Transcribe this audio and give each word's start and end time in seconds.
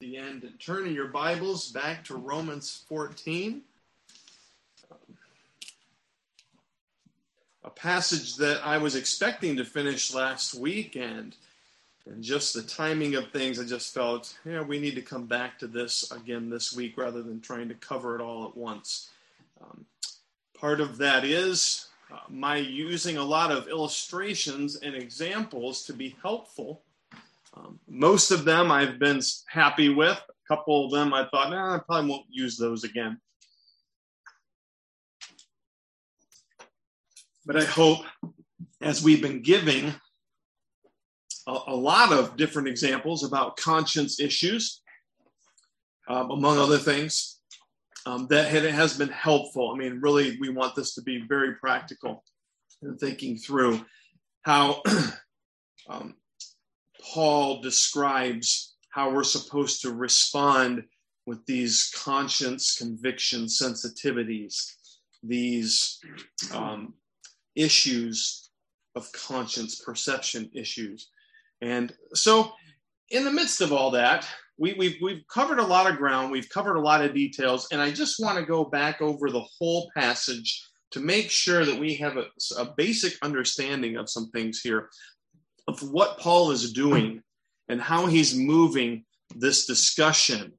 the 0.00 0.16
end 0.16 0.44
and 0.44 0.94
your 0.94 1.08
Bibles 1.08 1.72
back 1.72 2.04
to 2.04 2.14
Romans 2.14 2.84
14. 2.88 3.62
A 7.64 7.70
passage 7.70 8.36
that 8.36 8.64
I 8.64 8.78
was 8.78 8.94
expecting 8.94 9.56
to 9.56 9.64
finish 9.64 10.14
last 10.14 10.54
week, 10.54 10.94
and, 10.94 11.34
and 12.06 12.22
just 12.22 12.54
the 12.54 12.62
timing 12.62 13.16
of 13.16 13.32
things, 13.32 13.58
I 13.58 13.64
just 13.64 13.92
felt, 13.92 14.38
yeah, 14.44 14.62
we 14.62 14.78
need 14.78 14.94
to 14.94 15.02
come 15.02 15.26
back 15.26 15.58
to 15.58 15.66
this 15.66 16.08
again 16.12 16.48
this 16.48 16.72
week 16.72 16.96
rather 16.96 17.20
than 17.20 17.40
trying 17.40 17.68
to 17.68 17.74
cover 17.74 18.14
it 18.14 18.22
all 18.22 18.46
at 18.46 18.56
once. 18.56 19.10
Um, 19.60 19.84
part 20.54 20.80
of 20.80 20.98
that 20.98 21.24
is 21.24 21.88
uh, 22.12 22.20
my 22.28 22.56
using 22.56 23.16
a 23.16 23.24
lot 23.24 23.50
of 23.50 23.66
illustrations 23.66 24.76
and 24.76 24.94
examples 24.94 25.82
to 25.86 25.92
be 25.92 26.14
helpful 26.22 26.82
um, 27.58 27.80
most 27.88 28.30
of 28.30 28.44
them 28.44 28.70
I've 28.70 28.98
been 28.98 29.20
happy 29.48 29.88
with. 29.88 30.16
A 30.18 30.54
couple 30.54 30.86
of 30.86 30.92
them 30.92 31.12
I 31.12 31.26
thought, 31.28 31.50
nah, 31.50 31.76
I 31.76 31.78
probably 31.78 32.10
won't 32.10 32.26
use 32.30 32.56
those 32.56 32.84
again. 32.84 33.18
But 37.44 37.56
I 37.56 37.64
hope 37.64 38.04
as 38.80 39.02
we've 39.02 39.22
been 39.22 39.42
giving 39.42 39.94
a, 41.46 41.58
a 41.68 41.74
lot 41.74 42.12
of 42.12 42.36
different 42.36 42.68
examples 42.68 43.24
about 43.24 43.56
conscience 43.56 44.20
issues, 44.20 44.82
um, 46.08 46.30
among 46.30 46.58
other 46.58 46.78
things, 46.78 47.40
um, 48.06 48.26
that 48.28 48.54
it 48.54 48.72
has 48.72 48.96
been 48.96 49.08
helpful. 49.08 49.72
I 49.72 49.78
mean, 49.78 50.00
really, 50.00 50.38
we 50.40 50.50
want 50.50 50.74
this 50.74 50.94
to 50.94 51.02
be 51.02 51.24
very 51.28 51.54
practical 51.56 52.22
and 52.82 52.98
thinking 52.98 53.36
through 53.36 53.84
how 54.42 54.82
um, 55.88 56.14
Paul 57.12 57.60
describes 57.60 58.76
how 58.90 59.10
we're 59.12 59.24
supposed 59.24 59.82
to 59.82 59.92
respond 59.92 60.84
with 61.26 61.44
these 61.46 61.92
conscience 61.94 62.76
conviction 62.76 63.44
sensitivities, 63.44 64.72
these 65.22 66.00
um, 66.54 66.94
issues 67.54 68.50
of 68.96 69.10
conscience 69.12 69.80
perception 69.80 70.50
issues. 70.54 71.10
And 71.60 71.92
so, 72.14 72.52
in 73.10 73.24
the 73.24 73.32
midst 73.32 73.60
of 73.60 73.72
all 73.72 73.90
that, 73.92 74.26
we, 74.58 74.70
have 74.70 74.78
we've, 74.78 74.96
we've 75.00 75.24
covered 75.28 75.58
a 75.58 75.66
lot 75.66 75.90
of 75.90 75.96
ground, 75.96 76.30
we've 76.30 76.48
covered 76.48 76.76
a 76.76 76.80
lot 76.80 77.04
of 77.04 77.14
details, 77.14 77.68
and 77.72 77.80
I 77.80 77.90
just 77.90 78.20
want 78.20 78.38
to 78.38 78.44
go 78.44 78.64
back 78.64 79.00
over 79.00 79.30
the 79.30 79.44
whole 79.58 79.90
passage 79.96 80.62
to 80.90 81.00
make 81.00 81.30
sure 81.30 81.64
that 81.64 81.78
we 81.78 81.94
have 81.96 82.16
a, 82.16 82.26
a 82.58 82.74
basic 82.76 83.14
understanding 83.22 83.96
of 83.96 84.10
some 84.10 84.30
things 84.30 84.60
here 84.60 84.88
of 85.68 85.82
what 85.82 86.18
Paul 86.18 86.50
is 86.50 86.72
doing 86.72 87.22
and 87.68 87.80
how 87.80 88.06
he's 88.06 88.34
moving 88.34 89.04
this 89.36 89.66
discussion 89.66 90.54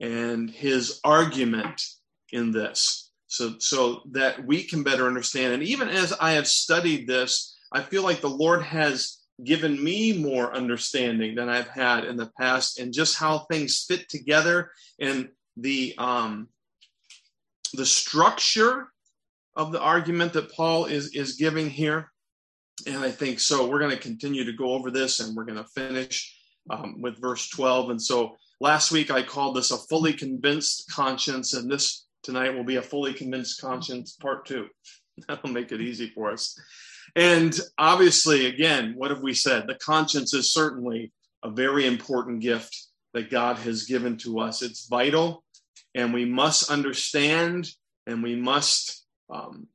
and 0.00 0.50
his 0.50 1.00
argument 1.04 1.80
in 2.32 2.50
this. 2.50 3.12
So 3.28 3.54
so 3.60 4.02
that 4.10 4.44
we 4.44 4.64
can 4.64 4.82
better 4.82 5.06
understand. 5.06 5.54
And 5.54 5.62
even 5.62 5.88
as 5.88 6.12
i 6.20 6.32
have 6.32 6.48
studied 6.48 7.06
this 7.06 7.56
i 7.72 7.80
feel 7.80 8.02
like 8.02 8.20
the 8.20 8.28
lord 8.28 8.62
has 8.62 9.18
given 9.44 9.82
me 9.82 10.12
more 10.12 10.52
understanding 10.52 11.36
than 11.36 11.48
i've 11.48 11.68
had 11.68 12.04
in 12.04 12.16
the 12.16 12.30
past 12.38 12.80
and 12.80 12.92
just 12.92 13.16
how 13.16 13.38
things 13.38 13.84
fit 13.88 14.08
together 14.08 14.72
and 15.00 15.28
the 15.56 15.94
um 15.98 16.48
the 17.74 17.86
structure 17.86 18.88
of 19.56 19.70
the 19.72 19.80
argument 19.80 20.32
that 20.32 20.52
paul 20.52 20.86
is 20.86 21.14
is 21.14 21.36
giving 21.36 21.70
here 21.70 22.09
and 22.86 22.98
I 22.98 23.10
think 23.10 23.40
so. 23.40 23.68
We're 23.68 23.78
going 23.78 23.90
to 23.90 24.02
continue 24.02 24.44
to 24.44 24.52
go 24.52 24.72
over 24.72 24.90
this 24.90 25.20
and 25.20 25.36
we're 25.36 25.44
going 25.44 25.62
to 25.62 25.70
finish 25.70 26.36
um, 26.68 27.00
with 27.00 27.20
verse 27.20 27.48
12. 27.48 27.90
And 27.90 28.02
so 28.02 28.36
last 28.60 28.92
week 28.92 29.10
I 29.10 29.22
called 29.22 29.56
this 29.56 29.70
a 29.70 29.78
fully 29.78 30.12
convinced 30.12 30.90
conscience, 30.90 31.54
and 31.54 31.70
this 31.70 32.06
tonight 32.22 32.54
will 32.54 32.64
be 32.64 32.76
a 32.76 32.82
fully 32.82 33.14
convinced 33.14 33.60
conscience 33.60 34.16
part 34.16 34.46
two. 34.46 34.66
That'll 35.28 35.50
make 35.50 35.72
it 35.72 35.80
easy 35.80 36.10
for 36.14 36.30
us. 36.30 36.58
And 37.16 37.58
obviously, 37.78 38.46
again, 38.46 38.94
what 38.96 39.10
have 39.10 39.22
we 39.22 39.34
said? 39.34 39.66
The 39.66 39.74
conscience 39.76 40.32
is 40.32 40.52
certainly 40.52 41.12
a 41.42 41.50
very 41.50 41.86
important 41.86 42.40
gift 42.40 42.76
that 43.14 43.30
God 43.30 43.56
has 43.58 43.84
given 43.84 44.16
to 44.18 44.38
us. 44.38 44.62
It's 44.62 44.86
vital, 44.86 45.42
and 45.94 46.14
we 46.14 46.24
must 46.24 46.70
understand 46.70 47.68
and 48.06 48.22
we 48.22 48.36
must 48.36 49.04
um, 49.28 49.66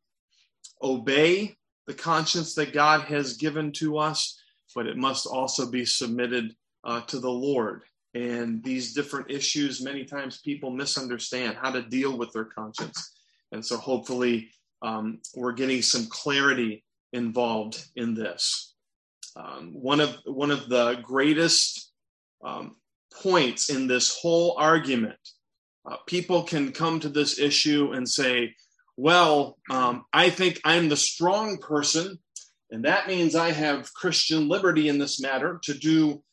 obey 0.81 1.55
the 1.87 1.93
conscience 1.93 2.55
that 2.55 2.73
God 2.73 3.01
has 3.01 3.37
given 3.37 3.71
to 3.73 3.97
us, 3.97 4.39
but 4.73 4.87
it 4.87 4.97
must 4.97 5.25
also 5.25 5.69
be 5.69 5.85
submitted 5.85 6.55
uh, 6.83 7.01
to 7.01 7.19
the 7.19 7.29
Lord. 7.29 7.83
And 8.13 8.63
these 8.63 8.93
different 8.93 9.29
issues, 9.29 9.83
many 9.83 10.05
times 10.05 10.39
people 10.39 10.71
misunderstand 10.71 11.57
how 11.57 11.71
to 11.71 11.81
deal 11.81 12.17
with 12.17 12.31
their 12.31 12.45
conscience. 12.45 13.11
And 13.51 13.65
so 13.65 13.77
hopefully 13.77 14.49
um, 14.81 15.19
we're 15.35 15.51
getting 15.51 15.81
some 15.81 16.07
clarity 16.07 16.83
involved 17.13 17.85
in 17.95 18.13
this. 18.13 18.73
Um, 19.35 19.73
one 19.73 19.99
of 19.99 20.17
one 20.25 20.51
of 20.51 20.69
the 20.69 20.99
greatest 21.03 21.91
um, 22.43 22.75
points 23.13 23.69
in 23.69 23.87
this 23.87 24.17
whole 24.17 24.55
argument, 24.57 25.19
uh, 25.89 25.97
people 26.07 26.43
can 26.43 26.71
come 26.71 26.99
to 27.01 27.09
this 27.09 27.37
issue 27.39 27.91
and 27.93 28.07
say, 28.07 28.53
well, 28.97 29.57
um, 29.69 30.05
I 30.13 30.29
think 30.29 30.59
I'm 30.63 30.89
the 30.89 30.97
strong 30.97 31.57
person, 31.57 32.19
and 32.71 32.85
that 32.85 33.07
means 33.07 33.35
I 33.35 33.51
have 33.51 33.93
Christian 33.93 34.47
liberty 34.47 34.87
in 34.87 34.97
this 34.97 35.21
matter 35.21 35.59
to 35.63 35.73
do 35.73 36.23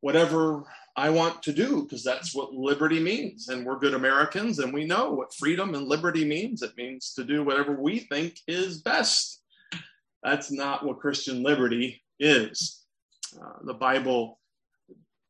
whatever 0.00 0.64
I 0.96 1.10
want 1.10 1.42
to 1.44 1.52
do, 1.52 1.82
because 1.82 2.02
that's 2.02 2.34
what 2.34 2.52
liberty 2.52 2.98
means. 2.98 3.48
And 3.48 3.64
we're 3.64 3.78
good 3.78 3.94
Americans, 3.94 4.58
and 4.58 4.74
we 4.74 4.84
know 4.84 5.12
what 5.12 5.34
freedom 5.34 5.74
and 5.74 5.86
liberty 5.86 6.24
means. 6.24 6.62
It 6.62 6.76
means 6.76 7.14
to 7.14 7.24
do 7.24 7.44
whatever 7.44 7.80
we 7.80 8.00
think 8.00 8.38
is 8.48 8.82
best. 8.82 9.42
That's 10.24 10.50
not 10.50 10.84
what 10.84 10.98
Christian 10.98 11.44
liberty 11.44 12.02
is. 12.18 12.84
Uh, 13.40 13.58
the 13.64 13.74
Bible 13.74 14.40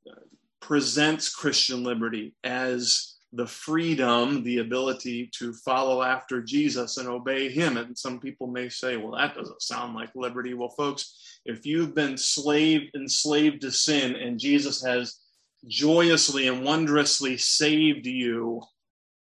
uh, 0.09 0.15
presents 0.61 1.35
Christian 1.35 1.85
liberty 1.85 2.35
as 2.43 3.18
the 3.33 3.47
freedom, 3.47 4.43
the 4.43 4.59
ability 4.59 5.31
to 5.39 5.53
follow 5.53 6.03
after 6.03 6.43
Jesus 6.43 6.97
and 6.97 7.09
obey 7.09 7.51
him. 7.51 7.77
And 7.77 7.97
some 7.97 8.19
people 8.21 8.47
may 8.47 8.69
say, 8.69 8.97
well, 8.97 9.13
that 9.13 9.35
doesn't 9.35 9.63
sound 9.63 9.95
like 9.95 10.11
liberty. 10.15 10.55
Well, 10.55 10.71
folks, 10.71 11.41
if 11.45 11.67
you've 11.67 11.95
been 11.95 12.17
slave 12.17 12.89
enslaved 12.95 13.61
to 13.63 13.71
sin 13.71 14.17
and 14.17 14.39
Jesus 14.39 14.83
has 14.83 15.19
joyously 15.67 16.49
and 16.49 16.65
wondrously 16.65 17.37
saved 17.37 18.07
you, 18.07 18.63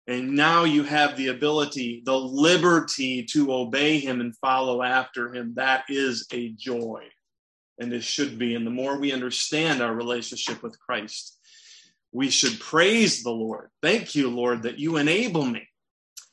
and 0.07 0.35
now 0.35 0.65
you 0.65 0.85
have 0.85 1.17
the 1.17 1.29
ability, 1.29 2.03
the 2.07 2.17
liberty 2.17 3.25
to 3.25 3.53
obey 3.53 3.99
him 3.99 4.21
and 4.21 4.35
follow 4.37 4.83
after 4.83 5.35
him, 5.35 5.53
that 5.57 5.85
is 5.89 6.27
a 6.33 6.51
joy. 6.51 7.03
And 7.79 7.93
it 7.93 8.03
should 8.03 8.39
be. 8.39 8.55
And 8.55 8.67
the 8.67 8.71
more 8.71 8.99
we 8.99 9.13
understand 9.13 9.83
our 9.83 9.95
relationship 9.95 10.63
with 10.63 10.81
Christ, 10.81 11.38
we 12.13 12.31
should 12.31 12.59
praise 12.61 13.23
the 13.23 13.31
Lord. 13.31 13.71
Thank 13.83 14.15
you, 14.15 14.31
Lord, 14.31 14.63
that 14.63 14.79
you 14.79 14.97
enable 14.97 15.45
me 15.45 15.69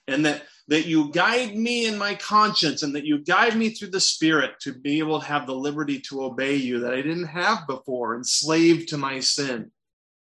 and 0.08 0.26
that, 0.26 0.44
that 0.68 0.86
you 0.86 1.12
guide 1.12 1.56
me 1.56 1.86
in 1.86 1.98
my 1.98 2.16
conscience 2.16 2.84
and 2.84 2.96
that 2.96 3.06
you 3.06 3.20
guide 3.20 3.56
me 3.56 3.70
through 3.70 3.90
the 3.90 4.00
Spirit 4.00 4.60
to 4.62 4.74
be 4.74 5.00
able 5.00 5.20
to 5.20 5.26
have 5.26 5.46
the 5.46 5.56
liberty 5.56 6.00
to 6.02 6.24
obey 6.24 6.56
you 6.56 6.80
that 6.80 6.94
I 6.94 7.02
didn't 7.02 7.28
have 7.28 7.68
before, 7.68 8.16
enslaved 8.16 8.90
to 8.90 8.98
my 8.98 9.20
sin, 9.20 9.72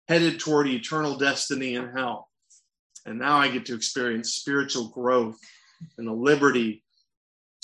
headed 0.08 0.40
toward 0.40 0.66
eternal 0.66 1.16
destiny 1.16 1.74
in 1.74 1.90
hell. 1.90 2.28
And 3.04 3.18
now 3.18 3.38
I 3.38 3.48
get 3.48 3.66
to 3.66 3.74
experience 3.74 4.34
spiritual 4.34 4.88
growth 4.88 5.38
and 5.96 6.08
the 6.08 6.12
liberty 6.12 6.82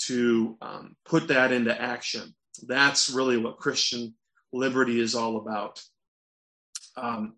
to 0.03 0.57
um, 0.61 0.95
put 1.05 1.27
that 1.27 1.51
into 1.51 1.79
action. 1.79 2.33
That's 2.65 3.09
really 3.09 3.37
what 3.37 3.57
Christian 3.57 4.15
liberty 4.53 4.99
is 4.99 5.15
all 5.15 5.37
about. 5.37 5.81
Um, 6.95 7.35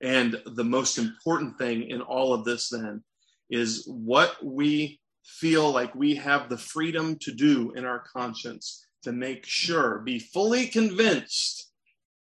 and 0.00 0.40
the 0.46 0.64
most 0.64 0.98
important 0.98 1.58
thing 1.58 1.90
in 1.90 2.00
all 2.00 2.32
of 2.32 2.44
this, 2.44 2.68
then, 2.68 3.02
is 3.50 3.84
what 3.86 4.36
we 4.44 5.00
feel 5.24 5.70
like 5.70 5.94
we 5.94 6.14
have 6.14 6.48
the 6.48 6.58
freedom 6.58 7.16
to 7.20 7.32
do 7.32 7.72
in 7.76 7.84
our 7.84 8.00
conscience 8.00 8.86
to 9.02 9.12
make 9.12 9.44
sure, 9.44 10.00
be 10.00 10.18
fully 10.18 10.66
convinced 10.66 11.70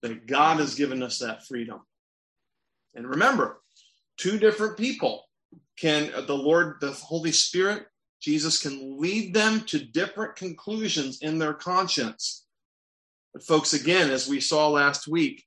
that 0.03 0.27
God 0.27 0.59
has 0.59 0.75
given 0.75 1.03
us 1.03 1.19
that 1.19 1.47
freedom. 1.47 1.81
And 2.95 3.09
remember, 3.09 3.61
two 4.17 4.39
different 4.39 4.77
people 4.77 5.25
can, 5.79 6.13
the 6.27 6.37
Lord, 6.37 6.77
the 6.81 6.93
Holy 6.93 7.33
Spirit, 7.33 7.87
Jesus 8.21 8.61
can 8.61 8.99
lead 8.99 9.35
them 9.35 9.61
to 9.63 9.85
different 9.85 10.37
conclusions 10.37 11.19
in 11.21 11.39
their 11.39 11.55
conscience. 11.55 12.47
But, 13.33 13.45
folks, 13.45 13.73
again, 13.73 14.11
as 14.11 14.29
we 14.29 14.41
saw 14.41 14.69
last 14.69 15.09
week, 15.09 15.45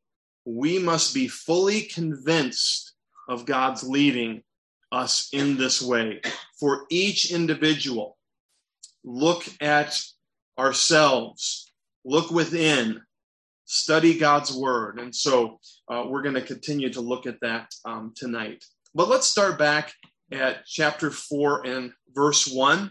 we 0.47 0.79
must 0.79 1.13
be 1.13 1.27
fully 1.27 1.81
convinced 1.81 2.93
of 3.27 3.45
God's 3.45 3.83
leading 3.83 4.43
us 4.93 5.27
in 5.33 5.57
this 5.57 5.81
way. 5.81 6.21
For 6.57 6.85
each 6.89 7.31
individual, 7.33 8.17
look 9.03 9.43
at 9.59 9.99
ourselves, 10.57 11.73
look 12.05 12.31
within, 12.31 13.01
study 13.65 14.17
God's 14.17 14.53
word. 14.53 15.01
And 15.01 15.13
so 15.13 15.59
uh, 15.89 16.05
we're 16.07 16.21
going 16.21 16.35
to 16.35 16.41
continue 16.41 16.93
to 16.93 17.01
look 17.01 17.25
at 17.25 17.41
that 17.41 17.69
um, 17.83 18.13
tonight. 18.15 18.63
But 18.95 19.09
let's 19.09 19.27
start 19.27 19.59
back 19.59 19.91
at 20.31 20.65
chapter 20.65 21.11
4 21.11 21.67
and 21.67 21.91
verse 22.15 22.47
1. 22.47 22.89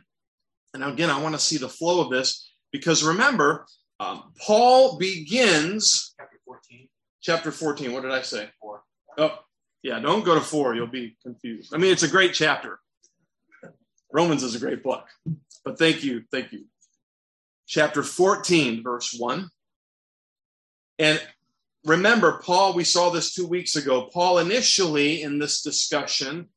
And 0.75 0.85
again, 0.85 1.09
I 1.09 1.23
want 1.23 1.35
to 1.35 1.41
see 1.41 1.57
the 1.57 1.71
flow 1.71 2.03
of 2.03 2.11
this 2.11 2.53
because 2.71 3.03
remember, 3.03 3.65
um, 3.99 4.35
Paul 4.47 4.99
begins. 4.99 6.15
Chapter 6.19 6.39
14. 6.45 6.89
Chapter 7.27 7.51
14. 7.51 7.93
What 7.93 8.05
did 8.05 8.13
I 8.13 8.23
say? 8.23 8.49
Four. 8.61 8.85
Oh, 9.19 9.37
yeah, 9.83 9.99
don't 9.99 10.25
go 10.25 10.37
to 10.37 10.41
4. 10.41 10.77
You'll 10.77 10.87
be 10.87 11.17
confused. 11.25 11.75
I 11.75 11.77
mean, 11.77 11.91
it's 11.91 12.05
a 12.05 12.09
great 12.09 12.35
chapter. 12.35 12.79
Romans 14.13 14.45
is 14.45 14.55
a 14.55 14.61
great 14.61 14.85
book. 14.85 15.09
But 15.65 15.77
thank 15.77 16.05
you. 16.05 16.23
Thank 16.31 16.53
you. 16.53 16.67
Chapter 17.67 18.05
14, 18.05 18.85
verse 18.85 19.13
1. 19.19 19.49
And 21.01 21.21
remember, 21.85 22.41
Paul, 22.45 22.75
we 22.75 22.85
saw 22.85 23.11
this 23.11 23.35
two 23.35 23.49
weeks 23.49 23.75
ago. 23.75 24.09
Paul 24.13 24.39
initially 24.39 25.23
in 25.23 25.41
this 25.41 25.63
discussion 25.63 26.49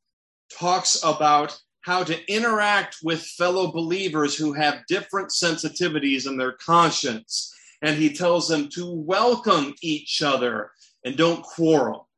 talks 0.56 1.02
about 1.02 1.58
how 1.80 2.04
to 2.04 2.32
interact 2.32 2.98
with 3.02 3.24
fellow 3.24 3.72
believers 3.72 4.36
who 4.36 4.52
have 4.52 4.86
different 4.86 5.30
sensitivities 5.30 6.28
in 6.28 6.36
their 6.36 6.52
conscience. 6.52 7.52
And 7.82 7.96
he 7.96 8.12
tells 8.12 8.48
them 8.48 8.68
to 8.70 8.90
welcome 8.90 9.74
each 9.82 10.22
other 10.22 10.70
and 11.04 11.16
don't 11.16 11.42
quarrel. 11.42 12.08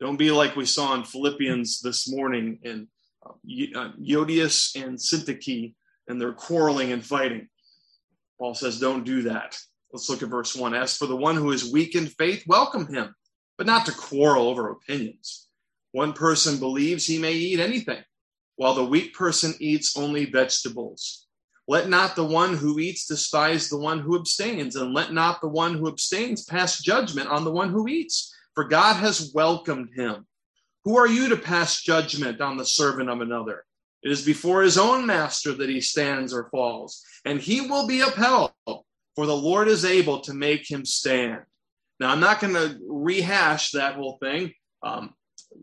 Don't 0.00 0.16
be 0.16 0.32
like 0.32 0.56
we 0.56 0.66
saw 0.66 0.94
in 0.94 1.04
Philippians 1.04 1.80
this 1.80 2.10
morning 2.10 2.58
in 2.62 2.88
uh, 3.24 3.30
uh 3.30 3.92
Euodias 4.00 4.74
and 4.74 4.98
Syntyche, 4.98 5.74
and 6.08 6.20
they're 6.20 6.32
quarreling 6.32 6.90
and 6.90 7.04
fighting. 7.04 7.48
Paul 8.38 8.54
says, 8.54 8.80
don't 8.80 9.04
do 9.04 9.22
that. 9.22 9.56
Let's 9.92 10.08
look 10.08 10.22
at 10.22 10.28
verse 10.28 10.56
1. 10.56 10.74
As 10.74 10.96
for 10.96 11.06
the 11.06 11.16
one 11.16 11.36
who 11.36 11.52
is 11.52 11.70
weak 11.70 11.94
in 11.94 12.06
faith, 12.06 12.44
welcome 12.46 12.92
him, 12.92 13.14
but 13.58 13.66
not 13.66 13.86
to 13.86 13.92
quarrel 13.92 14.48
over 14.48 14.70
opinions. 14.70 15.48
One 15.92 16.14
person 16.14 16.58
believes 16.58 17.06
he 17.06 17.18
may 17.18 17.34
eat 17.34 17.60
anything, 17.60 18.02
while 18.56 18.74
the 18.74 18.84
weak 18.84 19.14
person 19.14 19.54
eats 19.60 19.96
only 19.96 20.24
vegetables. 20.24 21.26
Let 21.72 21.88
not 21.88 22.16
the 22.16 22.26
one 22.26 22.54
who 22.54 22.78
eats 22.80 23.06
despise 23.06 23.70
the 23.70 23.78
one 23.78 23.98
who 23.98 24.14
abstains, 24.14 24.76
and 24.76 24.92
let 24.92 25.14
not 25.14 25.40
the 25.40 25.48
one 25.48 25.72
who 25.72 25.88
abstains 25.88 26.44
pass 26.44 26.82
judgment 26.82 27.30
on 27.30 27.44
the 27.44 27.50
one 27.50 27.70
who 27.70 27.88
eats, 27.88 28.30
for 28.54 28.64
God 28.64 28.96
has 28.96 29.32
welcomed 29.34 29.88
him. 29.96 30.26
Who 30.84 30.98
are 30.98 31.06
you 31.06 31.30
to 31.30 31.36
pass 31.38 31.80
judgment 31.80 32.42
on 32.42 32.58
the 32.58 32.66
servant 32.66 33.08
of 33.08 33.22
another? 33.22 33.64
It 34.02 34.12
is 34.12 34.22
before 34.22 34.60
his 34.60 34.76
own 34.76 35.06
master 35.06 35.54
that 35.54 35.70
he 35.70 35.80
stands 35.80 36.34
or 36.34 36.50
falls, 36.50 37.02
and 37.24 37.40
he 37.40 37.62
will 37.62 37.86
be 37.86 38.02
upheld, 38.02 38.52
for 38.66 39.24
the 39.24 39.34
Lord 39.34 39.66
is 39.66 39.86
able 39.86 40.20
to 40.20 40.34
make 40.34 40.70
him 40.70 40.84
stand. 40.84 41.40
Now, 41.98 42.10
I'm 42.10 42.20
not 42.20 42.38
going 42.38 42.52
to 42.52 42.78
rehash 42.86 43.70
that 43.70 43.94
whole 43.94 44.18
thing. 44.20 44.52
Um, 44.82 45.14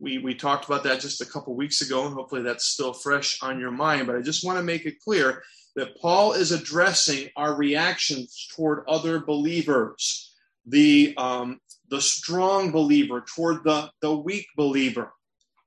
we, 0.01 0.17
we 0.17 0.33
talked 0.33 0.65
about 0.65 0.83
that 0.85 1.01
just 1.01 1.21
a 1.21 1.25
couple 1.27 1.55
weeks 1.55 1.81
ago, 1.81 2.07
and 2.07 2.15
hopefully 2.15 2.41
that's 2.41 2.65
still 2.65 2.93
fresh 2.93 3.37
on 3.43 3.59
your 3.59 3.69
mind. 3.69 4.07
But 4.07 4.15
I 4.15 4.21
just 4.21 4.43
want 4.43 4.57
to 4.57 4.63
make 4.63 4.87
it 4.87 4.99
clear 5.05 5.43
that 5.79 5.99
Paul 5.99 6.33
is 6.33 6.51
addressing 6.51 7.29
our 7.37 7.55
reactions 7.55 8.47
toward 8.53 8.83
other 8.87 9.19
believers, 9.19 10.35
the, 10.65 11.13
um, 11.17 11.59
the 11.89 12.01
strong 12.01 12.71
believer 12.71 13.23
toward 13.33 13.63
the, 13.63 13.89
the 14.01 14.15
weak 14.15 14.45
believer, 14.57 15.13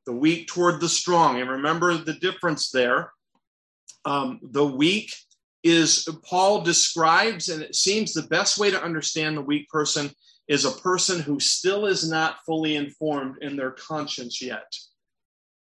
the 0.04 0.12
weak 0.12 0.48
toward 0.48 0.80
the 0.80 0.88
strong. 0.88 1.40
And 1.40 1.48
remember 1.48 1.96
the 1.96 2.12
difference 2.12 2.70
there. 2.70 3.10
Um, 4.04 4.38
the 4.42 4.66
weak 4.66 5.12
is, 5.62 6.06
Paul 6.28 6.60
describes, 6.60 7.48
and 7.48 7.62
it 7.62 7.74
seems 7.74 8.12
the 8.12 8.22
best 8.22 8.58
way 8.58 8.70
to 8.70 8.82
understand 8.82 9.36
the 9.36 9.42
weak 9.42 9.68
person 9.70 10.10
is 10.46 10.66
a 10.66 10.72
person 10.72 11.20
who 11.20 11.40
still 11.40 11.86
is 11.86 12.08
not 12.08 12.44
fully 12.44 12.76
informed 12.76 13.36
in 13.40 13.56
their 13.56 13.70
conscience 13.70 14.42
yet. 14.42 14.70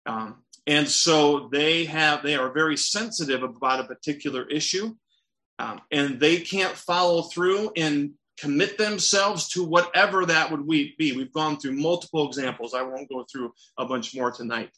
Um, 0.06 0.42
and 0.69 0.87
so 0.87 1.49
they 1.50 1.87
have 1.87 2.23
they 2.23 2.37
are 2.37 2.53
very 2.53 2.76
sensitive 2.76 3.43
about 3.43 3.81
a 3.81 3.85
particular 3.85 4.47
issue 4.49 4.94
um, 5.59 5.81
and 5.91 6.20
they 6.20 6.38
can't 6.41 6.76
follow 6.76 7.23
through 7.23 7.73
and 7.76 8.12
commit 8.38 8.79
themselves 8.79 9.49
to 9.49 9.65
whatever 9.65 10.25
that 10.25 10.50
would 10.50 10.67
be. 10.67 10.94
We've 10.99 11.32
gone 11.32 11.59
through 11.59 11.73
multiple 11.73 12.26
examples. 12.29 12.73
I 12.73 12.82
won't 12.82 13.09
go 13.09 13.26
through 13.31 13.53
a 13.76 13.85
bunch 13.85 14.15
more 14.15 14.31
tonight. 14.31 14.70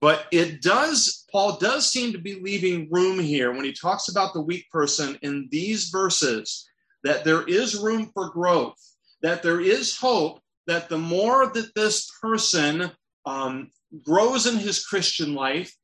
But 0.00 0.26
it 0.30 0.62
does 0.62 1.26
paul 1.30 1.58
does 1.58 1.90
seem 1.90 2.12
to 2.12 2.18
be 2.18 2.40
leaving 2.40 2.88
room 2.90 3.18
here 3.18 3.52
when 3.52 3.64
he 3.64 3.72
talks 3.72 4.08
about 4.08 4.32
the 4.32 4.40
weak 4.40 4.70
person 4.70 5.18
in 5.22 5.48
these 5.50 5.88
verses 5.88 6.66
that 7.04 7.24
there 7.24 7.46
is 7.46 7.76
room 7.76 8.10
for 8.14 8.30
growth 8.30 8.76
that 9.22 9.42
there 9.42 9.60
is 9.60 9.96
hope 9.96 10.40
that 10.68 10.88
the 10.88 10.98
more 10.98 11.48
that 11.52 11.74
this 11.74 12.08
person 12.22 12.90
um, 13.26 13.70
grows 14.04 14.46
in 14.46 14.58
his 14.58 14.84
Christian 14.84 15.34
life, 15.34 15.74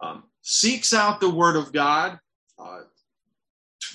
um, 0.00 0.24
seeks 0.42 0.92
out 0.92 1.20
the 1.20 1.30
Word 1.30 1.56
of 1.56 1.72
God, 1.72 2.18
uh, 2.58 2.80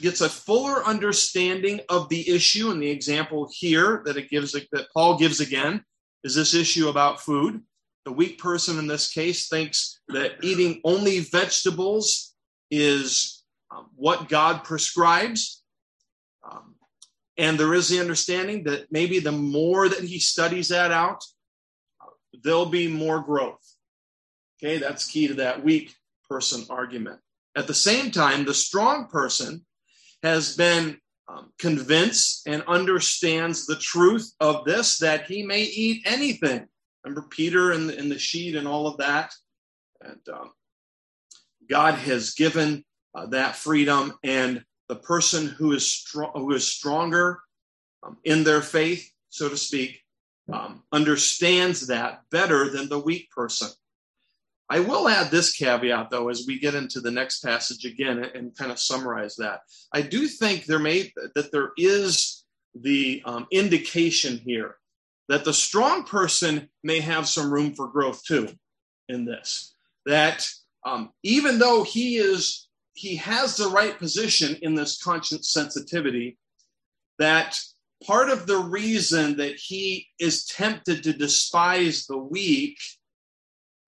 gets 0.02 0.22
a 0.22 0.30
fuller 0.30 0.84
understanding 0.84 1.80
of 1.90 2.10
the 2.10 2.28
issue. 2.30 2.72
And 2.72 2.82
the 2.82 2.90
example 2.90 3.50
here 3.54 4.02
that 4.06 4.18
it 4.18 4.30
gives 4.30 4.54
that 4.54 4.88
Paul 4.94 5.18
gives 5.18 5.40
again 5.40 5.84
is 6.24 6.36
this 6.36 6.54
issue 6.54 6.90
about 6.90 7.22
food. 7.22 7.62
The 8.06 8.12
weak 8.12 8.40
person 8.40 8.80
in 8.80 8.88
this 8.88 9.12
case 9.12 9.48
thinks 9.48 10.00
that 10.08 10.44
eating 10.44 10.82
only 10.84 11.20
vegetables 11.20 12.34
is 12.72 13.44
um, 13.70 13.88
what 13.96 14.28
God 14.28 14.64
prescribes. 14.64 15.64
Um, 16.50 16.76
and 17.38 17.60
there 17.60 17.74
is 17.74 17.90
the 17.90 18.00
understanding 18.00 18.64
that 18.64 18.92
maybe 18.92 19.20
the 19.20 19.32
more 19.32 19.88
that 19.88 20.04
he 20.04 20.20
studies 20.20 20.70
that 20.70 20.92
out, 20.92 21.24
there'll 22.44 22.66
be 22.66 22.88
more 22.88 23.22
growth. 23.22 23.76
Okay, 24.64 24.78
that's 24.78 25.08
key 25.08 25.28
to 25.28 25.34
that 25.36 25.64
weak 25.64 25.96
person 26.30 26.66
argument. 26.70 27.20
At 27.56 27.68
the 27.68 27.74
same 27.74 28.12
time, 28.12 28.46
the 28.46 28.54
strong 28.54 29.08
person 29.08 29.66
has 30.24 30.56
been 30.56 30.98
um, 31.28 31.52
convinced 31.60 32.48
and 32.48 32.64
understands 32.68 33.66
the 33.66 33.76
truth 33.76 34.32
of 34.40 34.66
this 34.66 34.98
that 35.00 35.26
he 35.26 35.44
may 35.44 35.64
eat 35.64 36.04
anything. 36.06 36.68
Remember 37.04 37.28
Peter 37.30 37.72
in 37.72 37.88
the, 37.88 37.94
the 37.94 38.20
sheet 38.20 38.56
and 38.56 38.68
all 38.68 38.88
of 38.88 38.98
that? 38.98 39.34
And 40.02 40.20
um, 40.32 40.52
God 41.70 41.96
has 41.96 42.34
given 42.34 42.84
uh, 43.16 43.26
that 43.28 43.56
freedom, 43.56 44.14
and 44.24 44.64
the 44.88 44.96
person 44.96 45.48
who 45.48 45.74
is, 45.74 45.90
str- 45.90 46.24
who 46.34 46.54
is 46.54 46.68
stronger 46.68 47.42
um, 48.04 48.18
in 48.24 48.44
their 48.44 48.62
faith, 48.62 49.12
so 49.30 49.50
to 49.50 49.58
speak, 49.58 50.01
um, 50.54 50.84
understands 50.92 51.88
that 51.88 52.22
better 52.32 52.70
than 52.70 52.90
the 52.90 53.00
weak 53.00 53.30
person. 53.32 53.70
I 54.70 54.80
will 54.80 55.10
add 55.10 55.32
this 55.32 55.52
caveat, 55.54 56.10
though, 56.10 56.30
as 56.30 56.46
we 56.48 56.58
get 56.58 56.76
into 56.76 57.02
the 57.02 57.12
next 57.12 57.44
passage 57.44 57.84
again 57.84 58.24
and, 58.24 58.56
kind 58.56 58.72
of 58.72 58.80
summarize 58.80 59.36
that. 59.36 59.62
I 59.94 60.02
do 60.02 60.28
think 60.28 60.66
there 60.66 60.80
may 60.80 61.12
that 61.36 61.52
there 61.52 61.72
is 61.78 62.46
the 62.74 63.22
um, 63.26 63.48
indication 63.52 64.38
here 64.38 64.78
that 65.28 65.44
the 65.44 65.54
strong 65.54 66.04
person 66.04 66.70
may 66.84 67.02
have 67.02 67.28
some 67.28 67.54
room 67.54 67.74
for 67.74 67.88
growth 67.88 68.24
too 68.24 68.48
in 69.10 69.26
this. 69.26 69.76
That 70.06 70.50
um, 70.86 71.12
even 71.24 71.60
though 71.60 71.84
he 71.84 72.16
is 72.18 72.68
he 72.94 73.18
has 73.18 73.58
the 73.58 73.70
right 73.70 73.98
position 73.98 74.58
in 74.62 74.76
this 74.76 75.02
conscience 75.02 75.50
sensitivity, 75.50 76.38
that 77.20 77.60
part 78.06 78.30
of 78.30 78.48
the 78.48 78.58
reason 78.58 79.38
that 79.38 79.56
he 79.56 80.08
is 80.20 80.46
tempted 80.46 81.04
to 81.04 81.14
despise 81.14 82.06
the 82.06 82.18
weak 82.18 82.78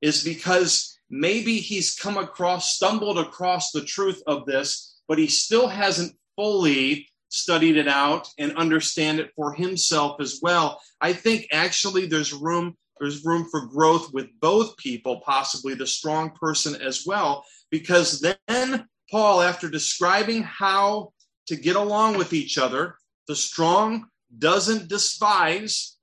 is 0.02 0.24
because 0.24 1.00
maybe 1.10 1.58
he's 1.58 1.96
come 1.96 2.18
across, 2.18 2.76
stumbled 2.76 3.18
across 3.18 3.72
the 3.72 3.84
truth 3.84 4.22
of 4.28 4.46
this, 4.46 5.00
but 5.08 5.18
he 5.18 5.28
still 5.28 5.68
hasn't 5.68 6.16
fully 6.36 7.08
studied 7.30 7.78
it 7.78 7.88
out 7.88 8.30
and 8.38 8.56
understand 8.56 9.20
it 9.20 9.32
for 9.36 9.54
himself 9.54 10.22
as 10.22 10.40
well. 10.42 10.80
I 11.02 11.14
think 11.14 11.48
actually 11.52 12.06
there's 12.06 12.34
room 12.34 12.76
there's 13.00 13.26
room 13.26 13.48
for 13.50 13.66
growth 13.66 14.14
with 14.14 14.28
both 14.40 14.78
people, 14.78 15.20
possibly 15.26 15.74
the 15.74 15.88
strong 15.88 16.30
person 16.40 16.80
as 16.80 17.04
well, 17.06 17.44
because 17.72 18.24
then 18.48 18.88
Paul, 19.10 19.42
after 19.42 19.68
describing 19.68 20.44
how 20.44 21.12
to 21.48 21.56
get 21.56 21.76
along 21.76 22.18
with 22.18 22.34
each 22.34 22.58
other, 22.58 22.96
the 23.28 23.36
strong 23.36 24.08
doesn't 24.38 24.88
despise 24.88 25.98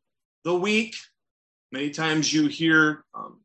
the 0.45 0.55
weak. 0.55 0.97
Many 1.73 1.91
times 1.91 2.33
you 2.33 2.49
hear 2.49 3.05
um, 3.15 3.41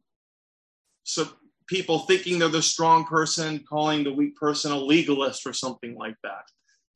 so 1.04 1.28
people 1.68 2.00
thinking 2.00 2.40
they're 2.40 2.50
the 2.50 2.62
strong 2.62 3.06
person, 3.06 3.64
calling 3.68 4.04
the 4.04 4.14
weak 4.14 4.36
person 4.36 4.72
a 4.72 4.78
legalist 4.78 5.46
or 5.46 5.54
something 5.54 5.96
like 5.96 6.16
that 6.24 6.46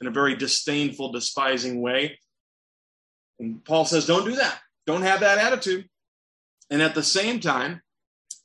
in 0.01 0.07
a 0.07 0.11
very 0.11 0.35
disdainful, 0.35 1.11
despising 1.11 1.81
way. 1.81 2.17
And 3.39 3.63
Paul 3.63 3.85
says, 3.85 4.05
don't 4.05 4.25
do 4.25 4.35
that. 4.35 4.59
Don't 4.85 5.01
have 5.01 5.21
that 5.21 5.37
attitude. 5.37 5.87
And 6.69 6.81
at 6.81 6.95
the 6.95 7.03
same 7.03 7.39
time, 7.39 7.81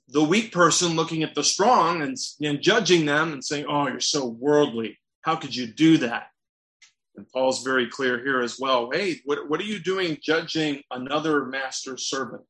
the 0.09 0.23
weak 0.23 0.53
person 0.53 0.97
looking 0.97 1.23
at 1.23 1.35
the 1.35 1.45
strong 1.45 2.03
and, 2.03 2.17
and 2.43 2.61
judging 2.61 3.07
them 3.07 3.33
and 3.33 3.45
saying, 3.45 3.67
oh, 3.69 3.89
you're 3.89 4.01
so 4.01 4.27
worldly. 4.27 4.99
How 5.23 5.37
could 5.37 5.55
you 5.55 5.67
do 5.67 5.99
that? 5.99 6.29
And 7.17 7.29
Paul's 7.29 7.63
very 7.63 7.89
clear 7.89 8.19
here 8.19 8.41
as 8.41 8.59
well. 8.59 8.91
Hey, 8.93 9.21
what, 9.25 9.49
what 9.49 9.61
are 9.61 9.65
you 9.65 9.79
doing 9.79 10.19
judging 10.23 10.83
another 10.91 11.45
master 11.45 11.97
servant? 11.97 12.43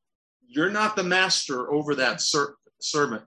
You're 0.46 0.70
not 0.70 0.96
the 0.96 1.04
master 1.04 1.70
over 1.70 1.94
that 1.96 2.20
ser- 2.20 2.56
servant. 2.80 3.24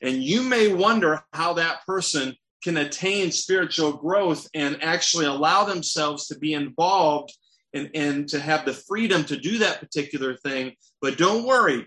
And 0.00 0.22
you 0.22 0.42
may 0.42 0.72
wonder 0.72 1.22
how 1.32 1.54
that 1.54 1.86
person 1.86 2.34
can 2.62 2.76
attain 2.76 3.30
spiritual 3.30 3.92
growth 3.92 4.48
and 4.54 4.82
actually 4.82 5.26
allow 5.26 5.64
themselves 5.64 6.28
to 6.28 6.38
be 6.38 6.54
involved 6.54 7.32
and, 7.74 7.90
and 7.94 8.28
to 8.28 8.40
have 8.40 8.64
the 8.64 8.72
freedom 8.72 9.24
to 9.24 9.36
do 9.36 9.58
that 9.58 9.80
particular 9.80 10.36
thing. 10.36 10.72
But 11.00 11.18
don't 11.18 11.46
worry, 11.46 11.86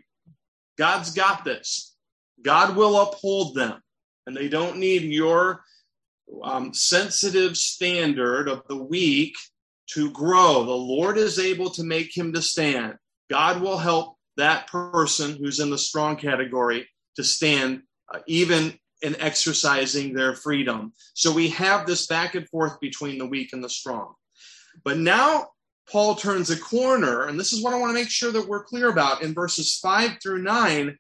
God's 0.77 1.13
got 1.13 1.45
this. 1.45 1.95
God 2.41 2.75
will 2.75 3.01
uphold 3.01 3.55
them, 3.55 3.81
and 4.27 4.35
they 4.35 4.49
don't 4.49 4.77
need 4.77 5.03
your 5.03 5.61
um, 6.43 6.73
sensitive 6.73 7.57
standard 7.57 8.47
of 8.47 8.63
the 8.67 8.75
weak 8.75 9.35
to 9.87 10.11
grow. 10.11 10.63
The 10.63 10.71
Lord 10.71 11.17
is 11.17 11.39
able 11.39 11.69
to 11.71 11.83
make 11.83 12.15
him 12.15 12.33
to 12.33 12.41
stand. 12.41 12.95
God 13.29 13.61
will 13.61 13.77
help 13.77 14.17
that 14.37 14.67
person 14.67 15.35
who's 15.35 15.59
in 15.59 15.69
the 15.69 15.77
strong 15.77 16.15
category 16.15 16.87
to 17.15 17.23
stand, 17.23 17.83
uh, 18.13 18.19
even 18.27 18.77
in 19.01 19.15
exercising 19.19 20.13
their 20.13 20.33
freedom. 20.33 20.93
So 21.13 21.31
we 21.31 21.49
have 21.49 21.85
this 21.85 22.07
back 22.07 22.35
and 22.35 22.47
forth 22.49 22.79
between 22.79 23.17
the 23.17 23.25
weak 23.25 23.53
and 23.53 23.63
the 23.63 23.69
strong. 23.69 24.13
But 24.83 24.97
now 24.97 25.49
Paul 25.89 26.15
turns 26.15 26.49
a 26.49 26.57
corner, 26.57 27.23
and 27.23 27.39
this 27.39 27.53
is 27.53 27.63
what 27.63 27.73
I 27.73 27.79
want 27.79 27.91
to 27.91 28.01
make 28.01 28.09
sure 28.09 28.31
that 28.31 28.47
we're 28.47 28.63
clear 28.63 28.89
about 28.89 29.21
in 29.21 29.33
verses 29.33 29.77
five 29.81 30.17
through 30.21 30.41
nine. 30.41 30.97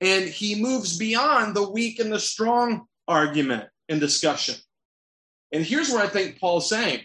And 0.00 0.24
he 0.28 0.60
moves 0.60 0.96
beyond 0.96 1.54
the 1.54 1.68
weak 1.68 1.98
and 1.98 2.12
the 2.12 2.20
strong 2.20 2.86
argument 3.06 3.68
discussion. 3.98 4.54
And 5.52 5.64
here's 5.64 5.90
what 5.90 6.04
I 6.04 6.08
think 6.08 6.38
Paul's 6.38 6.68
saying 6.68 7.00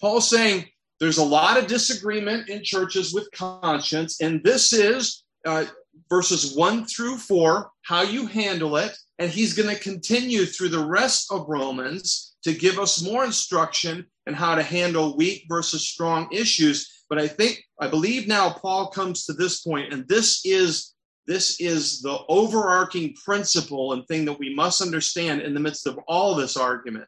Paul's 0.00 0.28
saying 0.28 0.66
there's 1.00 1.18
a 1.18 1.24
lot 1.24 1.58
of 1.58 1.66
disagreement 1.66 2.48
in 2.48 2.62
churches 2.62 3.14
with 3.14 3.30
conscience, 3.32 4.20
and 4.20 4.42
this 4.42 4.72
is 4.72 5.24
uh, 5.46 5.64
verses 6.08 6.56
one 6.56 6.84
through 6.84 7.16
four, 7.16 7.70
how 7.82 8.02
you 8.02 8.26
handle 8.26 8.76
it. 8.76 8.96
And 9.18 9.30
he's 9.30 9.54
going 9.54 9.74
to 9.74 9.82
continue 9.82 10.44
through 10.44 10.68
the 10.68 10.84
rest 10.84 11.32
of 11.32 11.48
Romans 11.48 12.36
to 12.44 12.52
give 12.52 12.78
us 12.78 13.02
more 13.02 13.24
instruction 13.24 14.06
and 14.26 14.36
how 14.36 14.54
to 14.54 14.62
handle 14.62 15.16
weak 15.16 15.44
versus 15.48 15.88
strong 15.88 16.28
issues. 16.30 17.04
But 17.08 17.18
I 17.18 17.26
think, 17.26 17.60
I 17.80 17.88
believe 17.88 18.28
now 18.28 18.50
Paul 18.50 18.90
comes 18.90 19.24
to 19.24 19.32
this 19.32 19.62
point, 19.62 19.92
and 19.92 20.06
this 20.08 20.44
is 20.44 20.94
this 21.28 21.60
is 21.60 22.00
the 22.00 22.18
overarching 22.30 23.14
principle 23.22 23.92
and 23.92 24.04
thing 24.08 24.24
that 24.24 24.38
we 24.38 24.54
must 24.54 24.80
understand 24.80 25.42
in 25.42 25.52
the 25.52 25.60
midst 25.60 25.86
of 25.86 26.00
all 26.08 26.34
this 26.34 26.56
argument. 26.56 27.04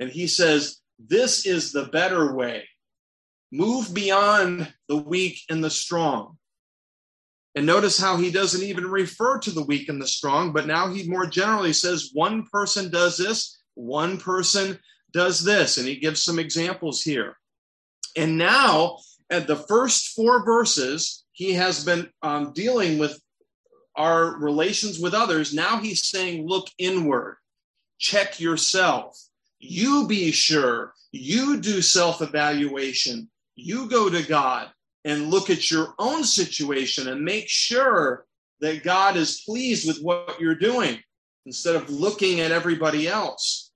And 0.00 0.10
he 0.10 0.26
says, 0.26 0.80
This 0.98 1.46
is 1.46 1.70
the 1.70 1.84
better 1.84 2.34
way. 2.34 2.68
Move 3.52 3.94
beyond 3.94 4.72
the 4.88 4.96
weak 4.96 5.38
and 5.48 5.62
the 5.62 5.70
strong. 5.70 6.36
And 7.54 7.64
notice 7.64 7.98
how 7.98 8.16
he 8.16 8.32
doesn't 8.32 8.62
even 8.62 8.86
refer 8.86 9.38
to 9.38 9.50
the 9.52 9.64
weak 9.64 9.88
and 9.88 10.02
the 10.02 10.06
strong, 10.06 10.52
but 10.52 10.66
now 10.66 10.92
he 10.92 11.08
more 11.08 11.26
generally 11.26 11.72
says 11.72 12.10
one 12.12 12.46
person 12.52 12.90
does 12.90 13.16
this, 13.16 13.60
one 13.74 14.18
person 14.18 14.78
does 15.12 15.44
this. 15.44 15.78
And 15.78 15.86
he 15.86 15.96
gives 15.96 16.24
some 16.24 16.40
examples 16.40 17.02
here. 17.02 17.36
And 18.16 18.36
now, 18.36 18.98
at 19.30 19.46
the 19.46 19.56
first 19.56 20.08
four 20.08 20.44
verses, 20.44 21.24
he 21.32 21.52
has 21.52 21.84
been 21.84 22.08
um, 22.22 22.52
dealing 22.52 22.98
with 22.98 23.20
our 23.96 24.38
relations 24.38 24.98
with 24.98 25.14
others. 25.14 25.54
Now 25.54 25.78
he's 25.78 26.04
saying, 26.06 26.46
look 26.46 26.68
inward, 26.78 27.36
check 27.98 28.40
yourself. 28.40 29.18
You 29.58 30.06
be 30.06 30.32
sure. 30.32 30.94
You 31.12 31.60
do 31.60 31.82
self 31.82 32.22
evaluation. 32.22 33.28
You 33.56 33.88
go 33.88 34.08
to 34.08 34.26
God 34.26 34.70
and 35.04 35.30
look 35.30 35.50
at 35.50 35.70
your 35.70 35.94
own 35.98 36.24
situation 36.24 37.08
and 37.08 37.22
make 37.22 37.48
sure 37.48 38.26
that 38.60 38.84
God 38.84 39.16
is 39.16 39.42
pleased 39.42 39.86
with 39.86 40.00
what 40.00 40.40
you're 40.40 40.54
doing 40.54 40.98
instead 41.46 41.74
of 41.74 41.90
looking 41.90 42.40
at 42.40 42.52
everybody 42.52 43.08
else. 43.08 43.70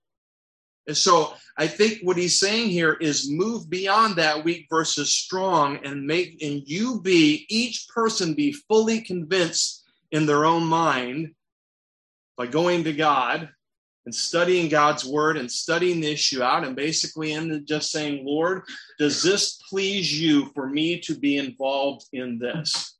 And 0.87 0.95
so 0.95 1.33
I 1.57 1.67
think 1.67 1.99
what 2.03 2.17
he's 2.17 2.39
saying 2.39 2.69
here 2.69 2.93
is 2.93 3.31
move 3.31 3.69
beyond 3.69 4.17
that 4.17 4.43
weak 4.43 4.67
versus 4.69 5.11
strong 5.11 5.79
and 5.83 6.05
make, 6.05 6.41
and 6.43 6.61
you 6.65 7.01
be, 7.01 7.45
each 7.49 7.87
person 7.89 8.35
be 8.35 8.51
fully 8.51 9.01
convinced 9.01 9.83
in 10.15 10.25
their 10.25 10.45
own 10.45 10.63
mind 10.63 11.31
by 12.37 12.47
going 12.47 12.85
to 12.85 12.93
God 12.93 13.49
and 14.05 14.15
studying 14.15 14.69
God's 14.69 15.03
word 15.03 15.35
and 15.35 15.51
studying 15.51 15.99
the 15.99 16.11
issue 16.11 16.41
out 16.41 16.65
and 16.65 16.73
basically 16.73 17.35
just 17.65 17.91
saying, 17.91 18.25
Lord, 18.25 18.63
does 18.97 19.21
this 19.21 19.59
please 19.69 20.17
you 20.17 20.51
for 20.53 20.69
me 20.69 21.01
to 21.01 21.19
be 21.19 21.37
involved 21.37 22.05
in 22.13 22.39
this? 22.39 22.97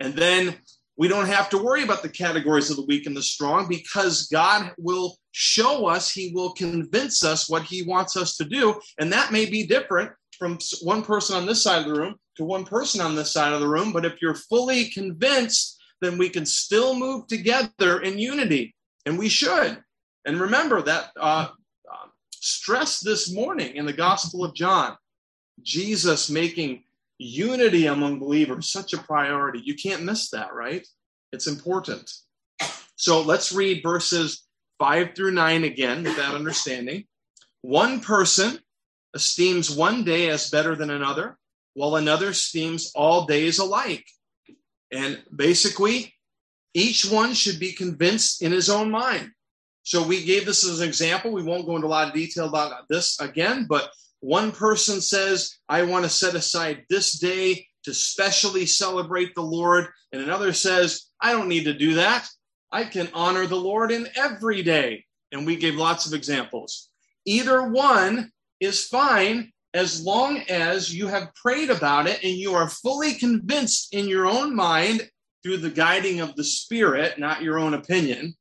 And 0.00 0.14
then 0.14 0.56
we 0.96 1.06
don't 1.06 1.26
have 1.26 1.50
to 1.50 1.62
worry 1.62 1.82
about 1.82 2.02
the 2.02 2.08
categories 2.08 2.70
of 2.70 2.76
the 2.76 2.86
weak 2.86 3.04
and 3.04 3.16
the 3.16 3.22
strong 3.22 3.68
because 3.68 4.28
God 4.28 4.72
will 4.78 5.18
show 5.32 5.86
us, 5.86 6.10
He 6.10 6.32
will 6.34 6.54
convince 6.54 7.24
us 7.24 7.50
what 7.50 7.64
He 7.64 7.82
wants 7.82 8.16
us 8.16 8.38
to 8.38 8.44
do. 8.46 8.80
And 8.98 9.12
that 9.12 9.32
may 9.32 9.44
be 9.44 9.66
different 9.66 10.12
from 10.38 10.58
one 10.80 11.02
person 11.02 11.36
on 11.36 11.44
this 11.44 11.62
side 11.62 11.80
of 11.80 11.92
the 11.92 12.00
room 12.00 12.14
to 12.36 12.44
one 12.44 12.64
person 12.64 13.02
on 13.02 13.14
this 13.14 13.32
side 13.32 13.52
of 13.52 13.60
the 13.60 13.68
room. 13.68 13.92
But 13.92 14.06
if 14.06 14.22
you're 14.22 14.34
fully 14.34 14.86
convinced, 14.86 15.75
then 16.00 16.18
we 16.18 16.28
can 16.28 16.46
still 16.46 16.94
move 16.94 17.26
together 17.26 18.00
in 18.00 18.18
unity. 18.18 18.74
And 19.04 19.18
we 19.18 19.28
should. 19.28 19.82
And 20.24 20.40
remember 20.40 20.82
that 20.82 21.10
uh, 21.18 21.48
uh, 21.90 22.06
stress 22.30 23.00
this 23.00 23.32
morning 23.32 23.76
in 23.76 23.86
the 23.86 23.92
Gospel 23.92 24.44
of 24.44 24.54
John, 24.54 24.96
Jesus 25.62 26.28
making 26.28 26.82
unity 27.18 27.86
among 27.86 28.18
believers 28.18 28.68
such 28.68 28.92
a 28.92 28.98
priority. 28.98 29.62
You 29.64 29.74
can't 29.74 30.02
miss 30.02 30.30
that, 30.30 30.52
right? 30.54 30.86
It's 31.32 31.46
important. 31.46 32.12
So 32.96 33.22
let's 33.22 33.52
read 33.52 33.82
verses 33.82 34.46
five 34.78 35.14
through 35.14 35.32
nine 35.32 35.64
again 35.64 36.02
with 36.02 36.16
that 36.16 36.34
understanding. 36.34 37.04
One 37.62 38.00
person 38.00 38.58
esteems 39.14 39.70
one 39.70 40.04
day 40.04 40.28
as 40.28 40.50
better 40.50 40.74
than 40.74 40.90
another, 40.90 41.38
while 41.74 41.96
another 41.96 42.30
esteems 42.30 42.92
all 42.94 43.26
days 43.26 43.58
alike. 43.58 44.04
And 44.92 45.22
basically, 45.34 46.14
each 46.74 47.10
one 47.10 47.34
should 47.34 47.58
be 47.58 47.72
convinced 47.72 48.42
in 48.42 48.52
his 48.52 48.68
own 48.68 48.90
mind. 48.90 49.30
So 49.82 50.06
we 50.06 50.24
gave 50.24 50.46
this 50.46 50.66
as 50.66 50.80
an 50.80 50.88
example. 50.88 51.32
We 51.32 51.42
won't 51.42 51.66
go 51.66 51.76
into 51.76 51.86
a 51.86 51.88
lot 51.88 52.08
of 52.08 52.14
detail 52.14 52.48
about 52.48 52.88
this 52.88 53.20
again, 53.20 53.66
but 53.68 53.90
one 54.20 54.50
person 54.50 55.00
says, 55.00 55.58
I 55.68 55.84
want 55.84 56.04
to 56.04 56.10
set 56.10 56.34
aside 56.34 56.84
this 56.90 57.18
day 57.18 57.66
to 57.84 57.94
specially 57.94 58.66
celebrate 58.66 59.34
the 59.34 59.42
Lord. 59.42 59.86
And 60.12 60.20
another 60.20 60.52
says, 60.52 61.06
I 61.20 61.32
don't 61.32 61.48
need 61.48 61.64
to 61.64 61.72
do 61.72 61.94
that. 61.94 62.28
I 62.72 62.84
can 62.84 63.08
honor 63.14 63.46
the 63.46 63.56
Lord 63.56 63.92
in 63.92 64.08
every 64.16 64.62
day. 64.62 65.04
And 65.30 65.46
we 65.46 65.56
gave 65.56 65.76
lots 65.76 66.06
of 66.06 66.12
examples. 66.12 66.88
Either 67.24 67.68
one 67.68 68.32
is 68.60 68.86
fine 68.86 69.52
as 69.76 70.02
long 70.02 70.38
as 70.48 70.94
you 70.94 71.06
have 71.06 71.34
prayed 71.34 71.70
about 71.70 72.06
it 72.06 72.22
and 72.22 72.34
you 72.34 72.54
are 72.54 72.68
fully 72.68 73.14
convinced 73.14 73.94
in 73.94 74.08
your 74.08 74.26
own 74.26 74.54
mind 74.54 75.08
through 75.42 75.58
the 75.58 75.70
guiding 75.70 76.20
of 76.20 76.34
the 76.34 76.44
Spirit, 76.44 77.18
not 77.18 77.42
your 77.42 77.58
own 77.58 77.74
opinion, 77.74 78.34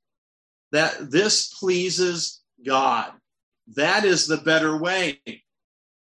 that 0.71 1.11
this 1.11 1.53
pleases 1.53 2.41
God. 2.65 3.11
That 3.75 4.05
is 4.05 4.27
the 4.27 4.37
better 4.37 4.77
way. 4.77 5.21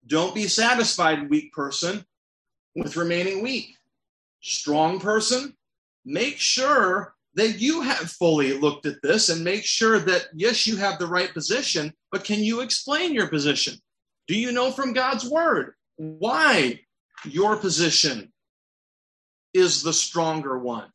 Don't 0.06 0.34
be 0.34 0.46
satisfied, 0.46 1.28
weak 1.28 1.52
person, 1.52 2.04
with 2.74 2.96
remaining 2.96 3.42
weak. 3.42 3.74
Strong 4.40 5.00
person, 5.00 5.54
make 6.04 6.38
sure 6.38 7.14
that 7.34 7.60
you 7.60 7.82
have 7.82 8.10
fully 8.10 8.54
looked 8.54 8.86
at 8.86 9.02
this 9.02 9.28
and 9.28 9.42
make 9.42 9.64
sure 9.64 9.98
that, 9.98 10.28
yes, 10.34 10.66
you 10.66 10.76
have 10.76 10.98
the 10.98 11.06
right 11.06 11.34
position, 11.34 11.92
but 12.10 12.24
can 12.24 12.40
you 12.42 12.60
explain 12.60 13.12
your 13.12 13.28
position? 13.28 13.74
Do 14.26 14.38
you 14.38 14.52
know 14.52 14.70
from 14.70 14.92
God's 14.92 15.28
word 15.28 15.74
why 15.96 16.80
your 17.24 17.56
position 17.56 18.32
is 19.54 19.82
the 19.82 19.92
stronger 19.92 20.58
one? 20.58 20.88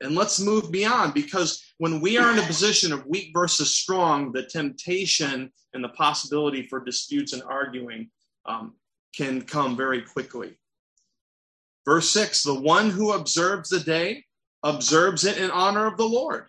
And 0.00 0.14
let's 0.14 0.40
move 0.40 0.70
beyond 0.70 1.12
because 1.12 1.64
when 1.78 2.00
we 2.00 2.18
are 2.18 2.32
in 2.32 2.38
a 2.38 2.46
position 2.46 2.92
of 2.92 3.06
weak 3.06 3.30
versus 3.32 3.74
strong, 3.74 4.32
the 4.32 4.44
temptation 4.44 5.50
and 5.74 5.82
the 5.82 5.88
possibility 5.90 6.62
for 6.62 6.84
disputes 6.84 7.32
and 7.32 7.42
arguing 7.42 8.10
um, 8.46 8.74
can 9.14 9.42
come 9.42 9.76
very 9.76 10.02
quickly. 10.02 10.58
Verse 11.84 12.10
6 12.10 12.42
The 12.42 12.60
one 12.60 12.90
who 12.90 13.12
observes 13.12 13.70
the 13.70 13.80
day 13.80 14.24
observes 14.62 15.24
it 15.24 15.38
in 15.38 15.50
honor 15.50 15.86
of 15.86 15.96
the 15.96 16.08
Lord. 16.08 16.46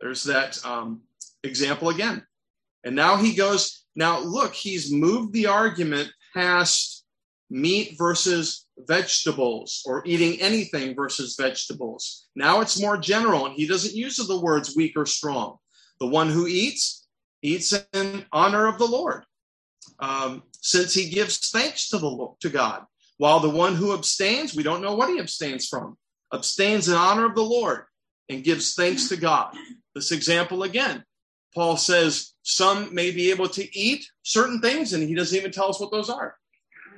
There's 0.00 0.24
that 0.24 0.64
um, 0.64 1.02
example 1.42 1.88
again. 1.88 2.24
And 2.84 2.94
now 2.94 3.16
he 3.16 3.34
goes, 3.34 3.85
now 3.96 4.20
look, 4.20 4.54
he's 4.54 4.92
moved 4.92 5.32
the 5.32 5.46
argument 5.46 6.12
past 6.34 7.04
meat 7.50 7.96
versus 7.98 8.66
vegetables 8.78 9.82
or 9.86 10.02
eating 10.04 10.40
anything 10.40 10.94
versus 10.94 11.36
vegetables. 11.40 12.26
Now 12.36 12.60
it's 12.60 12.80
more 12.80 12.98
general, 12.98 13.46
and 13.46 13.54
he 13.54 13.66
doesn't 13.66 13.94
use 13.94 14.16
the 14.16 14.40
words 14.40 14.76
weak 14.76 14.92
or 14.96 15.06
strong. 15.06 15.56
The 15.98 16.06
one 16.06 16.28
who 16.28 16.46
eats, 16.46 17.06
eats 17.42 17.72
in 17.94 18.26
honor 18.32 18.66
of 18.66 18.78
the 18.78 18.86
Lord. 18.86 19.24
um, 19.98 20.42
since 20.60 20.94
he 20.94 21.08
gives 21.08 21.50
thanks 21.50 21.88
to 21.90 21.98
the 21.98 22.28
to 22.40 22.48
God. 22.48 22.84
While 23.18 23.40
the 23.40 23.50
one 23.50 23.74
who 23.74 23.94
abstains, 23.94 24.54
we 24.54 24.62
don't 24.62 24.82
know 24.82 24.94
what 24.94 25.08
he 25.08 25.18
abstains 25.18 25.66
from, 25.66 25.96
abstains 26.32 26.88
in 26.88 26.94
honor 26.94 27.24
of 27.24 27.34
the 27.34 27.42
Lord 27.42 27.84
and 28.28 28.44
gives 28.44 28.74
thanks 28.74 29.08
to 29.08 29.16
God. 29.16 29.54
This 29.94 30.12
example 30.12 30.64
again, 30.64 31.02
Paul 31.56 31.78
says 31.78 32.34
some 32.42 32.94
may 32.94 33.10
be 33.10 33.30
able 33.30 33.48
to 33.48 33.76
eat 33.76 34.06
certain 34.22 34.60
things, 34.60 34.92
and 34.92 35.02
he 35.02 35.14
doesn't 35.14 35.36
even 35.36 35.50
tell 35.50 35.70
us 35.70 35.80
what 35.80 35.90
those 35.90 36.10
are. 36.10 36.36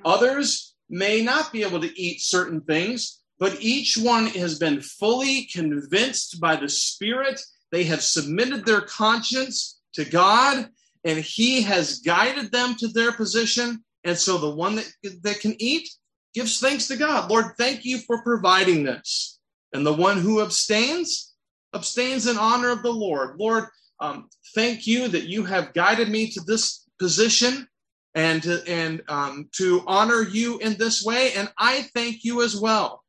Others 0.04 0.74
may 0.90 1.22
not 1.22 1.52
be 1.52 1.62
able 1.62 1.80
to 1.80 2.00
eat 2.00 2.20
certain 2.20 2.60
things, 2.62 3.20
but 3.38 3.62
each 3.62 3.96
one 3.96 4.26
has 4.26 4.58
been 4.58 4.80
fully 4.80 5.44
convinced 5.44 6.40
by 6.40 6.56
the 6.56 6.68
Spirit. 6.68 7.40
They 7.70 7.84
have 7.84 8.02
submitted 8.02 8.66
their 8.66 8.80
conscience 8.80 9.78
to 9.94 10.04
God, 10.04 10.68
and 11.04 11.20
He 11.20 11.62
has 11.62 12.00
guided 12.00 12.50
them 12.50 12.74
to 12.80 12.88
their 12.88 13.12
position. 13.12 13.84
And 14.02 14.18
so 14.18 14.38
the 14.38 14.50
one 14.50 14.74
that, 14.74 14.90
that 15.22 15.38
can 15.38 15.54
eat 15.60 15.88
gives 16.34 16.58
thanks 16.58 16.88
to 16.88 16.96
God. 16.96 17.30
Lord, 17.30 17.52
thank 17.56 17.84
you 17.84 17.98
for 17.98 18.24
providing 18.24 18.82
this. 18.82 19.38
And 19.72 19.86
the 19.86 19.92
one 19.92 20.18
who 20.18 20.42
abstains, 20.42 21.32
abstains 21.72 22.26
in 22.26 22.36
honor 22.36 22.70
of 22.70 22.82
the 22.82 22.92
Lord. 22.92 23.38
Lord, 23.38 23.68
um, 24.00 24.28
thank 24.54 24.86
you 24.86 25.08
that 25.08 25.28
you 25.28 25.44
have 25.44 25.74
guided 25.74 26.08
me 26.08 26.30
to 26.30 26.40
this 26.40 26.86
position 26.98 27.66
and 28.14 28.42
to, 28.42 28.62
and 28.66 29.02
um, 29.08 29.48
to 29.56 29.82
honor 29.86 30.22
you 30.22 30.58
in 30.58 30.76
this 30.76 31.04
way. 31.04 31.32
And 31.34 31.50
I 31.58 31.82
thank 31.94 32.24
you 32.24 32.42
as 32.42 32.56
well. 32.56 33.04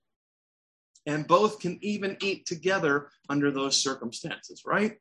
And 1.05 1.27
both 1.27 1.59
can 1.59 1.79
even 1.81 2.17
eat 2.21 2.45
together 2.45 3.09
under 3.29 3.51
those 3.51 3.77
circumstances, 3.77 4.63
right? 4.65 4.97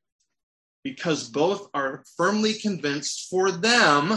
Because 0.85 1.29
both 1.29 1.69
are 1.75 2.05
firmly 2.17 2.55
convinced 2.55 3.29
for 3.29 3.51
them 3.51 4.15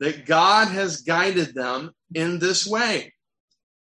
that 0.00 0.26
God 0.26 0.68
has 0.68 1.00
guided 1.00 1.54
them 1.54 1.92
in 2.14 2.38
this 2.38 2.66
way. 2.66 3.12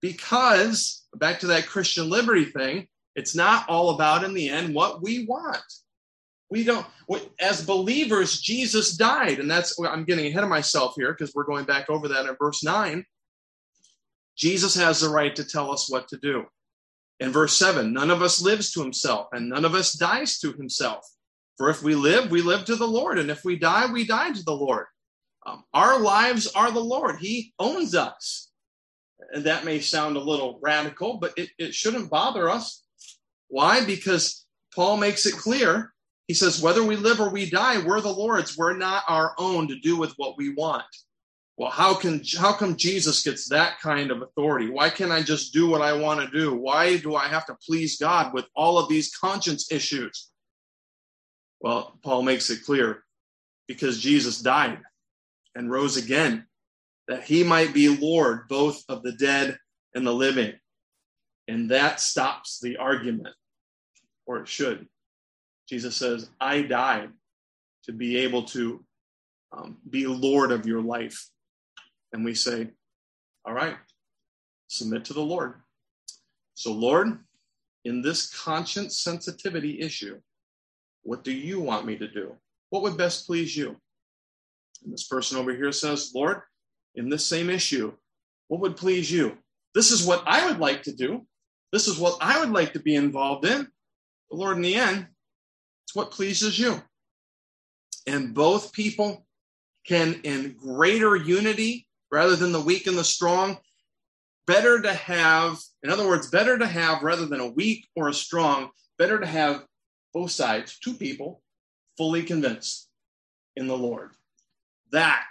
Because, 0.01 1.05
back 1.15 1.39
to 1.39 1.47
that 1.47 1.67
Christian 1.67 2.09
liberty 2.09 2.45
thing, 2.45 2.87
it's 3.15 3.35
not 3.35 3.67
all 3.69 3.91
about, 3.91 4.23
in 4.23 4.33
the 4.33 4.49
end, 4.49 4.75
what 4.75 5.01
we 5.01 5.25
want. 5.25 5.63
We 6.49 6.63
don't, 6.63 6.85
as 7.39 7.65
believers, 7.65 8.39
Jesus 8.39 8.95
died. 8.95 9.39
And 9.39 9.49
that's, 9.49 9.79
I'm 9.79 10.05
getting 10.05 10.27
ahead 10.27 10.43
of 10.43 10.49
myself 10.49 10.93
here 10.95 11.11
because 11.11 11.33
we're 11.33 11.43
going 11.43 11.65
back 11.65 11.89
over 11.89 12.07
that 12.07 12.27
in 12.27 12.35
verse 12.39 12.63
9. 12.63 13.03
Jesus 14.37 14.75
has 14.75 14.99
the 14.99 15.09
right 15.09 15.35
to 15.35 15.43
tell 15.43 15.71
us 15.71 15.89
what 15.89 16.07
to 16.09 16.17
do. 16.17 16.45
In 17.19 17.31
verse 17.31 17.55
7, 17.55 17.93
none 17.93 18.11
of 18.11 18.21
us 18.21 18.41
lives 18.41 18.71
to 18.73 18.81
himself, 18.81 19.27
and 19.31 19.49
none 19.49 19.63
of 19.63 19.73
us 19.73 19.93
dies 19.93 20.37
to 20.39 20.51
himself. 20.53 21.05
For 21.57 21.69
if 21.69 21.81
we 21.81 21.95
live, 21.95 22.29
we 22.29 22.41
live 22.41 22.65
to 22.65 22.75
the 22.75 22.87
Lord, 22.87 23.17
and 23.17 23.31
if 23.31 23.45
we 23.45 23.55
die, 23.55 23.91
we 23.91 24.05
die 24.05 24.33
to 24.33 24.43
the 24.43 24.53
Lord. 24.53 24.87
Um, 25.45 25.63
our 25.73 25.99
lives 25.99 26.47
are 26.47 26.71
the 26.71 26.81
Lord. 26.81 27.17
He 27.19 27.53
owns 27.57 27.95
us. 27.95 28.49
And 29.31 29.45
that 29.45 29.63
may 29.63 29.79
sound 29.79 30.17
a 30.17 30.21
little 30.21 30.59
radical, 30.61 31.17
but 31.17 31.33
it, 31.37 31.49
it 31.57 31.73
shouldn't 31.73 32.09
bother 32.09 32.49
us. 32.49 32.83
Why? 33.47 33.85
Because 33.85 34.45
Paul 34.75 34.97
makes 34.97 35.25
it 35.25 35.35
clear 35.35 35.93
he 36.27 36.33
says, 36.33 36.61
whether 36.61 36.83
we 36.83 36.95
live 36.95 37.19
or 37.19 37.29
we 37.29 37.49
die, 37.49 37.83
we're 37.83 38.01
the 38.01 38.09
Lord's. 38.09 38.57
We're 38.57 38.75
not 38.75 39.03
our 39.07 39.35
own 39.37 39.67
to 39.67 39.79
do 39.79 39.95
with 39.95 40.13
what 40.17 40.37
we 40.37 40.53
want. 40.53 40.85
Well, 41.57 41.71
how 41.71 41.93
can 41.93 42.21
how 42.37 42.51
come 42.51 42.75
Jesus 42.75 43.23
gets 43.23 43.47
that 43.49 43.79
kind 43.79 44.11
of 44.11 44.21
authority? 44.21 44.69
Why 44.69 44.89
can't 44.89 45.11
I 45.11 45.21
just 45.23 45.53
do 45.53 45.69
what 45.69 45.81
I 45.81 45.93
want 45.93 46.19
to 46.19 46.37
do? 46.37 46.53
Why 46.53 46.97
do 46.97 47.15
I 47.15 47.27
have 47.27 47.45
to 47.45 47.57
please 47.65 47.97
God 47.97 48.33
with 48.33 48.45
all 48.55 48.77
of 48.77 48.89
these 48.89 49.15
conscience 49.15 49.71
issues? 49.71 50.31
Well, 51.61 51.97
Paul 52.03 52.23
makes 52.23 52.49
it 52.49 52.65
clear 52.65 53.03
because 53.67 54.01
Jesus 54.01 54.41
died 54.41 54.79
and 55.55 55.71
rose 55.71 55.95
again 55.95 56.45
that 57.07 57.23
he 57.23 57.43
might 57.43 57.73
be 57.73 57.87
Lord 57.87 58.47
both 58.49 58.83
of 58.89 59.03
the 59.03 59.13
dead 59.13 59.57
and 59.93 60.05
the 60.05 60.13
living. 60.13 60.53
And 61.47 61.71
that 61.71 62.01
stops 62.01 62.59
the 62.59 62.77
argument, 62.77 63.35
or 64.25 64.39
it 64.39 64.47
should. 64.47 64.87
Jesus 65.67 65.95
says, 65.95 66.29
I 66.39 66.61
died 66.61 67.09
to 67.85 67.91
be 67.91 68.17
able 68.17 68.43
to 68.43 68.83
um, 69.51 69.77
be 69.89 70.07
Lord 70.07 70.51
of 70.51 70.65
your 70.65 70.81
life. 70.81 71.27
And 72.13 72.23
we 72.23 72.35
say, 72.35 72.69
All 73.45 73.53
right, 73.53 73.77
submit 74.67 75.05
to 75.05 75.13
the 75.13 75.21
Lord. 75.21 75.55
So, 76.53 76.71
Lord, 76.71 77.19
in 77.83 78.01
this 78.01 78.29
conscience 78.29 78.99
sensitivity 78.99 79.79
issue, 79.81 80.19
what 81.03 81.23
do 81.23 81.31
you 81.31 81.59
want 81.59 81.85
me 81.85 81.97
to 81.97 82.07
do? 82.07 82.35
What 82.69 82.81
would 82.83 82.97
best 82.97 83.27
please 83.27 83.55
you? 83.55 83.75
And 84.83 84.93
this 84.93 85.07
person 85.07 85.37
over 85.37 85.53
here 85.53 85.71
says, 85.71 86.11
Lord, 86.15 86.41
in 86.95 87.09
this 87.09 87.25
same 87.25 87.49
issue, 87.49 87.93
what 88.47 88.61
would 88.61 88.77
please 88.77 89.11
you? 89.11 89.37
This 89.73 89.91
is 89.91 90.05
what 90.05 90.23
I 90.25 90.47
would 90.47 90.59
like 90.59 90.83
to 90.83 90.93
do. 90.93 91.25
This 91.71 91.87
is 91.87 91.99
what 91.99 92.17
I 92.21 92.39
would 92.39 92.51
like 92.51 92.73
to 92.73 92.79
be 92.79 92.95
involved 92.95 93.45
in. 93.45 93.67
But 94.29 94.37
Lord, 94.37 94.57
in 94.57 94.63
the 94.63 94.75
end, 94.75 95.07
what 95.93 96.11
pleases 96.11 96.57
you. 96.57 96.81
And 98.07 98.33
both 98.33 98.73
people 98.73 99.25
can, 99.85 100.21
in 100.23 100.55
greater 100.57 101.15
unity, 101.15 101.87
rather 102.11 102.35
than 102.35 102.51
the 102.51 102.61
weak 102.61 102.87
and 102.87 102.97
the 102.97 103.03
strong, 103.03 103.57
better 104.47 104.81
to 104.81 104.93
have, 104.93 105.57
in 105.83 105.89
other 105.89 106.07
words, 106.07 106.29
better 106.29 106.57
to 106.57 106.67
have, 106.67 107.03
rather 107.03 107.25
than 107.25 107.39
a 107.39 107.51
weak 107.51 107.85
or 107.95 108.09
a 108.09 108.13
strong, 108.13 108.69
better 108.97 109.19
to 109.19 109.25
have 109.25 109.65
both 110.13 110.31
sides, 110.31 110.77
two 110.79 110.93
people, 110.93 111.41
fully 111.97 112.23
convinced 112.23 112.89
in 113.55 113.67
the 113.67 113.77
Lord. 113.77 114.11
That 114.91 115.23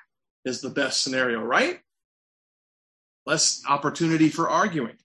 is 0.45 0.61
the 0.61 0.71
best 0.71 1.03
scenario, 1.03 1.41
right? 1.41 1.81
Less 3.27 3.63
opportunity 3.69 4.29
for 4.29 4.49
arguing 4.49 4.97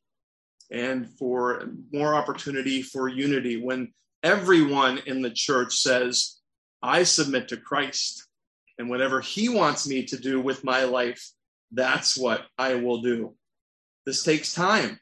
and 0.71 1.09
for 1.17 1.69
more 1.91 2.13
opportunity 2.13 2.81
for 2.81 3.07
unity 3.07 3.61
when 3.61 3.93
everyone 4.23 4.99
in 5.05 5.21
the 5.21 5.31
church 5.31 5.75
says, 5.75 6.37
I 6.81 7.03
submit 7.03 7.49
to 7.49 7.57
Christ, 7.57 8.27
and 8.77 8.89
whatever 8.89 9.21
he 9.21 9.49
wants 9.49 9.87
me 9.87 10.05
to 10.05 10.17
do 10.17 10.39
with 10.39 10.63
my 10.63 10.83
life, 10.85 11.23
that's 11.71 12.17
what 12.17 12.45
I 12.57 12.75
will 12.75 13.01
do. 13.01 13.35
This 14.05 14.23
takes 14.23 14.53
time. 14.53 14.99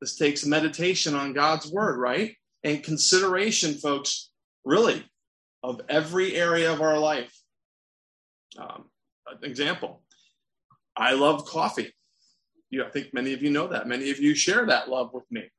This 0.00 0.16
takes 0.16 0.44
meditation 0.44 1.14
on 1.14 1.32
God's 1.32 1.70
word, 1.70 1.98
right? 1.98 2.34
And 2.64 2.82
consideration, 2.82 3.74
folks, 3.74 4.30
really, 4.64 5.04
of 5.62 5.80
every 5.88 6.34
area 6.34 6.72
of 6.72 6.82
our 6.82 6.98
life. 6.98 7.32
Um, 8.58 8.86
example 9.42 10.02
I 10.96 11.12
love 11.14 11.46
coffee. 11.46 11.92
You, 12.68 12.84
I 12.84 12.90
think 12.90 13.14
many 13.14 13.32
of 13.32 13.42
you 13.42 13.50
know 13.50 13.68
that. 13.68 13.86
Many 13.86 14.10
of 14.10 14.18
you 14.18 14.34
share 14.34 14.66
that 14.66 14.88
love 14.88 15.14
with 15.14 15.24
me 15.30 15.50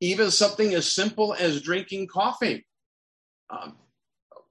even 0.00 0.30
something 0.30 0.74
as 0.74 0.90
simple 0.90 1.34
as 1.34 1.62
drinking 1.62 2.06
coffee. 2.06 2.66
Um, 3.50 3.76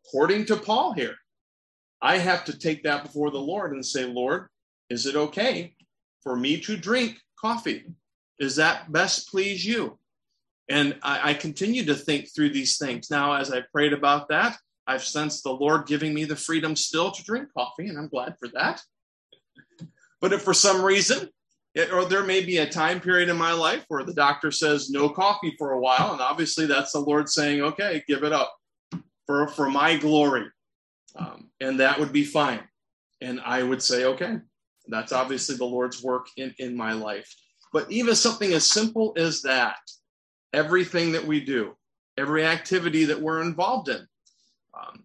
according 0.06 0.46
to 0.46 0.56
Paul 0.56 0.94
here, 0.94 1.16
I 2.02 2.18
have 2.18 2.46
to 2.46 2.58
take 2.58 2.84
that 2.84 3.04
before 3.04 3.32
the 3.32 3.40
Lord 3.40 3.74
and 3.74 3.86
say, 3.86 4.06
Lord, 4.06 4.48
is 4.90 5.06
it 5.06 5.16
okay 5.16 5.76
for 6.22 6.36
me 6.36 6.60
to 6.62 6.78
drink 6.78 7.20
coffee? 7.40 7.86
Does 8.40 8.56
that 8.58 8.92
best 8.92 9.30
please 9.30 9.66
you? 9.66 9.98
And 10.70 10.98
I, 11.04 11.32
I 11.32 11.34
continue 11.34 11.86
to 11.86 11.96
think 11.96 12.34
through 12.34 12.50
these 12.50 12.78
things. 12.78 13.12
Now, 13.12 13.34
as 13.34 13.52
I 13.52 13.62
prayed 13.72 13.94
about 13.94 14.30
that, 14.30 14.58
I've 14.88 15.04
sensed 15.04 15.44
the 15.44 15.52
Lord 15.52 15.88
giving 15.88 16.14
me 16.14 16.26
the 16.26 16.36
freedom 16.36 16.76
still 16.76 17.12
to 17.12 17.24
drink 17.24 17.50
coffee, 17.54 17.88
and 17.88 17.98
I'm 17.98 18.08
glad 18.08 18.36
for 18.40 18.50
that. 18.50 18.82
But 20.22 20.34
if 20.34 20.42
for 20.42 20.54
some 20.54 20.84
reason 20.84 21.30
it, 21.76 21.92
or 21.92 22.06
there 22.06 22.24
may 22.24 22.42
be 22.42 22.58
a 22.58 22.70
time 22.70 23.02
period 23.02 23.28
in 23.28 23.38
my 23.38 23.52
life 23.52 23.84
where 23.90 24.04
the 24.04 24.14
doctor 24.14 24.50
says 24.50 24.90
no 24.90 25.10
coffee 25.10 25.54
for 25.58 25.74
a 25.74 25.80
while, 25.80 26.14
and 26.14 26.22
obviously 26.22 26.66
that's 26.66 26.94
the 26.94 27.00
Lord 27.00 27.30
saying, 27.30 27.62
"Okay, 27.62 28.04
give 28.08 28.24
it 28.24 28.32
up 28.32 28.56
for 29.28 29.48
for 29.50 29.70
my 29.70 29.98
glory," 29.98 30.50
um, 31.18 31.52
and 31.60 31.80
that 31.82 32.00
would 32.00 32.14
be 32.14 32.24
fine. 32.24 32.62
And 33.22 33.42
I 33.42 33.62
would 33.62 33.84
say, 33.84 34.06
"Okay, 34.06 34.38
that's 34.88 35.12
obviously 35.12 35.58
the 35.58 35.66
Lord's 35.66 36.02
work 36.02 36.28
in 36.38 36.56
in 36.60 36.76
my 36.78 36.94
life." 36.94 37.32
But 37.74 37.92
even 37.92 38.16
something 38.16 38.54
as 38.54 38.66
simple 38.66 39.14
as 39.18 39.42
that, 39.42 39.78
everything 40.54 41.12
that 41.12 41.26
we 41.26 41.42
do, 41.42 41.76
every 42.18 42.46
activity 42.46 43.04
that 43.06 43.22
we're 43.22 43.42
involved 43.42 43.90
in, 43.90 44.08
um, 44.74 45.04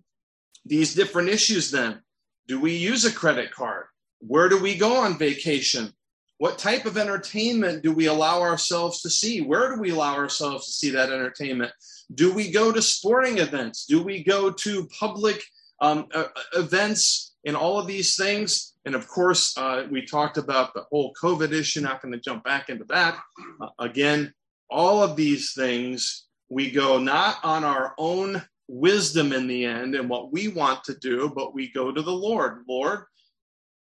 these 0.64 0.94
different 0.94 1.30
issues. 1.30 1.72
Then, 1.72 2.00
do 2.46 2.60
we 2.60 2.76
use 2.76 3.04
a 3.04 3.12
credit 3.12 3.50
card? 3.50 3.86
Where 4.20 4.48
do 4.48 4.56
we 4.60 4.76
go 4.76 4.98
on 4.98 5.18
vacation? 5.18 5.92
What 6.40 6.56
type 6.56 6.86
of 6.86 6.96
entertainment 6.96 7.82
do 7.82 7.92
we 7.92 8.06
allow 8.06 8.40
ourselves 8.40 9.02
to 9.02 9.10
see? 9.10 9.42
Where 9.42 9.74
do 9.74 9.78
we 9.78 9.90
allow 9.90 10.14
ourselves 10.14 10.64
to 10.64 10.72
see 10.72 10.88
that 10.92 11.12
entertainment? 11.12 11.70
Do 12.14 12.32
we 12.32 12.50
go 12.50 12.72
to 12.72 12.80
sporting 12.80 13.36
events? 13.36 13.84
Do 13.84 14.02
we 14.02 14.24
go 14.24 14.50
to 14.50 14.88
public 14.98 15.44
um, 15.82 16.06
uh, 16.14 16.28
events 16.54 17.34
and 17.44 17.54
all 17.54 17.78
of 17.78 17.86
these 17.86 18.16
things? 18.16 18.72
And 18.86 18.94
of 18.94 19.06
course, 19.06 19.54
uh, 19.58 19.86
we 19.90 20.06
talked 20.06 20.38
about 20.38 20.72
the 20.72 20.84
whole 20.90 21.12
COVID 21.22 21.52
issue, 21.52 21.82
not 21.82 22.00
going 22.00 22.12
to 22.12 22.18
jump 22.18 22.42
back 22.42 22.70
into 22.70 22.84
that. 22.84 23.20
Uh, 23.60 23.68
again, 23.78 24.32
all 24.70 25.02
of 25.02 25.16
these 25.16 25.52
things, 25.52 26.26
we 26.48 26.70
go 26.70 26.98
not 26.98 27.36
on 27.44 27.64
our 27.64 27.92
own 27.98 28.42
wisdom 28.66 29.34
in 29.34 29.46
the 29.46 29.66
end 29.66 29.94
and 29.94 30.08
what 30.08 30.32
we 30.32 30.48
want 30.48 30.84
to 30.84 30.94
do, 30.94 31.30
but 31.36 31.52
we 31.54 31.70
go 31.70 31.92
to 31.92 32.00
the 32.00 32.10
Lord. 32.10 32.64
Lord, 32.66 33.04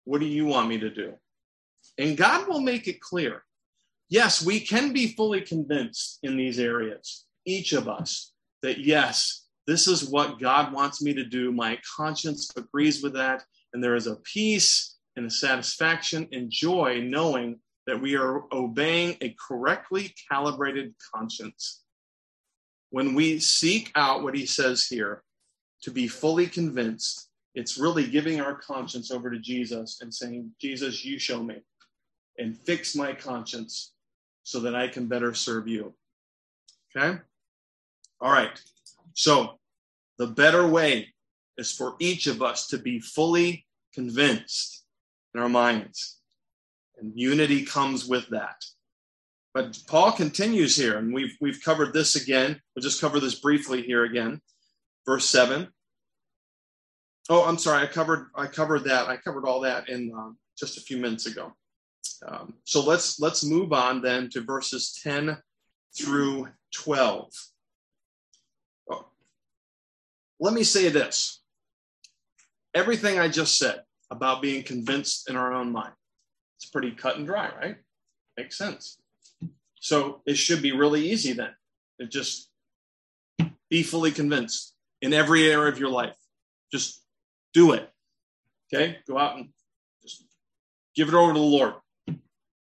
What 0.05 0.21
do 0.21 0.25
you 0.25 0.47
want 0.47 0.69
me 0.69 0.79
to 0.79 0.89
do? 0.89 1.13
And 2.01 2.17
God 2.17 2.47
will 2.47 2.61
make 2.61 2.87
it 2.87 2.99
clear. 2.99 3.43
Yes, 4.09 4.43
we 4.43 4.59
can 4.59 4.91
be 4.91 5.13
fully 5.13 5.41
convinced 5.41 6.17
in 6.23 6.35
these 6.35 6.57
areas, 6.57 7.25
each 7.45 7.73
of 7.73 7.87
us, 7.87 8.33
that 8.63 8.79
yes, 8.79 9.45
this 9.67 9.87
is 9.87 10.09
what 10.09 10.39
God 10.39 10.73
wants 10.73 11.03
me 11.03 11.13
to 11.13 11.23
do. 11.23 11.51
My 11.51 11.79
conscience 11.95 12.51
agrees 12.57 13.03
with 13.03 13.13
that. 13.13 13.43
And 13.71 13.83
there 13.83 13.95
is 13.95 14.07
a 14.07 14.15
peace 14.15 14.97
and 15.15 15.27
a 15.27 15.29
satisfaction 15.29 16.27
and 16.31 16.49
joy 16.49 17.01
knowing 17.03 17.59
that 17.85 18.01
we 18.01 18.15
are 18.15 18.45
obeying 18.51 19.15
a 19.21 19.35
correctly 19.47 20.11
calibrated 20.27 20.95
conscience. 21.13 21.83
When 22.89 23.13
we 23.13 23.39
seek 23.39 23.91
out 23.93 24.23
what 24.23 24.35
he 24.35 24.47
says 24.47 24.87
here, 24.87 25.21
to 25.83 25.91
be 25.91 26.07
fully 26.07 26.47
convinced, 26.47 27.29
it's 27.53 27.77
really 27.77 28.07
giving 28.07 28.41
our 28.41 28.55
conscience 28.55 29.11
over 29.11 29.29
to 29.29 29.39
Jesus 29.39 29.99
and 30.01 30.11
saying, 30.11 30.51
Jesus, 30.59 31.05
you 31.05 31.19
show 31.19 31.43
me 31.43 31.61
and 32.41 32.57
fix 32.57 32.95
my 32.95 33.13
conscience 33.13 33.93
so 34.43 34.59
that 34.61 34.75
I 34.75 34.87
can 34.87 35.07
better 35.07 35.33
serve 35.33 35.67
you. 35.67 35.93
Okay? 36.95 37.19
All 38.19 38.31
right. 38.31 38.59
So, 39.13 39.59
the 40.17 40.27
better 40.27 40.67
way 40.67 41.13
is 41.57 41.71
for 41.71 41.95
each 41.99 42.27
of 42.27 42.41
us 42.41 42.67
to 42.67 42.77
be 42.77 42.99
fully 42.99 43.65
convinced 43.93 44.83
in 45.33 45.41
our 45.41 45.49
minds. 45.49 46.19
And 46.97 47.13
unity 47.15 47.65
comes 47.65 48.05
with 48.05 48.27
that. 48.29 48.63
But 49.53 49.77
Paul 49.87 50.11
continues 50.11 50.75
here, 50.75 50.97
and 50.97 51.13
we've, 51.13 51.35
we've 51.41 51.61
covered 51.63 51.93
this 51.93 52.15
again. 52.15 52.59
We'll 52.75 52.83
just 52.83 53.01
cover 53.01 53.19
this 53.19 53.39
briefly 53.39 53.81
here 53.81 54.05
again. 54.05 54.41
Verse 55.05 55.25
7. 55.25 55.67
Oh, 57.29 57.45
I'm 57.45 57.57
sorry. 57.57 57.83
I 57.83 57.87
covered 57.87 58.27
I 58.35 58.47
covered 58.47 58.85
that. 58.85 59.07
I 59.07 59.17
covered 59.17 59.45
all 59.45 59.61
that 59.61 59.89
in 59.89 60.11
um, 60.13 60.37
just 60.57 60.77
a 60.77 60.81
few 60.81 60.97
minutes 60.97 61.27
ago. 61.27 61.53
Um, 62.25 62.55
so 62.65 62.83
let's 62.83 63.19
let's 63.19 63.43
move 63.43 63.73
on 63.73 64.01
then 64.01 64.29
to 64.31 64.41
verses 64.41 64.99
10 65.03 65.37
through 65.97 66.47
12. 66.73 67.31
Oh. 68.89 69.05
Let 70.39 70.53
me 70.53 70.63
say 70.63 70.89
this. 70.89 71.41
Everything 72.73 73.19
I 73.19 73.27
just 73.27 73.57
said 73.57 73.81
about 74.09 74.41
being 74.41 74.63
convinced 74.63 75.29
in 75.29 75.35
our 75.35 75.53
own 75.53 75.71
mind, 75.71 75.93
it's 76.57 76.69
pretty 76.69 76.91
cut 76.91 77.17
and 77.17 77.25
dry, 77.25 77.51
right? 77.59 77.75
Makes 78.37 78.57
sense. 78.57 78.97
So 79.79 80.21
it 80.25 80.35
should 80.37 80.61
be 80.61 80.71
really 80.71 81.09
easy 81.09 81.33
then. 81.33 81.51
to 81.99 82.07
just 82.07 82.49
be 83.69 83.83
fully 83.83 84.11
convinced 84.11 84.75
in 85.01 85.13
every 85.13 85.51
area 85.51 85.71
of 85.71 85.79
your 85.79 85.89
life. 85.89 86.15
Just 86.71 87.03
do 87.53 87.73
it. 87.73 87.89
Okay? 88.73 88.97
Go 89.07 89.17
out 89.17 89.37
and 89.37 89.49
just 90.01 90.25
give 90.95 91.07
it 91.07 91.13
over 91.13 91.33
to 91.33 91.39
the 91.39 91.45
Lord. 91.45 91.73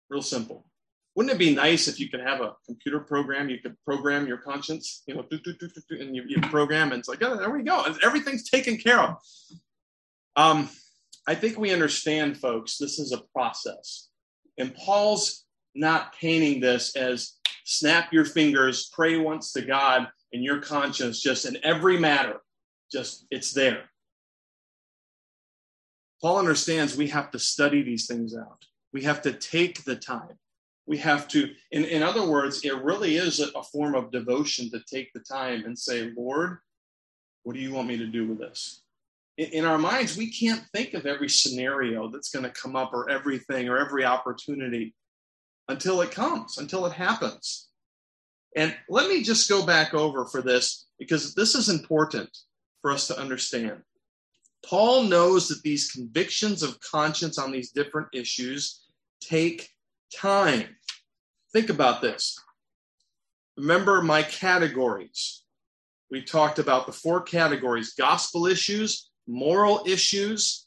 Real 0.09 0.23
simple. 0.23 0.67
Wouldn't 1.15 1.35
it 1.35 1.39
be 1.39 1.55
nice 1.55 1.89
if 1.89 1.99
you 1.99 2.11
could 2.11 2.21
have 2.21 2.43
a 2.43 2.53
computer 2.67 3.01
program? 3.01 3.49
You 3.49 3.59
could 3.59 3.75
program 3.85 4.27
your 4.27 4.37
conscience, 4.37 5.03
you 5.07 5.15
know, 5.15 5.25
do, 5.31 5.39
do, 5.39 5.55
do, 5.55 5.71
and 5.99 6.15
you, 6.15 6.25
you 6.29 6.41
program, 6.43 6.93
and 6.93 7.01
it's 7.01 7.09
like, 7.09 7.23
oh, 7.23 7.37
there 7.39 7.51
we 7.51 7.63
go. 7.63 7.87
Everything's 8.03 8.49
taken 8.49 8.77
care 8.77 9.01
of. 9.01 9.17
Um, 10.37 10.69
I 11.27 11.35
think 11.35 11.59
we 11.59 11.73
understand, 11.73 12.37
folks, 12.37 12.77
this 12.77 12.99
is 12.99 13.13
a 13.13 13.23
process. 13.33 14.09
And 14.59 14.75
Paul's 14.75 15.47
not 15.75 16.15
painting 16.15 16.61
this 16.61 16.95
as 16.97 17.33
snap 17.65 18.13
your 18.13 18.27
fingers, 18.27 18.91
pray 18.93 19.17
once 19.17 19.53
to 19.53 19.63
God, 19.63 20.09
and 20.35 20.45
your 20.45 20.61
conscience 20.61 21.23
just 21.23 21.47
in 21.47 21.57
every 21.65 21.99
matter, 21.99 22.43
just 22.93 23.27
it's 23.31 23.53
there. 23.55 23.85
Paul 26.21 26.39
understands 26.39 26.95
we 26.95 27.09
have 27.09 27.31
to 27.31 27.39
study 27.39 27.83
these 27.83 28.07
things 28.07 28.37
out. 28.37 28.66
We 28.93 29.03
have 29.03 29.23
to 29.23 29.33
take 29.33 29.85
the 29.85 29.97
time. 29.97 30.39
We 30.87 30.99
have 30.99 31.27
to, 31.29 31.51
in, 31.73 31.85
in 31.85 32.03
other 32.03 32.27
words, 32.27 32.65
it 32.65 32.83
really 32.83 33.17
is 33.17 33.41
a, 33.41 33.63
form 33.63 33.95
of 33.95 34.13
devotion 34.13 34.71
to 34.71 34.81
take 34.89 35.13
the 35.13 35.21
time 35.21 35.65
and 35.65 35.77
say, 35.77 36.13
Lord, 36.17 36.59
what 37.43 37.55
do 37.55 37.61
you 37.61 37.73
want 37.73 37.89
me 37.89 37.99
to 37.99 38.07
do 38.07 38.27
with 38.29 38.39
this? 38.39 38.83
In, 39.37 39.47
in 39.49 39.65
our 39.65 39.79
minds, 39.79 40.17
we 40.17 40.31
can't 40.31 40.63
think 40.73 40.95
of 40.95 41.07
every 41.07 41.29
scenario 41.29 42.09
that's 42.09 42.31
going 42.31 42.45
to 42.45 42.51
come 42.51 42.77
up 42.77 42.93
or 42.93 43.11
everything 43.11 43.69
or 43.69 43.79
every 43.79 44.05
opportunity 44.05 44.95
until 45.69 46.01
it 46.01 46.13
comes, 46.13 46.59
until 46.59 46.87
it 46.87 46.93
happens. 46.93 47.69
And 48.55 48.75
let 48.89 49.09
me 49.09 49.23
just 49.23 49.49
go 49.49 49.67
back 49.67 49.93
over 49.93 50.25
for 50.25 50.41
this 50.41 50.87
because 50.99 51.35
this 51.35 51.55
is 51.55 51.69
important 51.69 52.31
for 52.81 52.91
us 52.91 53.07
to 53.09 53.19
understand. 53.19 53.83
Paul 54.67 55.05
knows 55.05 55.49
that 55.49 55.63
these 55.63 55.93
convictions 55.93 56.63
of 56.63 56.81
conscience 56.81 57.39
on 57.39 57.53
these 57.53 57.71
different 57.71 58.09
issues 58.13 58.81
take 59.21 59.69
time. 60.15 60.77
Think 61.53 61.71
about 61.71 62.03
this. 62.03 62.37
Remember 63.57 64.03
my 64.03 64.23
categories. 64.25 65.45
We 66.11 66.23
talked 66.23 66.59
about 66.59 66.87
the 66.87 66.93
four 66.93 67.23
categories 67.23 67.95
gospel 67.95 68.47
issues, 68.47 69.11
moral 69.29 69.83
issues, 69.87 70.67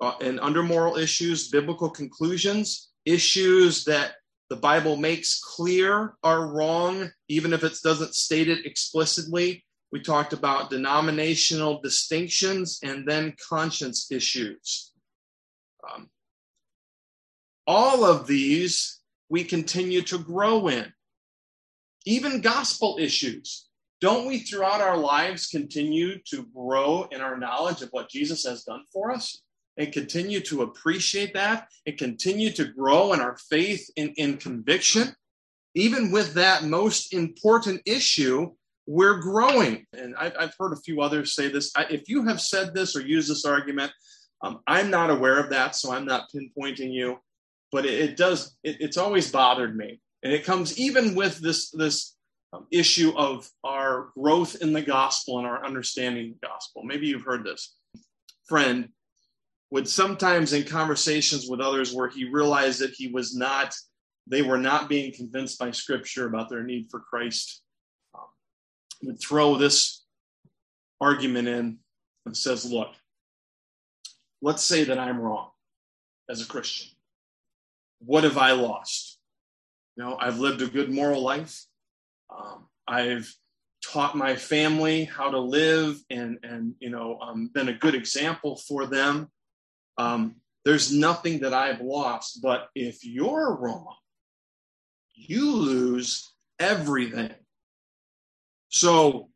uh, 0.00 0.14
and 0.20 0.40
under 0.40 0.62
moral 0.62 0.96
issues, 0.96 1.48
biblical 1.48 1.90
conclusions, 1.90 2.90
issues 3.04 3.84
that 3.84 4.14
the 4.50 4.56
Bible 4.56 4.96
makes 4.96 5.40
clear 5.40 6.14
are 6.22 6.48
wrong, 6.48 7.10
even 7.28 7.52
if 7.52 7.62
it 7.62 7.76
doesn't 7.82 8.14
state 8.14 8.48
it 8.48 8.66
explicitly, 8.66 9.64
we 9.94 10.00
talked 10.00 10.32
about 10.32 10.70
denominational 10.70 11.80
distinctions 11.80 12.80
and 12.82 13.06
then 13.06 13.32
conscience 13.48 14.10
issues. 14.10 14.90
Um, 15.88 16.10
all 17.64 18.04
of 18.04 18.26
these 18.26 18.98
we 19.28 19.44
continue 19.44 20.02
to 20.02 20.18
grow 20.18 20.66
in. 20.66 20.92
Even 22.06 22.40
gospel 22.40 22.96
issues. 22.98 23.68
Don't 24.00 24.26
we 24.26 24.40
throughout 24.40 24.80
our 24.80 24.96
lives 24.96 25.46
continue 25.46 26.18
to 26.24 26.44
grow 26.52 27.06
in 27.12 27.20
our 27.20 27.38
knowledge 27.38 27.80
of 27.80 27.90
what 27.90 28.10
Jesus 28.10 28.44
has 28.44 28.64
done 28.64 28.82
for 28.92 29.12
us 29.12 29.42
and 29.76 29.92
continue 29.92 30.40
to 30.40 30.62
appreciate 30.62 31.34
that 31.34 31.68
and 31.86 31.96
continue 31.96 32.50
to 32.50 32.64
grow 32.64 33.12
in 33.12 33.20
our 33.20 33.36
faith 33.48 33.88
in, 33.94 34.08
in 34.16 34.38
conviction? 34.38 35.14
Even 35.76 36.10
with 36.10 36.34
that 36.34 36.64
most 36.64 37.14
important 37.14 37.80
issue, 37.86 38.50
we're 38.86 39.18
growing. 39.18 39.86
And 39.96 40.14
I've, 40.16 40.34
I've 40.38 40.54
heard 40.58 40.72
a 40.72 40.80
few 40.80 41.00
others 41.00 41.34
say 41.34 41.48
this. 41.48 41.72
I, 41.76 41.84
if 41.84 42.08
you 42.08 42.24
have 42.26 42.40
said 42.40 42.74
this 42.74 42.96
or 42.96 43.00
used 43.00 43.30
this 43.30 43.44
argument, 43.44 43.92
um, 44.42 44.60
I'm 44.66 44.90
not 44.90 45.10
aware 45.10 45.38
of 45.38 45.50
that, 45.50 45.74
so 45.74 45.92
I'm 45.92 46.04
not 46.04 46.28
pinpointing 46.34 46.92
you. 46.92 47.18
But 47.72 47.86
it, 47.86 47.94
it 47.94 48.16
does. 48.16 48.56
It, 48.62 48.76
it's 48.80 48.96
always 48.96 49.32
bothered 49.32 49.76
me, 49.76 50.00
and 50.22 50.32
it 50.32 50.44
comes 50.44 50.78
even 50.78 51.14
with 51.14 51.38
this 51.38 51.70
this 51.70 52.14
um, 52.52 52.66
issue 52.70 53.12
of 53.16 53.48
our 53.64 54.10
growth 54.16 54.56
in 54.60 54.72
the 54.72 54.82
gospel 54.82 55.38
and 55.38 55.46
our 55.46 55.64
understanding 55.64 56.30
of 56.30 56.40
the 56.40 56.46
gospel. 56.46 56.84
Maybe 56.84 57.08
you've 57.08 57.24
heard 57.24 57.42
this. 57.42 57.74
Friend 58.48 58.88
would 59.70 59.88
sometimes 59.88 60.52
in 60.52 60.62
conversations 60.62 61.48
with 61.48 61.60
others 61.60 61.92
where 61.92 62.08
he 62.08 62.30
realized 62.30 62.80
that 62.80 62.92
he 62.92 63.08
was 63.08 63.34
not, 63.34 63.74
they 64.28 64.42
were 64.42 64.58
not 64.58 64.88
being 64.88 65.12
convinced 65.12 65.58
by 65.58 65.72
Scripture 65.72 66.26
about 66.26 66.48
their 66.48 66.62
need 66.62 66.86
for 66.90 67.00
Christ 67.00 67.63
would 69.06 69.20
throw 69.20 69.56
this 69.56 70.04
argument 71.00 71.48
in 71.48 71.78
and 72.26 72.36
says, 72.36 72.70
look, 72.70 72.88
let's 74.42 74.62
say 74.62 74.84
that 74.84 74.98
I'm 74.98 75.20
wrong 75.20 75.50
as 76.28 76.42
a 76.42 76.46
Christian. 76.46 76.88
What 78.00 78.24
have 78.24 78.38
I 78.38 78.52
lost? 78.52 79.18
You 79.96 80.04
know, 80.04 80.16
I've 80.20 80.38
lived 80.38 80.62
a 80.62 80.66
good 80.66 80.90
moral 80.90 81.22
life. 81.22 81.64
Um, 82.34 82.66
I've 82.86 83.32
taught 83.84 84.16
my 84.16 84.34
family 84.34 85.04
how 85.04 85.30
to 85.30 85.38
live 85.38 86.00
and, 86.10 86.38
and 86.42 86.74
you 86.80 86.90
know, 86.90 87.18
um, 87.20 87.50
been 87.52 87.68
a 87.68 87.74
good 87.74 87.94
example 87.94 88.56
for 88.56 88.86
them. 88.86 89.30
Um, 89.98 90.36
there's 90.64 90.92
nothing 90.92 91.40
that 91.40 91.52
I've 91.52 91.80
lost. 91.80 92.40
But 92.42 92.68
if 92.74 93.04
you're 93.04 93.56
wrong, 93.56 93.94
you 95.14 95.52
lose 95.52 96.32
everything. 96.58 97.34
So 98.74 99.28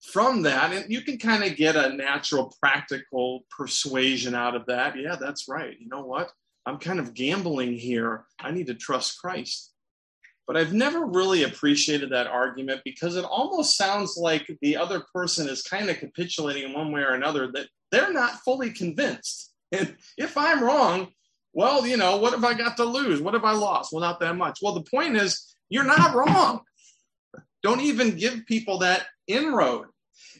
from 0.00 0.42
that, 0.42 0.72
and 0.72 0.92
you 0.92 1.00
can 1.00 1.18
kind 1.18 1.42
of 1.42 1.56
get 1.56 1.74
a 1.74 1.92
natural, 1.92 2.54
practical 2.62 3.44
persuasion 3.50 4.36
out 4.36 4.54
of 4.54 4.64
that. 4.66 4.96
Yeah, 4.96 5.16
that's 5.16 5.48
right. 5.48 5.76
You 5.80 5.88
know 5.88 6.04
what? 6.04 6.30
I'm 6.64 6.78
kind 6.78 7.00
of 7.00 7.14
gambling 7.14 7.72
here. 7.72 8.26
I 8.38 8.52
need 8.52 8.68
to 8.68 8.74
trust 8.74 9.18
Christ. 9.20 9.72
But 10.46 10.56
I've 10.56 10.72
never 10.72 11.04
really 11.04 11.42
appreciated 11.42 12.10
that 12.10 12.28
argument 12.28 12.82
because 12.84 13.16
it 13.16 13.24
almost 13.24 13.76
sounds 13.76 14.16
like 14.16 14.48
the 14.62 14.76
other 14.76 15.02
person 15.12 15.48
is 15.48 15.62
kind 15.62 15.90
of 15.90 15.98
capitulating 15.98 16.62
in 16.62 16.72
one 16.72 16.92
way 16.92 17.00
or 17.00 17.14
another 17.14 17.50
that 17.54 17.66
they're 17.90 18.12
not 18.12 18.38
fully 18.44 18.70
convinced. 18.70 19.52
And 19.70 19.96
if 20.16 20.38
I'm 20.38 20.64
wrong, 20.64 21.08
well, 21.52 21.86
you 21.86 21.98
know, 21.98 22.16
what 22.16 22.32
have 22.32 22.44
I 22.44 22.54
got 22.54 22.78
to 22.78 22.84
lose? 22.84 23.20
What 23.20 23.34
have 23.34 23.44
I 23.44 23.52
lost? 23.52 23.92
Well, 23.92 24.00
not 24.00 24.18
that 24.20 24.36
much. 24.36 24.60
Well, 24.62 24.72
the 24.72 24.88
point 24.90 25.16
is, 25.16 25.54
you're 25.68 25.84
not 25.84 26.14
wrong. 26.14 26.62
Don't 27.62 27.80
even 27.80 28.16
give 28.16 28.46
people 28.46 28.78
that 28.78 29.06
inroad. 29.26 29.86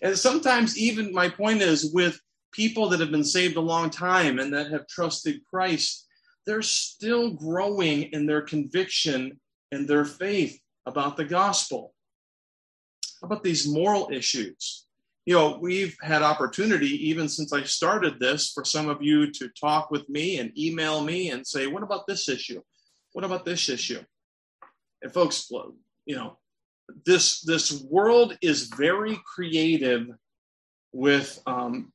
And 0.03 0.17
sometimes, 0.17 0.79
even 0.79 1.13
my 1.13 1.29
point 1.29 1.61
is 1.61 1.93
with 1.93 2.21
people 2.53 2.89
that 2.89 3.01
have 3.01 3.11
been 3.11 3.25
saved 3.25 3.57
a 3.57 3.61
long 3.61 3.91
time 3.91 4.39
and 4.39 4.53
that 4.53 4.71
have 4.71 4.87
trusted 4.87 5.41
Christ, 5.49 6.07
they're 6.47 6.63
still 6.63 7.31
growing 7.31 8.05
in 8.13 8.27
their 8.27 8.43
conviction 8.43 9.39
and 9.73 9.87
their 9.87 10.05
faith 10.05 10.59
about 10.87 11.17
the 11.17 11.25
gospel. 11.25 11.93
How 13.21 13.27
about 13.27 13.43
these 13.43 13.69
moral 13.69 14.09
issues? 14.13 14.87
You 15.27 15.35
know, 15.35 15.59
we've 15.61 15.95
had 16.01 16.23
opportunity, 16.23 17.09
even 17.11 17.29
since 17.29 17.53
I 17.53 17.65
started 17.65 18.19
this, 18.19 18.51
for 18.51 18.65
some 18.65 18.89
of 18.89 19.03
you 19.03 19.31
to 19.33 19.51
talk 19.61 19.91
with 19.91 20.09
me 20.09 20.39
and 20.39 20.57
email 20.57 21.03
me 21.03 21.31
and 21.31 21.47
say, 21.47 21.67
what 21.67 21.83
about 21.83 22.07
this 22.07 22.31
issue? 22.31 22.63
What 23.13 23.27
about 23.27 23.45
this 23.45 23.69
issue? 23.69 24.03
And 25.03 25.13
folks, 25.13 25.51
you 26.07 26.17
know, 26.17 26.39
this 27.05 27.41
this 27.43 27.83
world 27.83 28.37
is 28.43 28.73
very 28.77 29.19
creative 29.25 30.09
with 30.93 31.41
um, 31.47 31.93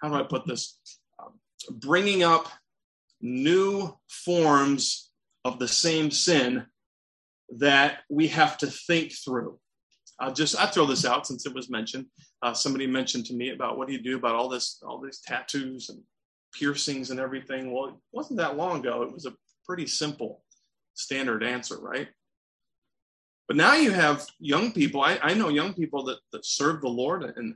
how 0.00 0.08
do 0.08 0.14
I 0.14 0.22
put 0.22 0.46
this? 0.46 0.78
Um, 1.18 1.32
bringing 1.70 2.22
up 2.22 2.48
new 3.20 3.96
forms 4.08 5.10
of 5.44 5.58
the 5.58 5.68
same 5.68 6.10
sin 6.10 6.66
that 7.58 8.00
we 8.10 8.28
have 8.28 8.58
to 8.58 8.66
think 8.66 9.12
through. 9.12 9.58
I'll 10.18 10.32
just 10.32 10.58
I 10.58 10.66
throw 10.66 10.86
this 10.86 11.04
out 11.04 11.26
since 11.26 11.46
it 11.46 11.54
was 11.54 11.70
mentioned. 11.70 12.06
Uh, 12.42 12.52
somebody 12.52 12.86
mentioned 12.86 13.26
to 13.26 13.34
me 13.34 13.50
about 13.50 13.78
what 13.78 13.88
do 13.88 13.94
you 13.94 14.02
do 14.02 14.16
about 14.16 14.34
all 14.34 14.48
this, 14.48 14.82
all 14.86 15.00
these 15.00 15.20
tattoos 15.20 15.88
and 15.88 16.00
piercings 16.52 17.10
and 17.10 17.20
everything. 17.20 17.72
Well, 17.72 17.88
it 17.88 17.94
wasn't 18.12 18.38
that 18.38 18.56
long 18.56 18.80
ago. 18.80 19.02
It 19.02 19.12
was 19.12 19.26
a 19.26 19.34
pretty 19.64 19.86
simple, 19.86 20.42
standard 20.94 21.42
answer, 21.42 21.78
right? 21.80 22.08
But 23.48 23.56
now 23.56 23.74
you 23.74 23.92
have 23.92 24.26
young 24.38 24.72
people. 24.72 25.00
I, 25.00 25.18
I 25.22 25.34
know 25.34 25.48
young 25.48 25.72
people 25.74 26.04
that, 26.04 26.18
that 26.32 26.44
serve 26.44 26.80
the 26.80 26.88
Lord 26.88 27.22
and, 27.24 27.54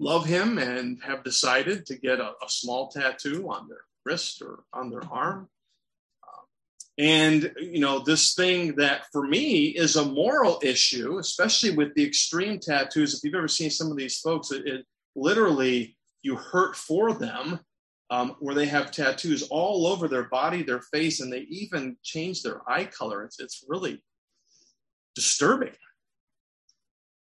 love 0.00 0.26
Him 0.26 0.58
and 0.58 0.98
have 1.04 1.22
decided 1.22 1.86
to 1.86 1.96
get 1.96 2.18
a, 2.18 2.30
a 2.30 2.48
small 2.48 2.88
tattoo 2.88 3.48
on 3.48 3.68
their 3.68 3.84
wrist 4.04 4.42
or 4.42 4.64
on 4.72 4.90
their 4.90 5.04
arm 5.08 5.48
and, 6.96 7.52
you 7.60 7.80
know, 7.80 7.98
this 7.98 8.34
thing 8.34 8.76
that 8.76 9.06
for 9.10 9.26
me 9.26 9.66
is 9.66 9.96
a 9.96 10.04
moral 10.04 10.60
issue, 10.62 11.18
especially 11.18 11.70
with 11.70 11.94
the 11.94 12.04
extreme 12.04 12.60
tattoos. 12.60 13.14
If 13.14 13.24
you've 13.24 13.34
ever 13.34 13.48
seen 13.48 13.70
some 13.70 13.90
of 13.90 13.96
these 13.96 14.18
folks, 14.18 14.52
it, 14.52 14.66
it 14.66 14.86
literally 15.16 15.96
you 16.22 16.36
hurt 16.36 16.76
for 16.76 17.12
them 17.12 17.58
um, 18.10 18.36
where 18.38 18.54
they 18.54 18.66
have 18.66 18.92
tattoos 18.92 19.42
all 19.50 19.88
over 19.88 20.06
their 20.06 20.24
body, 20.24 20.62
their 20.62 20.82
face, 20.82 21.20
and 21.20 21.32
they 21.32 21.40
even 21.48 21.96
change 22.04 22.42
their 22.42 22.60
eye 22.70 22.84
color. 22.84 23.24
It's, 23.24 23.40
it's 23.40 23.64
really 23.66 24.00
disturbing. 25.14 25.74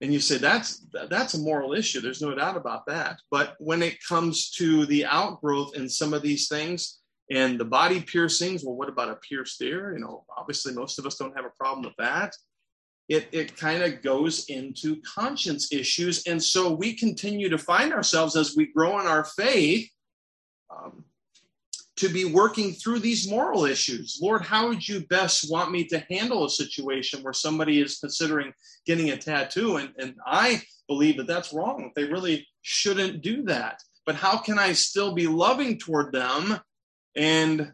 And 0.00 0.12
you 0.12 0.18
say 0.18 0.38
that's 0.38 0.84
that's 1.10 1.34
a 1.34 1.38
moral 1.38 1.74
issue. 1.74 2.00
There's 2.00 2.22
no 2.22 2.34
doubt 2.34 2.56
about 2.56 2.86
that. 2.86 3.20
But 3.30 3.54
when 3.60 3.82
it 3.82 4.04
comes 4.06 4.50
to 4.52 4.84
the 4.86 5.06
outgrowth 5.06 5.76
in 5.76 5.88
some 5.88 6.12
of 6.12 6.22
these 6.22 6.48
things, 6.48 6.98
and 7.30 7.58
the 7.58 7.64
body 7.64 8.00
piercings, 8.00 8.64
well, 8.64 8.74
what 8.74 8.88
about 8.88 9.08
a 9.08 9.16
pierced 9.16 9.62
ear? 9.62 9.94
You 9.94 10.00
know, 10.00 10.24
obviously 10.36 10.74
most 10.74 10.98
of 10.98 11.06
us 11.06 11.16
don't 11.16 11.36
have 11.36 11.46
a 11.46 11.56
problem 11.58 11.84
with 11.84 11.94
that. 11.98 12.34
It, 13.08 13.28
it 13.32 13.56
kind 13.56 13.82
of 13.82 14.02
goes 14.02 14.46
into 14.48 15.00
conscience 15.02 15.72
issues. 15.72 16.26
And 16.26 16.42
so 16.42 16.72
we 16.72 16.94
continue 16.94 17.48
to 17.48 17.58
find 17.58 17.92
ourselves 17.92 18.36
as 18.36 18.56
we 18.56 18.72
grow 18.72 18.98
in 19.00 19.06
our 19.06 19.24
faith 19.24 19.88
um, 20.70 21.04
to 21.96 22.08
be 22.08 22.24
working 22.24 22.72
through 22.72 22.98
these 22.98 23.28
moral 23.28 23.64
issues. 23.66 24.18
Lord, 24.22 24.42
how 24.42 24.68
would 24.68 24.86
you 24.86 25.06
best 25.08 25.50
want 25.50 25.70
me 25.70 25.84
to 25.86 26.04
handle 26.10 26.44
a 26.44 26.50
situation 26.50 27.22
where 27.22 27.34
somebody 27.34 27.80
is 27.80 27.98
considering 27.98 28.52
getting 28.86 29.10
a 29.10 29.16
tattoo? 29.16 29.76
And, 29.76 29.92
and 29.98 30.14
I 30.26 30.62
believe 30.88 31.18
that 31.18 31.26
that's 31.26 31.52
wrong. 31.52 31.90
They 31.94 32.04
really 32.04 32.46
shouldn't 32.62 33.22
do 33.22 33.42
that. 33.44 33.82
But 34.06 34.16
how 34.16 34.38
can 34.38 34.58
I 34.58 34.72
still 34.72 35.14
be 35.14 35.26
loving 35.26 35.78
toward 35.78 36.12
them 36.12 36.58
and 37.14 37.72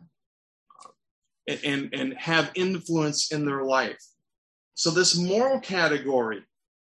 and 1.49 1.89
and 1.93 2.15
have 2.15 2.51
influence 2.55 3.33
in 3.33 3.45
their 3.45 3.65
life. 3.65 4.03
So 4.75 4.91
this 4.91 5.17
moral 5.17 5.61
category 5.61 6.43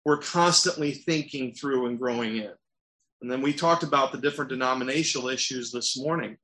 we're 0.04 0.18
constantly 0.18 0.94
thinking 0.94 1.54
through 1.54 1.86
and 1.86 2.00
growing 2.00 2.38
in. 2.38 2.52
And 3.22 3.32
then 3.32 3.40
we 3.40 3.54
talked 3.54 3.84
about 3.84 4.12
the 4.12 4.18
different 4.18 4.50
denominational 4.50 5.30
issues 5.30 5.72
this 5.72 5.96
morning. 5.96 6.38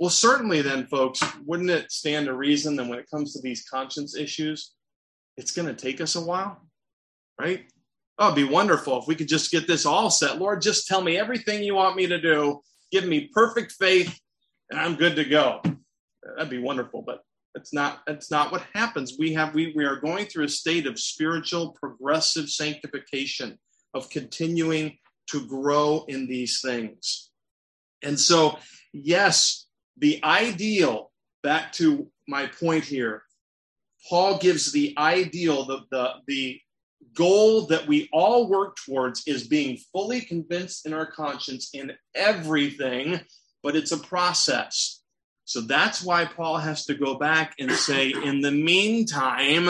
Well, 0.00 0.10
certainly 0.10 0.62
then, 0.62 0.86
folks, 0.86 1.22
wouldn't 1.44 1.70
it 1.70 1.92
stand 1.92 2.26
to 2.26 2.34
reason 2.34 2.74
that 2.76 2.86
when 2.86 2.98
it 2.98 3.10
comes 3.10 3.34
to 3.34 3.42
these 3.42 3.68
conscience 3.68 4.16
issues, 4.16 4.72
it's 5.36 5.52
going 5.52 5.68
to 5.68 5.74
take 5.74 6.00
us 6.00 6.16
a 6.16 6.20
while, 6.22 6.66
right? 7.38 7.66
Oh, 8.18 8.32
it'd 8.32 8.36
be 8.36 8.44
wonderful 8.44 8.98
if 8.98 9.06
we 9.06 9.14
could 9.14 9.28
just 9.28 9.50
get 9.50 9.66
this 9.66 9.84
all 9.84 10.10
set. 10.10 10.38
Lord, 10.38 10.62
just 10.62 10.86
tell 10.86 11.02
me 11.02 11.18
everything 11.18 11.62
you 11.62 11.74
want 11.74 11.96
me 11.96 12.06
to 12.06 12.20
do. 12.20 12.60
Give 12.90 13.04
me 13.04 13.30
perfect 13.32 13.72
faith 13.72 14.18
and 14.70 14.80
I'm 14.80 14.96
good 14.96 15.16
to 15.16 15.24
go. 15.24 15.60
That'd 16.22 16.50
be 16.50 16.58
wonderful, 16.58 17.02
but 17.02 17.20
it's 17.54 17.74
not 17.74 18.00
it's 18.06 18.30
not 18.30 18.52
what 18.52 18.64
happens. 18.72 19.16
We 19.18 19.34
have 19.34 19.54
we 19.54 19.72
we 19.74 19.84
are 19.84 19.96
going 19.96 20.26
through 20.26 20.44
a 20.44 20.48
state 20.48 20.86
of 20.86 20.98
spiritual 20.98 21.72
progressive 21.72 22.48
sanctification, 22.48 23.58
of 23.94 24.08
continuing 24.08 24.98
to 25.28 25.46
grow 25.46 26.04
in 26.08 26.26
these 26.26 26.60
things. 26.60 27.30
And 28.02 28.18
so, 28.18 28.58
yes, 28.92 29.66
the 30.00 30.22
ideal, 30.24 31.10
back 31.42 31.72
to 31.74 32.10
my 32.26 32.46
point 32.46 32.84
here, 32.84 33.22
Paul 34.08 34.38
gives 34.38 34.72
the 34.72 34.94
ideal, 34.96 35.66
the, 35.66 35.80
the, 35.90 36.12
the 36.26 36.60
goal 37.14 37.66
that 37.66 37.86
we 37.86 38.08
all 38.12 38.48
work 38.48 38.76
towards 38.84 39.26
is 39.26 39.46
being 39.46 39.78
fully 39.92 40.20
convinced 40.20 40.86
in 40.86 40.92
our 40.92 41.06
conscience 41.06 41.70
in 41.74 41.92
everything 42.14 43.20
but 43.62 43.76
it's 43.76 43.92
a 43.92 43.98
process. 43.98 45.02
So 45.44 45.60
that's 45.62 46.02
why 46.02 46.24
Paul 46.24 46.58
has 46.58 46.86
to 46.86 46.94
go 46.94 47.16
back 47.16 47.54
and 47.58 47.72
say, 47.72 48.10
in 48.10 48.40
the 48.40 48.52
meantime, 48.52 49.68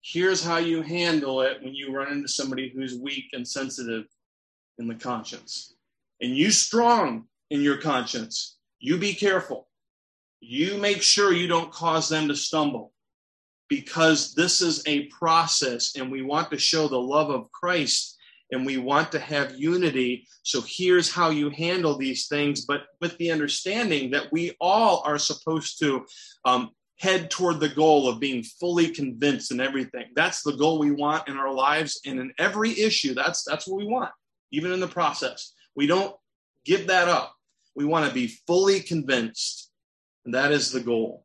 here's 0.00 0.44
how 0.44 0.58
you 0.58 0.82
handle 0.82 1.40
it 1.42 1.62
when 1.62 1.74
you 1.74 1.94
run 1.94 2.12
into 2.12 2.28
somebody 2.28 2.72
who's 2.74 2.96
weak 2.96 3.26
and 3.32 3.46
sensitive 3.46 4.04
in 4.78 4.86
the 4.86 4.94
conscience. 4.94 5.74
And 6.20 6.36
you 6.36 6.50
strong 6.50 7.24
in 7.50 7.62
your 7.62 7.78
conscience. 7.78 8.56
You 8.82 8.98
be 8.98 9.14
careful. 9.14 9.68
You 10.40 10.76
make 10.76 11.02
sure 11.02 11.32
you 11.32 11.46
don't 11.46 11.70
cause 11.70 12.08
them 12.08 12.26
to 12.26 12.34
stumble 12.34 12.92
because 13.68 14.34
this 14.34 14.60
is 14.60 14.82
a 14.86 15.06
process 15.06 15.94
and 15.96 16.10
we 16.10 16.22
want 16.22 16.50
to 16.50 16.58
show 16.58 16.88
the 16.88 16.98
love 16.98 17.30
of 17.30 17.50
Christ 17.52 18.18
and 18.50 18.66
we 18.66 18.78
want 18.78 19.12
to 19.12 19.20
have 19.20 19.54
unity. 19.54 20.26
So 20.42 20.62
here's 20.66 21.12
how 21.12 21.30
you 21.30 21.48
handle 21.50 21.96
these 21.96 22.26
things, 22.26 22.64
but 22.64 22.82
with 23.00 23.16
the 23.18 23.30
understanding 23.30 24.10
that 24.10 24.32
we 24.32 24.56
all 24.60 25.04
are 25.06 25.16
supposed 25.16 25.78
to 25.78 26.04
um, 26.44 26.70
head 26.98 27.30
toward 27.30 27.60
the 27.60 27.68
goal 27.68 28.08
of 28.08 28.18
being 28.18 28.42
fully 28.42 28.88
convinced 28.88 29.52
in 29.52 29.60
everything. 29.60 30.06
That's 30.16 30.42
the 30.42 30.56
goal 30.56 30.80
we 30.80 30.90
want 30.90 31.28
in 31.28 31.36
our 31.36 31.54
lives 31.54 32.00
and 32.04 32.18
in 32.18 32.32
every 32.36 32.72
issue. 32.78 33.14
That's 33.14 33.44
that's 33.44 33.68
what 33.68 33.78
we 33.78 33.86
want, 33.86 34.10
even 34.50 34.72
in 34.72 34.80
the 34.80 34.88
process. 34.88 35.52
We 35.76 35.86
don't 35.86 36.16
give 36.64 36.88
that 36.88 37.06
up. 37.06 37.36
We 37.74 37.84
want 37.84 38.06
to 38.06 38.14
be 38.14 38.28
fully 38.46 38.80
convinced, 38.80 39.70
and 40.24 40.34
that 40.34 40.52
is 40.52 40.70
the 40.70 40.80
goal. 40.80 41.24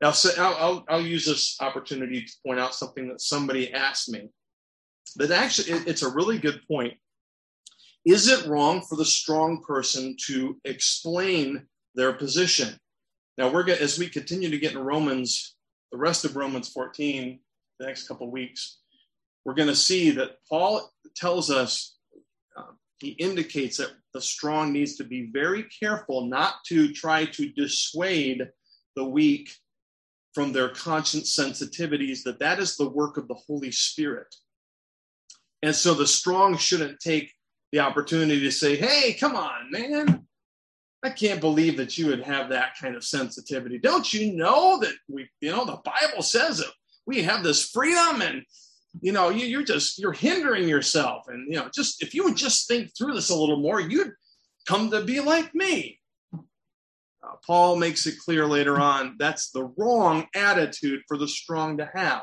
Now, 0.00 0.12
so 0.12 0.30
I'll, 0.42 0.84
I'll, 0.88 1.00
use 1.00 1.26
this 1.26 1.56
opportunity 1.60 2.22
to 2.22 2.32
point 2.46 2.58
out 2.58 2.74
something 2.74 3.08
that 3.08 3.20
somebody 3.20 3.72
asked 3.72 4.08
me 4.10 4.30
but 5.16 5.30
actually, 5.30 5.72
it's 5.86 6.02
a 6.02 6.10
really 6.10 6.38
good 6.38 6.60
point. 6.68 6.94
Is 8.04 8.28
it 8.28 8.46
wrong 8.46 8.82
for 8.82 8.96
the 8.96 9.04
strong 9.04 9.62
person 9.62 10.16
to 10.26 10.58
explain 10.64 11.66
their 11.94 12.12
position? 12.12 12.78
Now, 13.36 13.52
we're 13.52 13.68
as 13.70 13.98
we 13.98 14.08
continue 14.08 14.50
to 14.50 14.58
get 14.58 14.72
in 14.72 14.78
Romans, 14.78 15.56
the 15.92 15.98
rest 15.98 16.24
of 16.24 16.36
Romans 16.36 16.68
14, 16.70 17.38
the 17.78 17.86
next 17.86 18.06
couple 18.06 18.26
of 18.26 18.32
weeks, 18.32 18.78
we're 19.44 19.54
going 19.54 19.68
to 19.68 19.74
see 19.74 20.10
that 20.12 20.36
Paul 20.48 20.90
tells 21.16 21.50
us, 21.50 21.96
he 23.00 23.10
indicates 23.10 23.78
that 23.78 23.92
the 24.12 24.20
strong 24.20 24.72
needs 24.72 24.96
to 24.96 25.04
be 25.04 25.30
very 25.32 25.64
careful 25.64 26.26
not 26.26 26.54
to 26.66 26.92
try 26.92 27.24
to 27.24 27.48
dissuade 27.52 28.48
the 28.96 29.04
weak 29.04 29.50
from 30.34 30.52
their 30.52 30.68
conscience 30.68 31.36
sensitivities, 31.36 32.22
that 32.24 32.38
that 32.38 32.60
is 32.60 32.76
the 32.76 32.88
work 32.88 33.16
of 33.16 33.26
the 33.26 33.34
Holy 33.34 33.72
Spirit. 33.72 34.34
And 35.62 35.74
so 35.74 35.94
the 35.94 36.06
strong 36.06 36.56
shouldn't 36.56 37.00
take 37.00 37.32
the 37.72 37.80
opportunity 37.80 38.40
to 38.40 38.50
say, 38.50 38.76
hey, 38.76 39.14
come 39.14 39.36
on, 39.36 39.70
man. 39.70 40.26
I 41.02 41.10
can't 41.10 41.40
believe 41.40 41.78
that 41.78 41.96
you 41.96 42.06
would 42.08 42.22
have 42.22 42.50
that 42.50 42.76
kind 42.78 42.94
of 42.94 43.04
sensitivity. 43.04 43.78
Don't 43.78 44.12
you 44.12 44.36
know 44.36 44.78
that 44.80 44.92
we, 45.08 45.28
you 45.40 45.50
know, 45.50 45.64
the 45.64 45.80
Bible 45.84 46.22
says 46.22 46.60
it. 46.60 46.70
We 47.06 47.22
have 47.22 47.42
this 47.42 47.70
freedom 47.70 48.20
and 48.20 48.42
you 49.00 49.12
know, 49.12 49.28
you, 49.28 49.46
you're 49.46 49.62
just 49.64 49.98
you're 49.98 50.12
hindering 50.12 50.68
yourself. 50.68 51.28
And 51.28 51.46
you 51.52 51.58
know, 51.58 51.68
just 51.74 52.02
if 52.02 52.14
you 52.14 52.24
would 52.24 52.36
just 52.36 52.66
think 52.68 52.90
through 52.96 53.14
this 53.14 53.30
a 53.30 53.36
little 53.36 53.60
more, 53.60 53.80
you'd 53.80 54.12
come 54.66 54.90
to 54.90 55.02
be 55.02 55.20
like 55.20 55.54
me. 55.54 55.98
Uh, 56.34 57.36
Paul 57.46 57.76
makes 57.76 58.06
it 58.06 58.18
clear 58.18 58.46
later 58.46 58.80
on 58.80 59.16
that's 59.18 59.50
the 59.50 59.64
wrong 59.76 60.26
attitude 60.34 61.02
for 61.06 61.16
the 61.16 61.28
strong 61.28 61.78
to 61.78 61.90
have. 61.94 62.22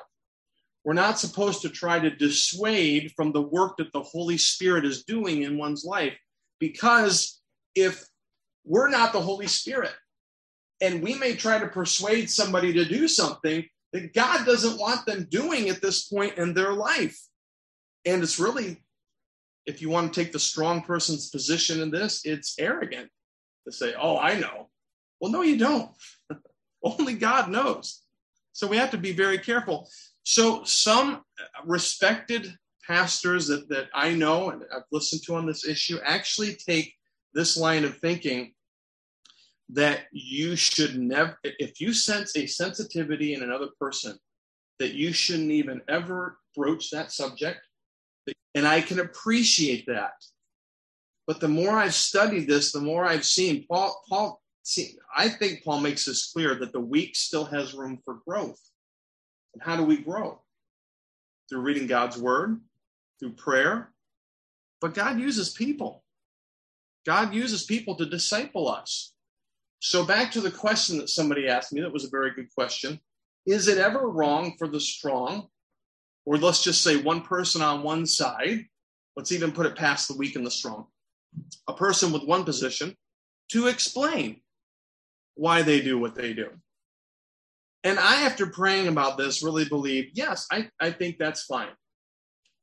We're 0.83 0.93
not 0.93 1.19
supposed 1.19 1.61
to 1.63 1.69
try 1.69 1.99
to 1.99 2.09
dissuade 2.09 3.11
from 3.15 3.31
the 3.31 3.41
work 3.41 3.77
that 3.77 3.91
the 3.91 4.01
Holy 4.01 4.37
Spirit 4.37 4.85
is 4.85 5.03
doing 5.03 5.43
in 5.43 5.57
one's 5.57 5.83
life. 5.83 6.17
because 6.59 7.41
if 7.75 8.03
we're 8.65 8.89
not 8.89 9.13
the 9.13 9.21
Holy 9.21 9.47
Spirit 9.47 9.93
and 10.81 11.03
we 11.03 11.13
may 11.15 11.35
try 11.35 11.59
to 11.59 11.67
persuade 11.67 12.29
somebody 12.29 12.73
to 12.73 12.85
do 12.85 13.07
something 13.07 13.63
that 13.93 14.13
God 14.13 14.45
doesn't 14.45 14.79
want 14.79 15.05
them 15.05 15.27
doing 15.29 15.69
at 15.69 15.81
this 15.81 16.07
point 16.07 16.37
in 16.37 16.53
their 16.53 16.73
life. 16.73 17.19
And 18.05 18.21
it's 18.21 18.39
really, 18.39 18.83
if 19.65 19.81
you 19.81 19.89
want 19.89 20.13
to 20.13 20.23
take 20.23 20.31
the 20.31 20.39
strong 20.39 20.81
person's 20.81 21.29
position 21.29 21.81
in 21.81 21.91
this, 21.91 22.25
it's 22.25 22.55
arrogant 22.59 23.09
to 23.65 23.71
say, 23.71 23.93
Oh, 23.99 24.17
I 24.17 24.39
know. 24.39 24.69
Well, 25.19 25.31
no, 25.31 25.41
you 25.41 25.57
don't. 25.57 25.91
Only 26.83 27.13
God 27.13 27.49
knows. 27.49 28.01
So 28.53 28.67
we 28.67 28.77
have 28.77 28.91
to 28.91 28.97
be 28.97 29.13
very 29.13 29.37
careful. 29.37 29.89
So, 30.23 30.63
some 30.63 31.23
respected 31.63 32.53
pastors 32.85 33.47
that, 33.47 33.69
that 33.69 33.87
I 33.93 34.13
know 34.13 34.49
and 34.49 34.63
I've 34.75 34.83
listened 34.91 35.21
to 35.23 35.35
on 35.35 35.45
this 35.45 35.65
issue 35.65 35.99
actually 36.03 36.55
take 36.55 36.93
this 37.33 37.57
line 37.57 37.83
of 37.83 37.97
thinking 37.97 38.53
that 39.69 40.05
you 40.11 40.55
should 40.55 40.97
never, 40.97 41.37
if 41.43 41.81
you 41.81 41.93
sense 41.93 42.35
a 42.35 42.45
sensitivity 42.45 43.33
in 43.33 43.43
another 43.43 43.67
person, 43.79 44.17
that 44.79 44.93
you 44.93 45.11
shouldn't 45.11 45.51
even 45.51 45.81
ever 45.89 46.37
broach 46.55 46.89
that 46.91 47.11
subject. 47.11 47.59
And 48.55 48.67
I 48.67 48.81
can 48.81 48.99
appreciate 48.99 49.85
that. 49.87 50.13
But 51.25 51.41
the 51.41 51.47
more 51.47 51.71
I've 51.71 51.93
studied 51.93 52.47
this, 52.47 52.71
the 52.71 52.79
more 52.79 53.05
I've 53.05 53.25
seen 53.25 53.65
Paul, 53.69 54.01
Paul, 54.07 54.41
see, 54.63 54.97
I 55.15 55.27
think 55.27 55.63
Paul 55.63 55.81
makes 55.81 56.05
this 56.05 56.31
clear 56.31 56.55
that 56.55 56.71
the 56.71 56.79
weak 56.79 57.15
still 57.15 57.45
has 57.45 57.73
room 57.73 57.99
for 58.05 58.19
growth. 58.25 58.59
And 59.53 59.61
how 59.61 59.75
do 59.75 59.83
we 59.83 59.97
grow? 59.97 60.41
Through 61.49 61.61
reading 61.61 61.87
God's 61.87 62.17
word, 62.17 62.61
through 63.19 63.33
prayer. 63.33 63.91
But 64.79 64.93
God 64.93 65.19
uses 65.19 65.49
people. 65.49 66.03
God 67.05 67.33
uses 67.33 67.63
people 67.63 67.95
to 67.95 68.05
disciple 68.05 68.69
us. 68.69 69.13
So, 69.79 70.05
back 70.05 70.31
to 70.31 70.41
the 70.41 70.51
question 70.51 70.97
that 70.97 71.09
somebody 71.09 71.47
asked 71.47 71.71
me, 71.71 71.81
that 71.81 71.93
was 71.93 72.05
a 72.05 72.09
very 72.09 72.31
good 72.31 72.53
question. 72.53 72.99
Is 73.45 73.67
it 73.67 73.77
ever 73.77 74.09
wrong 74.09 74.55
for 74.57 74.67
the 74.67 74.79
strong, 74.79 75.47
or 76.25 76.37
let's 76.37 76.63
just 76.63 76.83
say 76.83 76.97
one 76.97 77.21
person 77.21 77.61
on 77.61 77.83
one 77.83 78.05
side, 78.05 78.65
let's 79.15 79.31
even 79.31 79.51
put 79.51 79.65
it 79.65 79.75
past 79.75 80.07
the 80.07 80.17
weak 80.17 80.35
and 80.35 80.45
the 80.45 80.51
strong, 80.51 80.87
a 81.67 81.73
person 81.73 82.11
with 82.11 82.23
one 82.23 82.43
position, 82.43 82.95
to 83.51 83.67
explain 83.67 84.41
why 85.35 85.61
they 85.61 85.81
do 85.81 85.97
what 85.97 86.15
they 86.15 86.33
do? 86.33 86.49
And 87.83 87.99
I, 87.99 88.23
after 88.23 88.47
praying 88.47 88.87
about 88.87 89.17
this, 89.17 89.43
really 89.43 89.65
believe 89.65 90.09
yes, 90.13 90.47
I, 90.51 90.69
I 90.79 90.91
think 90.91 91.17
that's 91.17 91.43
fine. 91.43 91.69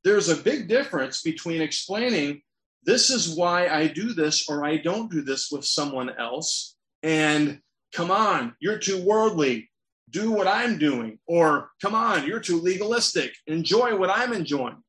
There's 0.03 0.29
a 0.29 0.35
big 0.35 0.67
difference 0.67 1.21
between 1.23 1.61
explaining 1.61 2.41
this 2.83 3.09
is 3.09 3.35
why 3.35 3.67
I 3.67 3.87
do 3.87 4.13
this 4.13 4.47
or 4.47 4.63
I 4.63 4.77
don't 4.77 5.09
do 5.09 5.23
this 5.23 5.49
with 5.51 5.65
someone 5.65 6.11
else. 6.19 6.74
And 7.05 7.59
come 7.93 8.09
on, 8.09 8.55
you're 8.59 8.79
too 8.79 8.99
worldly. 9.05 9.69
Do 10.09 10.31
what 10.31 10.47
I'm 10.47 10.79
doing. 10.79 11.19
Or 11.27 11.69
come 11.79 11.93
on, 11.93 12.25
you're 12.25 12.39
too 12.39 12.59
legalistic. 12.59 13.31
Enjoy 13.45 13.95
what 13.95 14.09
I'm 14.09 14.33
enjoying. 14.33 14.81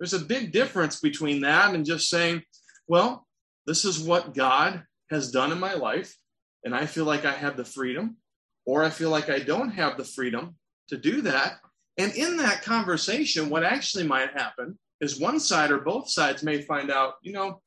There's 0.00 0.14
a 0.14 0.18
big 0.18 0.50
difference 0.50 0.98
between 0.98 1.42
that 1.42 1.72
and 1.72 1.86
just 1.86 2.10
saying, 2.10 2.42
well, 2.88 3.24
this 3.68 3.84
is 3.84 4.00
what 4.00 4.34
God 4.34 4.82
has 5.10 5.30
done 5.30 5.52
in 5.52 5.60
my 5.60 5.74
life. 5.74 6.12
And 6.64 6.74
I 6.74 6.86
feel 6.86 7.04
like 7.04 7.24
I 7.24 7.34
have 7.34 7.56
the 7.56 7.64
freedom, 7.64 8.16
or 8.66 8.82
I 8.82 8.90
feel 8.90 9.10
like 9.10 9.30
I 9.30 9.38
don't 9.38 9.70
have 9.70 9.96
the 9.96 10.04
freedom 10.04 10.56
to 10.88 10.96
do 10.96 11.20
that. 11.22 11.60
And 11.98 12.12
in 12.14 12.36
that 12.38 12.62
conversation, 12.62 13.48
what 13.48 13.62
actually 13.62 14.08
might 14.08 14.32
happen 14.32 14.76
is 15.00 15.20
one 15.20 15.38
side 15.38 15.70
or 15.70 15.78
both 15.78 16.10
sides 16.10 16.42
may 16.42 16.62
find 16.62 16.90
out, 16.90 17.14
you 17.22 17.32
know, 17.32 17.62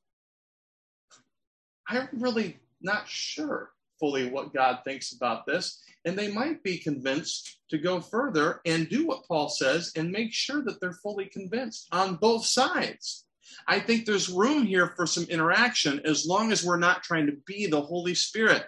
I'm 1.87 2.09
really 2.11 2.59
not 2.81 3.07
sure 3.07 3.69
fully 4.03 4.29
what 4.29 4.53
God 4.53 4.79
thinks 4.83 5.13
about 5.13 5.45
this. 5.45 5.81
And 6.03 6.19
they 6.19 6.29
might 6.29 6.61
be 6.61 6.77
convinced 6.77 7.59
to 7.69 7.77
go 7.77 8.01
further 8.01 8.59
and 8.65 8.89
do 8.89 9.07
what 9.07 9.25
Paul 9.25 9.47
says 9.47 9.93
and 9.95 10.11
make 10.11 10.33
sure 10.33 10.61
that 10.63 10.81
they're 10.81 10.99
fully 11.01 11.27
convinced 11.27 11.87
on 11.93 12.17
both 12.17 12.45
sides. 12.45 13.25
I 13.65 13.79
think 13.79 14.05
there's 14.05 14.27
room 14.27 14.65
here 14.65 14.91
for 14.97 15.05
some 15.05 15.23
interaction 15.29 16.01
as 16.03 16.25
long 16.25 16.51
as 16.51 16.65
we're 16.65 16.79
not 16.79 17.03
trying 17.03 17.27
to 17.27 17.37
be 17.47 17.67
the 17.67 17.79
Holy 17.79 18.13
Spirit. 18.13 18.65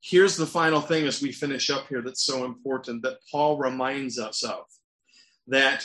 Here's 0.00 0.36
the 0.36 0.46
final 0.46 0.80
thing 0.80 1.08
as 1.08 1.20
we 1.20 1.32
finish 1.32 1.68
up 1.68 1.88
here 1.88 2.00
that's 2.00 2.24
so 2.24 2.44
important 2.44 3.02
that 3.02 3.18
Paul 3.28 3.58
reminds 3.58 4.20
us 4.20 4.44
of 4.44 4.66
that 5.48 5.84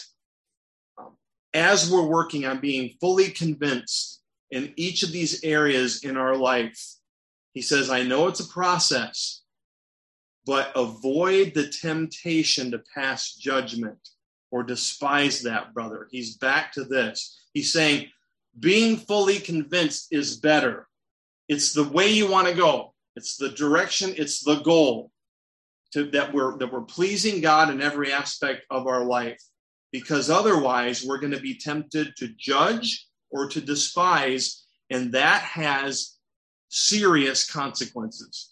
um, 1.00 1.18
as 1.56 1.92
we're 1.92 2.06
working 2.06 2.46
on 2.46 2.60
being 2.60 2.92
fully 3.02 3.30
convinced 3.30 4.22
in 4.52 4.74
each 4.76 5.02
of 5.02 5.12
these 5.12 5.44
areas 5.44 6.04
in 6.04 6.18
our 6.18 6.36
life, 6.36 6.80
he 7.54 7.62
says, 7.62 7.90
I 7.90 8.04
know 8.04 8.28
it's 8.28 8.40
a 8.40 8.48
process, 8.48 9.42
but 10.46 10.72
avoid 10.76 11.54
the 11.54 11.68
temptation 11.68 12.72
to 12.72 12.82
pass 12.96 13.34
judgment 13.34 14.00
or 14.52 14.64
despise 14.64 15.42
that 15.42 15.74
brother. 15.74 16.08
He's 16.12 16.38
back 16.38 16.72
to 16.74 16.84
this. 16.84 17.40
He's 17.54 17.72
saying, 17.72 18.10
being 18.60 18.98
fully 18.98 19.40
convinced 19.40 20.08
is 20.12 20.38
better. 20.38 20.88
It's 21.48 21.74
the 21.74 21.88
way 21.88 22.10
you 22.10 22.30
want 22.30 22.48
to 22.48 22.54
go. 22.54 22.94
It's 23.16 23.38
the 23.38 23.50
direction, 23.50 24.14
it's 24.18 24.44
the 24.44 24.60
goal 24.62 25.12
to, 25.94 26.10
that 26.12 26.34
we're 26.34 26.58
that 26.58 26.72
we're 26.72 26.82
pleasing 26.82 27.42
God 27.42 27.70
in 27.70 27.82
every 27.82 28.12
aspect 28.12 28.66
of 28.70 28.88
our 28.88 29.06
life 29.06 29.42
because 29.92 30.30
otherwise 30.30 31.06
we're 31.06 31.20
going 31.20 31.34
to 31.34 31.40
be 31.40 31.56
tempted 31.56 32.16
to 32.18 32.34
judge 32.38 33.08
or 33.30 33.48
to 33.50 33.62
despise, 33.62 34.66
and 34.90 35.14
that 35.14 35.42
has 35.42 36.13
serious 36.74 37.50
consequences. 37.50 38.52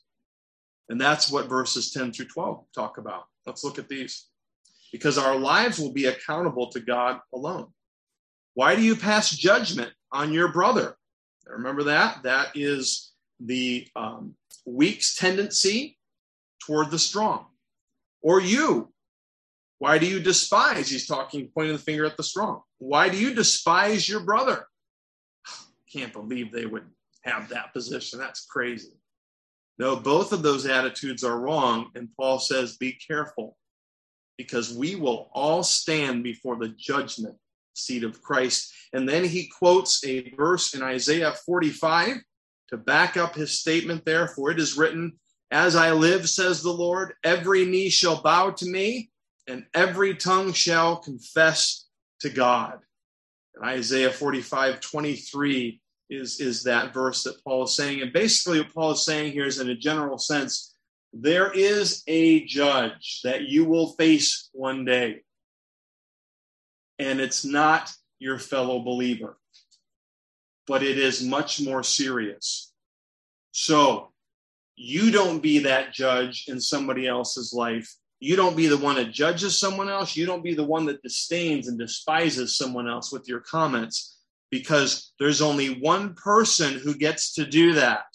And 0.90 1.02
that's 1.02 1.32
what 1.32 1.50
verses 1.50 1.92
10 1.92 2.14
through 2.14 2.28
12 2.28 2.66
talk 2.76 2.98
about. 3.00 3.24
Let's 3.48 3.64
look 3.64 3.80
at 3.80 3.90
these. 3.90 4.28
Because 4.92 5.18
our 5.18 5.36
lives 5.36 5.80
will 5.80 5.92
be 5.92 6.06
accountable 6.06 6.70
to 6.72 6.80
God 6.80 7.20
alone. 7.34 7.68
Why 8.54 8.76
do 8.76 8.84
you 8.84 8.96
pass 8.96 9.32
judgment 9.32 9.92
on 10.12 10.34
your 10.34 10.50
brother? 10.50 10.96
Remember 11.48 11.84
that? 11.84 12.24
That 12.24 12.50
is 12.54 13.12
the 13.40 13.88
um, 13.96 14.36
weak's 14.66 15.16
tendency 15.16 15.98
toward 16.64 16.92
the 16.92 17.00
strong. 17.00 17.48
Or 18.22 18.40
you, 18.40 18.94
why 19.80 19.98
do 19.98 20.06
you 20.06 20.20
despise? 20.20 20.90
He's 20.90 21.08
talking, 21.08 21.50
pointing 21.56 21.76
the 21.76 21.82
finger 21.82 22.06
at 22.06 22.18
the 22.18 22.24
strong. 22.24 22.62
Why 22.78 23.10
do 23.10 23.18
you 23.18 23.34
despise 23.34 24.08
your 24.08 24.20
brother? 24.20 24.68
Can't 25.92 26.14
believe 26.14 26.52
they 26.52 26.68
would 26.68 26.86
have 27.24 27.50
that 27.50 27.74
position. 27.74 28.20
That's 28.20 28.46
crazy. 28.46 28.94
No, 29.78 29.96
both 29.96 30.32
of 30.32 30.44
those 30.44 30.66
attitudes 30.66 31.24
are 31.24 31.40
wrong. 31.40 31.90
And 31.96 32.10
Paul 32.18 32.40
says, 32.40 32.78
be 32.78 32.94
careful 32.94 33.58
because 34.38 34.74
we 34.74 34.96
will 34.96 35.30
all 35.34 35.64
stand 35.64 36.24
before 36.24 36.56
the 36.58 36.70
judgment 36.70 37.36
seat 37.74 38.04
of 38.04 38.22
Christ. 38.22 38.74
And 38.94 39.08
then 39.08 39.24
he 39.24 39.48
quotes 39.48 40.06
a 40.06 40.30
verse 40.32 40.74
in 40.74 40.84
Isaiah 40.84 41.34
45 41.46 42.18
to 42.70 42.78
back 42.78 43.18
up 43.18 43.36
his 43.36 43.60
statement 43.60 44.06
there. 44.06 44.28
For 44.28 44.52
it 44.52 44.60
is 44.60 44.78
written, 44.78 45.14
As 45.52 45.76
I 45.76 45.92
live, 45.92 46.30
says 46.30 46.62
the 46.62 46.72
Lord, 46.72 47.14
every 47.24 47.66
knee 47.66 47.90
shall 47.90 48.22
bow 48.22 48.52
to 48.52 48.66
me, 48.66 49.10
and 49.48 49.66
every 49.74 50.16
tongue 50.16 50.54
shall 50.54 50.98
confess 50.98 51.88
to 52.20 52.30
God. 52.30 52.80
And 53.56 53.66
Isaiah 53.66 54.12
45 54.12 54.80
23 54.80 55.82
is, 56.12 56.40
is 56.40 56.64
that 56.64 56.94
verse 56.94 57.24
that 57.24 57.44
Paul 57.44 57.64
is 57.64 57.76
saying. 57.76 58.02
And 58.02 58.14
basically, 58.14 58.60
what 58.60 58.74
Paul 58.74 58.92
is 58.92 59.06
saying 59.06 59.32
here 59.32 59.46
is, 59.46 59.60
in 59.60 59.70
a 59.70 59.76
general 59.76 60.18
sense, 60.18 60.76
there 61.14 61.52
is 61.52 62.04
a 62.08 62.46
judge 62.46 63.22
that 63.24 63.44
you 63.44 63.66
will 63.66 63.94
face 63.94 64.50
one 64.54 64.86
day. 64.86 65.24
And 67.00 67.20
it's 67.20 67.44
not 67.44 67.92
your 68.20 68.38
fellow 68.38 68.80
believer, 68.82 69.38
but 70.68 70.84
it 70.84 71.00
is 71.00 71.24
much 71.24 71.62
more 71.62 71.82
serious. 71.82 72.72
So, 73.52 74.12
you 74.76 75.12
don't 75.12 75.42
be 75.42 75.60
that 75.60 75.94
judge 75.94 76.46
in 76.48 76.60
somebody 76.60 77.08
else's 77.08 77.54
life 77.54 77.92
you 78.22 78.36
don't 78.36 78.56
be 78.56 78.68
the 78.68 78.78
one 78.78 78.98
that 78.98 79.12
judges 79.12 79.58
someone 79.58 79.90
else. 79.90 80.16
You 80.16 80.28
don't 80.28 80.44
be 80.44 80.54
the 80.54 80.64
one 80.64 80.86
that 80.86 81.02
disdains 81.02 81.68
and 81.68 81.78
despises 81.78 82.56
someone 82.56 82.88
else 82.88 83.12
with 83.12 83.28
your 83.28 83.40
comments 83.40 84.21
because 84.52 85.14
there's 85.18 85.42
only 85.42 85.80
one 85.80 86.14
person 86.14 86.76
who 86.76 86.94
gets 86.94 87.34
to 87.34 87.46
do 87.46 87.74
that, 87.74 88.06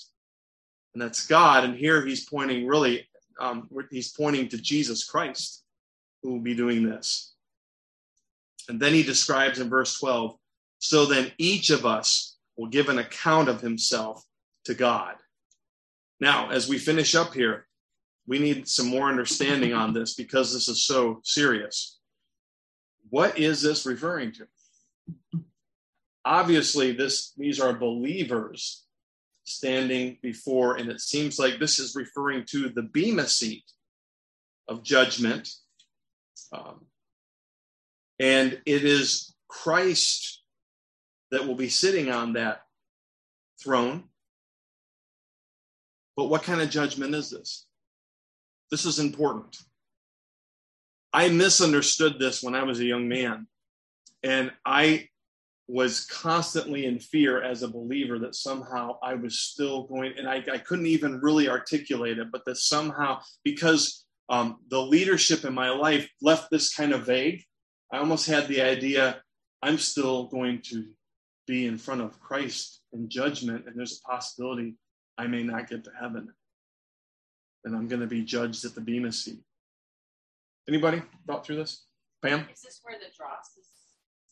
and 0.94 1.02
that's 1.02 1.26
God. 1.26 1.64
And 1.64 1.74
here 1.74 2.04
he's 2.06 2.28
pointing 2.28 2.66
really, 2.66 3.08
um, 3.40 3.68
he's 3.90 4.12
pointing 4.12 4.48
to 4.50 4.58
Jesus 4.58 5.04
Christ 5.04 5.64
who 6.22 6.32
will 6.32 6.40
be 6.40 6.54
doing 6.54 6.88
this. 6.88 7.34
And 8.68 8.80
then 8.80 8.92
he 8.92 9.02
describes 9.02 9.58
in 9.58 9.68
verse 9.68 9.98
12 9.98 10.36
so 10.78 11.06
then 11.06 11.32
each 11.38 11.70
of 11.70 11.86
us 11.86 12.36
will 12.56 12.68
give 12.68 12.88
an 12.88 12.98
account 12.98 13.48
of 13.48 13.60
himself 13.60 14.22
to 14.64 14.74
God. 14.74 15.14
Now, 16.20 16.50
as 16.50 16.68
we 16.68 16.78
finish 16.78 17.14
up 17.14 17.34
here, 17.34 17.66
we 18.26 18.38
need 18.38 18.68
some 18.68 18.86
more 18.86 19.08
understanding 19.08 19.72
on 19.72 19.92
this 19.92 20.14
because 20.14 20.52
this 20.52 20.68
is 20.68 20.84
so 20.84 21.20
serious. 21.22 21.98
What 23.10 23.38
is 23.38 23.62
this 23.62 23.86
referring 23.86 24.32
to? 24.32 25.42
Obviously, 26.26 26.92
this 26.92 27.32
these 27.38 27.60
are 27.60 27.72
believers 27.72 28.84
standing 29.44 30.18
before, 30.22 30.76
and 30.76 30.90
it 30.90 31.00
seems 31.00 31.38
like 31.38 31.58
this 31.58 31.78
is 31.78 31.94
referring 31.94 32.44
to 32.50 32.68
the 32.68 32.82
Bema 32.82 33.26
seat 33.26 33.64
of 34.68 34.82
judgment. 34.82 35.48
Um, 36.52 36.84
and 38.18 38.60
it 38.66 38.84
is 38.84 39.34
Christ 39.48 40.42
that 41.30 41.46
will 41.46 41.54
be 41.54 41.68
sitting 41.68 42.10
on 42.10 42.34
that 42.34 42.62
throne. 43.62 44.04
But 46.16 46.26
what 46.26 46.42
kind 46.42 46.60
of 46.60 46.70
judgment 46.70 47.14
is 47.14 47.30
this? 47.30 47.66
This 48.70 48.84
is 48.84 48.98
important. 48.98 49.56
I 51.12 51.28
misunderstood 51.28 52.18
this 52.18 52.42
when 52.42 52.54
I 52.54 52.64
was 52.64 52.80
a 52.80 52.84
young 52.84 53.08
man. 53.08 53.46
And 54.22 54.50
I 54.64 55.08
was 55.68 56.06
constantly 56.06 56.86
in 56.86 56.98
fear 56.98 57.42
as 57.42 57.62
a 57.62 57.68
believer 57.68 58.18
that 58.20 58.36
somehow 58.36 58.98
I 59.02 59.14
was 59.14 59.40
still 59.40 59.84
going, 59.84 60.12
and 60.16 60.28
I, 60.28 60.42
I 60.52 60.58
couldn't 60.58 60.86
even 60.86 61.20
really 61.20 61.48
articulate 61.48 62.18
it, 62.18 62.30
but 62.30 62.44
that 62.46 62.56
somehow, 62.56 63.20
because 63.42 64.06
um, 64.28 64.58
the 64.68 64.80
leadership 64.80 65.44
in 65.44 65.54
my 65.54 65.70
life 65.70 66.08
left 66.22 66.50
this 66.50 66.72
kind 66.74 66.92
of 66.92 67.06
vague, 67.06 67.42
I 67.92 67.98
almost 67.98 68.26
had 68.26 68.46
the 68.46 68.62
idea 68.62 69.20
I'm 69.62 69.78
still 69.78 70.24
going 70.24 70.60
to 70.70 70.86
be 71.46 71.66
in 71.66 71.78
front 71.78 72.00
of 72.00 72.20
Christ 72.20 72.82
in 72.92 73.08
judgment, 73.08 73.66
and 73.66 73.76
there's 73.76 74.00
a 74.04 74.08
possibility 74.08 74.76
I 75.18 75.26
may 75.26 75.42
not 75.42 75.68
get 75.68 75.84
to 75.84 75.90
heaven. 75.98 76.28
And 77.64 77.74
I'm 77.74 77.88
going 77.88 78.00
to 78.00 78.06
be 78.06 78.22
judged 78.22 78.64
at 78.64 78.74
the 78.74 78.80
Bema 78.80 79.10
seat. 79.10 79.40
Anybody 80.68 81.02
thought 81.26 81.44
through 81.44 81.56
this? 81.56 81.86
Pam? 82.22 82.46
Is 82.52 82.60
this 82.60 82.80
where 82.82 82.98
the 82.98 83.06
dross 83.16 83.56
is 83.58 83.66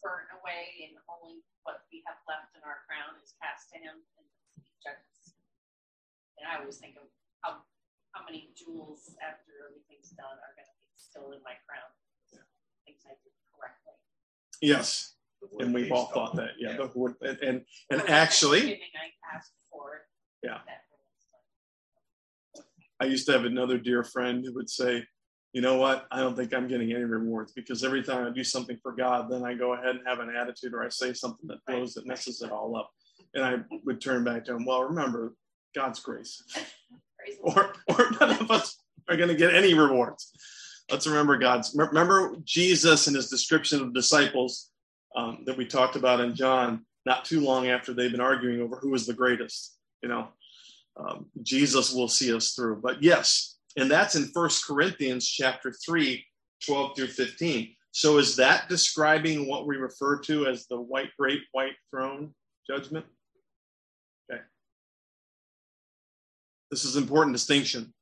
burnt 0.04 0.28
away 0.36 0.84
and 0.84 1.00
only 1.08 1.40
what 1.64 1.88
we 1.88 2.04
have 2.04 2.20
left 2.28 2.52
in 2.52 2.60
our 2.62 2.84
crown 2.84 3.16
is 3.24 3.32
cast 3.40 3.72
to 3.72 3.80
him 3.80 3.96
and 4.20 4.26
judges? 4.84 5.40
And 6.36 6.44
I 6.44 6.60
always 6.60 6.76
think 6.76 7.00
of 7.00 7.08
how 7.40 7.64
how 8.12 8.22
many 8.28 8.52
jewels 8.52 9.16
after 9.24 9.64
everything's 9.64 10.12
done 10.14 10.36
are 10.38 10.52
going 10.54 10.68
to 10.68 10.76
be 10.76 10.94
still 10.94 11.32
in 11.32 11.40
my 11.40 11.56
crown. 11.64 11.88
Things 12.84 13.02
I 13.08 13.16
did 13.24 13.32
correctly. 13.50 13.96
Yes, 14.60 15.16
and 15.58 15.72
we've 15.72 15.90
all 15.90 16.12
thought 16.12 16.36
that. 16.36 16.60
Yeah, 16.60 16.76
yeah. 16.76 16.86
The, 16.86 17.16
and 17.24 17.38
and, 17.40 17.64
and 17.90 18.00
actually, 18.12 18.76
I 18.76 19.08
asked 19.34 19.56
for 19.72 20.04
yeah. 20.44 20.60
I 23.00 23.06
used 23.06 23.26
to 23.26 23.32
have 23.32 23.44
another 23.44 23.78
dear 23.78 24.04
friend 24.04 24.44
who 24.44 24.54
would 24.54 24.70
say, 24.70 25.04
you 25.54 25.60
know 25.60 25.76
what? 25.76 26.06
I 26.10 26.18
don't 26.18 26.34
think 26.34 26.52
I'm 26.52 26.66
getting 26.66 26.92
any 26.92 27.04
rewards 27.04 27.52
because 27.52 27.84
every 27.84 28.02
time 28.02 28.26
I 28.26 28.30
do 28.30 28.42
something 28.42 28.76
for 28.82 28.90
God, 28.90 29.30
then 29.30 29.44
I 29.44 29.54
go 29.54 29.74
ahead 29.74 29.94
and 29.94 30.00
have 30.04 30.18
an 30.18 30.34
attitude 30.34 30.74
or 30.74 30.84
I 30.84 30.88
say 30.88 31.12
something 31.12 31.46
that 31.46 31.64
blows 31.64 31.94
that 31.94 32.08
messes 32.08 32.42
it 32.42 32.50
all 32.50 32.76
up. 32.76 32.90
And 33.34 33.44
I 33.44 33.58
would 33.84 34.00
turn 34.00 34.24
back 34.24 34.44
to 34.46 34.56
him, 34.56 34.64
well, 34.64 34.82
remember 34.82 35.36
God's 35.72 36.00
grace. 36.00 36.42
or, 37.40 37.72
or 37.88 38.10
none 38.20 38.30
of 38.42 38.50
us 38.50 38.76
are 39.08 39.16
going 39.16 39.28
to 39.28 39.36
get 39.36 39.54
any 39.54 39.74
rewards. 39.74 40.32
Let's 40.90 41.06
remember 41.06 41.38
God's. 41.38 41.72
Remember 41.76 42.34
Jesus 42.42 43.06
and 43.06 43.14
his 43.14 43.30
description 43.30 43.80
of 43.80 43.94
disciples 43.94 44.72
um, 45.14 45.44
that 45.46 45.56
we 45.56 45.66
talked 45.66 45.94
about 45.94 46.20
in 46.20 46.34
John 46.34 46.84
not 47.06 47.24
too 47.24 47.40
long 47.40 47.68
after 47.68 47.94
they've 47.94 48.10
been 48.10 48.20
arguing 48.20 48.60
over 48.60 48.76
who 48.76 48.90
was 48.90 49.06
the 49.06 49.14
greatest. 49.14 49.78
You 50.02 50.08
know, 50.08 50.28
um, 50.96 51.26
Jesus 51.44 51.94
will 51.94 52.08
see 52.08 52.34
us 52.34 52.54
through. 52.54 52.80
But 52.82 53.04
yes, 53.04 53.53
and 53.76 53.90
that's 53.90 54.14
in 54.14 54.26
First 54.26 54.66
Corinthians 54.66 55.28
chapter 55.28 55.72
3, 55.84 56.24
12 56.66 56.96
through 56.96 57.06
15. 57.08 57.74
So 57.90 58.18
is 58.18 58.36
that 58.36 58.68
describing 58.68 59.48
what 59.48 59.66
we 59.66 59.76
refer 59.76 60.18
to 60.22 60.46
as 60.46 60.66
the 60.66 60.80
white, 60.80 61.10
great 61.18 61.42
white 61.52 61.74
throne 61.90 62.34
judgment? 62.68 63.06
Okay. 64.30 64.42
This 66.70 66.84
is 66.84 66.96
an 66.96 67.02
important 67.02 67.34
distinction. 67.34 67.92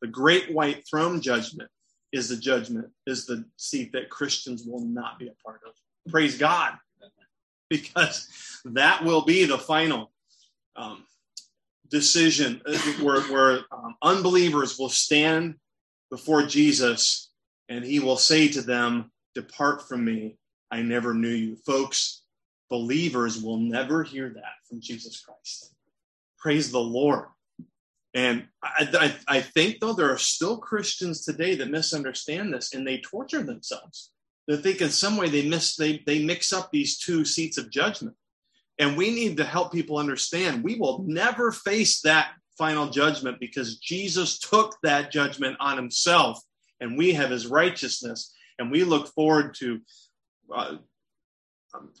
The 0.00 0.08
great 0.08 0.52
white 0.52 0.84
throne 0.88 1.20
judgment 1.20 1.70
is 2.12 2.28
the 2.28 2.36
judgment, 2.36 2.88
is 3.06 3.26
the 3.26 3.44
seat 3.56 3.92
that 3.92 4.10
Christians 4.10 4.64
will 4.66 4.84
not 4.84 5.18
be 5.18 5.26
a 5.28 5.34
part 5.44 5.60
of. 5.66 5.72
Praise 6.10 6.36
God. 6.36 6.74
Because 7.70 8.28
that 8.66 9.02
will 9.02 9.22
be 9.24 9.46
the 9.46 9.58
final 9.58 10.12
um, 10.76 11.04
decision 11.94 12.60
uh, 12.66 12.76
where, 13.00 13.20
where 13.22 13.60
um, 13.70 13.94
unbelievers 14.02 14.76
will 14.78 14.88
stand 14.88 15.54
before 16.10 16.42
Jesus 16.42 17.30
and 17.68 17.84
he 17.84 18.00
will 18.00 18.16
say 18.16 18.48
to 18.48 18.62
them, 18.62 19.12
Depart 19.34 19.88
from 19.88 20.04
me, 20.04 20.36
I 20.72 20.82
never 20.82 21.14
knew 21.14 21.28
you. 21.28 21.56
Folks, 21.64 22.22
believers 22.68 23.40
will 23.40 23.58
never 23.58 24.02
hear 24.02 24.28
that 24.28 24.54
from 24.68 24.80
Jesus 24.80 25.20
Christ. 25.20 25.72
Praise 26.38 26.72
the 26.72 26.80
Lord. 26.80 27.26
And 28.12 28.46
I, 28.62 28.88
I, 29.28 29.36
I, 29.36 29.40
think, 29.40 29.78
though, 29.80 29.92
there 29.92 30.12
are 30.12 30.18
still 30.18 30.58
Christians 30.58 31.24
today 31.24 31.54
that 31.56 31.70
misunderstand 31.70 32.52
this 32.52 32.74
and 32.74 32.86
they 32.86 32.98
torture 32.98 33.42
themselves. 33.42 34.10
They 34.46 34.56
think 34.56 34.80
in 34.80 34.90
some 34.90 35.16
way 35.16 35.28
they 35.28 35.48
miss 35.48 35.76
they, 35.76 36.02
they 36.06 36.24
mix 36.24 36.52
up 36.52 36.70
these 36.70 36.98
two 36.98 37.24
seats 37.24 37.56
of 37.56 37.70
judgment. 37.70 38.16
And 38.78 38.96
we 38.96 39.10
need 39.10 39.36
to 39.36 39.44
help 39.44 39.72
people 39.72 39.98
understand 39.98 40.64
we 40.64 40.76
will 40.76 41.04
never 41.06 41.52
face 41.52 42.00
that 42.02 42.32
final 42.58 42.88
judgment 42.88 43.38
because 43.40 43.78
Jesus 43.78 44.38
took 44.38 44.76
that 44.82 45.10
judgment 45.10 45.56
on 45.60 45.76
himself 45.76 46.40
and 46.80 46.98
we 46.98 47.12
have 47.14 47.30
his 47.30 47.46
righteousness. 47.46 48.34
And 48.58 48.70
we 48.70 48.84
look 48.84 49.08
forward 49.08 49.54
to 49.58 49.80
uh, 50.54 50.76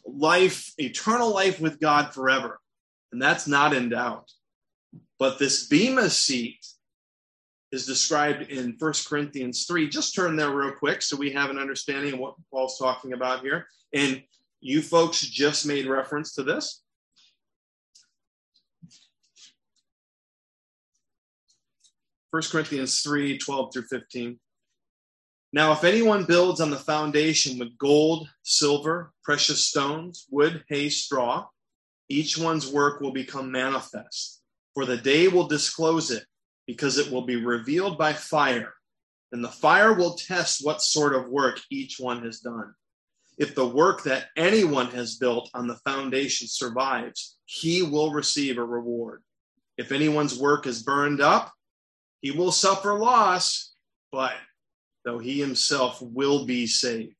life, 0.06 0.72
eternal 0.78 1.32
life 1.32 1.60
with 1.60 1.80
God 1.80 2.14
forever. 2.14 2.60
And 3.12 3.20
that's 3.20 3.46
not 3.46 3.72
in 3.72 3.88
doubt. 3.88 4.30
But 5.18 5.38
this 5.38 5.66
Bema 5.66 6.10
seat 6.10 6.64
is 7.72 7.86
described 7.86 8.50
in 8.50 8.76
1 8.78 8.92
Corinthians 9.08 9.66
3. 9.66 9.88
Just 9.88 10.14
turn 10.14 10.36
there 10.36 10.50
real 10.50 10.72
quick 10.72 11.02
so 11.02 11.16
we 11.16 11.32
have 11.32 11.50
an 11.50 11.58
understanding 11.58 12.14
of 12.14 12.20
what 12.20 12.34
Paul's 12.52 12.78
talking 12.78 13.12
about 13.12 13.40
here. 13.40 13.66
And 13.92 14.22
you 14.64 14.80
folks 14.80 15.20
just 15.20 15.66
made 15.66 15.86
reference 15.86 16.32
to 16.32 16.42
this. 16.42 16.82
First 22.30 22.50
Corinthians 22.50 23.02
3 23.02 23.36
12 23.36 23.72
through 23.74 23.82
15. 23.82 24.40
Now, 25.52 25.72
if 25.72 25.84
anyone 25.84 26.24
builds 26.24 26.62
on 26.62 26.70
the 26.70 26.78
foundation 26.78 27.58
with 27.58 27.76
gold, 27.76 28.26
silver, 28.42 29.12
precious 29.22 29.66
stones, 29.68 30.26
wood, 30.30 30.64
hay, 30.70 30.88
straw, 30.88 31.46
each 32.08 32.38
one's 32.38 32.66
work 32.66 33.02
will 33.02 33.12
become 33.12 33.52
manifest, 33.52 34.40
for 34.72 34.86
the 34.86 34.96
day 34.96 35.28
will 35.28 35.46
disclose 35.46 36.10
it, 36.10 36.24
because 36.66 36.96
it 36.96 37.12
will 37.12 37.26
be 37.26 37.36
revealed 37.36 37.98
by 37.98 38.14
fire, 38.14 38.72
and 39.30 39.44
the 39.44 39.48
fire 39.48 39.92
will 39.92 40.14
test 40.14 40.64
what 40.64 40.80
sort 40.80 41.14
of 41.14 41.28
work 41.28 41.60
each 41.70 42.00
one 42.00 42.24
has 42.24 42.40
done. 42.40 42.74
If 43.36 43.54
the 43.54 43.66
work 43.66 44.04
that 44.04 44.26
anyone 44.36 44.86
has 44.88 45.16
built 45.16 45.50
on 45.54 45.66
the 45.66 45.76
foundation 45.76 46.46
survives, 46.46 47.36
he 47.46 47.82
will 47.82 48.12
receive 48.12 48.58
a 48.58 48.64
reward. 48.64 49.22
If 49.76 49.90
anyone's 49.90 50.38
work 50.38 50.66
is 50.66 50.84
burned 50.84 51.20
up, 51.20 51.52
he 52.20 52.30
will 52.30 52.52
suffer 52.52 52.96
loss, 52.98 53.74
but 54.12 54.34
though 55.04 55.18
he 55.18 55.40
himself 55.40 56.00
will 56.00 56.46
be 56.46 56.66
saved, 56.66 57.16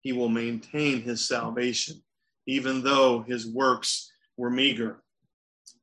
he 0.00 0.12
will 0.12 0.28
maintain 0.28 1.02
his 1.02 1.26
salvation, 1.26 2.02
even 2.46 2.82
though 2.82 3.22
his 3.22 3.46
works 3.46 4.10
were 4.36 4.50
meager 4.50 5.02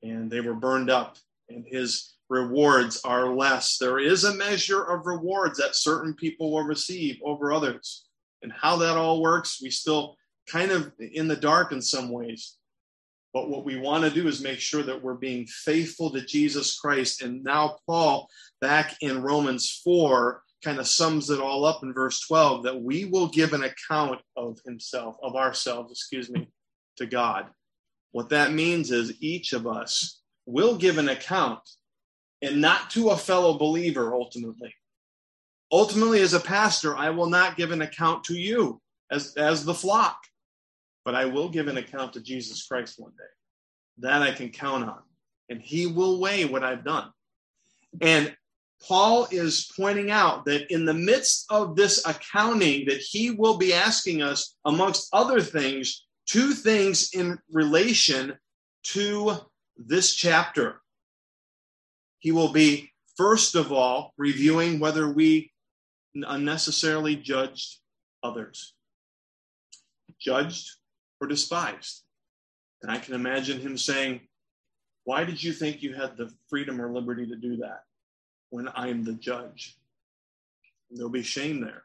and 0.04 0.30
they 0.30 0.42
were 0.42 0.54
burned 0.54 0.90
up, 0.90 1.18
and 1.50 1.66
his 1.66 2.16
rewards 2.30 3.02
are 3.06 3.34
less. 3.34 3.78
There 3.78 4.00
is 4.00 4.24
a 4.24 4.36
measure 4.36 4.84
of 4.84 5.06
rewards 5.06 5.58
that 5.60 5.76
certain 5.76 6.14
people 6.14 6.52
will 6.52 6.64
receive 6.64 7.18
over 7.24 7.54
others 7.54 8.06
and 8.42 8.52
how 8.52 8.78
that 8.78 8.98
all 8.98 9.22
works, 9.22 9.60
we 9.62 9.70
still 9.70 10.16
kind 10.48 10.72
of 10.72 10.92
in 11.00 11.28
the 11.28 11.36
dark 11.36 11.72
in 11.72 11.82
some 11.82 12.10
ways. 12.12 12.58
But 13.34 13.50
what 13.50 13.66
we 13.66 13.78
want 13.78 14.04
to 14.04 14.10
do 14.10 14.28
is 14.28 14.42
make 14.42 14.60
sure 14.60 14.84
that 14.84 15.04
we're 15.04 15.16
being 15.16 15.46
faithful 15.46 16.10
to 16.12 16.22
Jesus 16.22 16.80
Christ. 16.80 17.22
And 17.22 17.44
now, 17.44 17.78
Paul, 17.86 18.30
back 18.62 18.96
in 19.02 19.22
Romans 19.22 19.82
4, 19.84 20.42
kind 20.64 20.80
of 20.80 20.88
sums 20.88 21.30
it 21.30 21.40
all 21.40 21.66
up 21.66 21.84
in 21.84 21.94
verse 21.94 22.22
12 22.22 22.64
that 22.64 22.82
we 22.82 23.06
will 23.06 23.28
give 23.28 23.54
an 23.54 23.64
account 23.64 24.22
of 24.36 24.58
himself, 24.66 25.18
of 25.22 25.36
ourselves, 25.36 25.92
excuse 25.92 26.30
me, 26.30 26.48
to 26.98 27.06
God. 27.06 27.48
What 28.14 28.30
that 28.30 28.54
means 28.54 28.92
is 28.92 29.22
each 29.22 29.52
of 29.54 29.68
us 29.68 30.22
will 30.46 30.78
give 30.78 30.98
an 30.98 31.10
account 31.10 31.60
and 32.42 32.62
not 32.62 32.90
to 32.92 33.10
a 33.10 33.18
fellow 33.18 33.58
believer 33.58 34.14
ultimately, 34.14 34.74
Ultimately, 35.72 36.22
as 36.22 36.34
a 36.34 36.40
pastor, 36.40 36.96
I 36.96 37.10
will 37.10 37.30
not 37.30 37.58
give 37.58 37.72
an 37.72 37.82
account 37.82 38.24
to 38.26 38.36
you 38.36 38.82
as, 39.12 39.36
as 39.36 39.66
the 39.66 39.74
flock, 39.74 40.18
but 41.04 41.16
I 41.16 41.26
will 41.26 41.50
give 41.50 41.68
an 41.68 41.78
account 41.78 42.14
to 42.14 42.22
Jesus 42.22 42.66
Christ 42.66 43.00
one 43.00 43.12
day. 43.12 43.24
That 44.00 44.22
I 44.22 44.32
can 44.32 44.50
count 44.50 44.84
on. 44.84 45.00
And 45.50 45.62
he 45.62 45.88
will 45.88 46.20
weigh 46.20 46.46
what 46.46 46.64
I've 46.64 46.84
done. 46.84 47.10
And 48.02 48.36
Paul 48.86 49.28
is 49.32 49.72
pointing 49.76 50.12
out 50.12 50.46
that 50.46 50.72
in 50.72 50.86
the 50.86 50.94
midst 50.94 51.46
of 51.50 51.76
this 51.76 52.06
accounting 52.06 52.86
that 52.88 53.00
he 53.00 53.32
will 53.32 53.58
be 53.58 53.74
asking 53.74 54.22
us, 54.22 54.56
amongst 54.66 55.10
other 55.14 55.40
things, 55.40 56.06
two 56.26 56.52
things 56.52 57.12
in 57.14 57.40
relation 57.52 58.38
to 58.84 59.34
this 59.78 60.14
chapter. 60.16 60.82
He 62.20 62.32
will 62.32 62.52
be, 62.52 62.92
first 63.18 63.56
of 63.56 63.72
all, 63.72 64.14
reviewing 64.18 64.80
whether 64.80 65.12
we 65.12 65.52
unnecessarily 66.24 67.16
judged 67.16 67.80
others, 68.24 68.74
judged 70.20 70.70
or 71.20 71.28
despised. 71.28 72.04
And 72.82 72.92
I 72.92 72.98
can 72.98 73.16
imagine 73.16 73.60
him 73.60 73.78
saying, 73.78 74.22
Why 75.04 75.24
did 75.24 75.42
you 75.42 75.52
think 75.54 75.82
you 75.82 75.94
had 75.94 76.18
the 76.18 76.32
freedom 76.50 76.82
or 76.82 76.92
liberty 76.92 77.28
to 77.28 77.36
do 77.36 77.58
that 77.58 77.82
when 78.50 78.70
I'm 78.76 79.04
the 79.04 79.14
judge? 79.14 79.78
And 80.90 80.98
there'll 80.98 81.12
be 81.12 81.24
shame 81.24 81.62
there. 81.62 81.84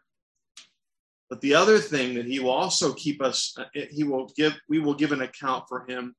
But 1.28 1.40
the 1.40 1.54
other 1.54 1.78
thing 1.78 2.14
that 2.14 2.26
he 2.26 2.40
will 2.40 2.50
also 2.50 2.92
keep 2.92 3.22
us, 3.22 3.56
uh, 3.56 3.64
he 3.90 4.02
will 4.02 4.32
give, 4.36 4.58
we 4.68 4.80
will 4.80 4.94
give 4.94 5.12
an 5.12 5.22
account 5.22 5.64
for 5.68 5.86
him 5.88 6.14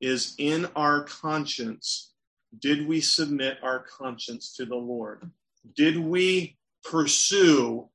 is 0.00 0.34
in 0.38 0.66
our 0.74 1.04
conscience. 1.04 2.12
Did 2.58 2.88
we 2.88 3.00
submit 3.00 3.58
our 3.62 3.78
conscience 3.84 4.54
to 4.56 4.66
the 4.66 4.76
Lord? 4.76 5.30
Did 5.76 5.96
we 5.98 6.56
pursue 6.84 7.88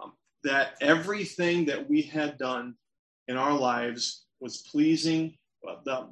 um, 0.00 0.12
that 0.44 0.74
everything 0.80 1.66
that 1.66 1.88
we 1.88 2.02
had 2.02 2.38
done 2.38 2.74
in 3.26 3.36
our 3.36 3.52
lives 3.52 4.24
was 4.40 4.58
pleasing, 4.58 5.36
well, 5.62 5.80
the, 5.84 6.08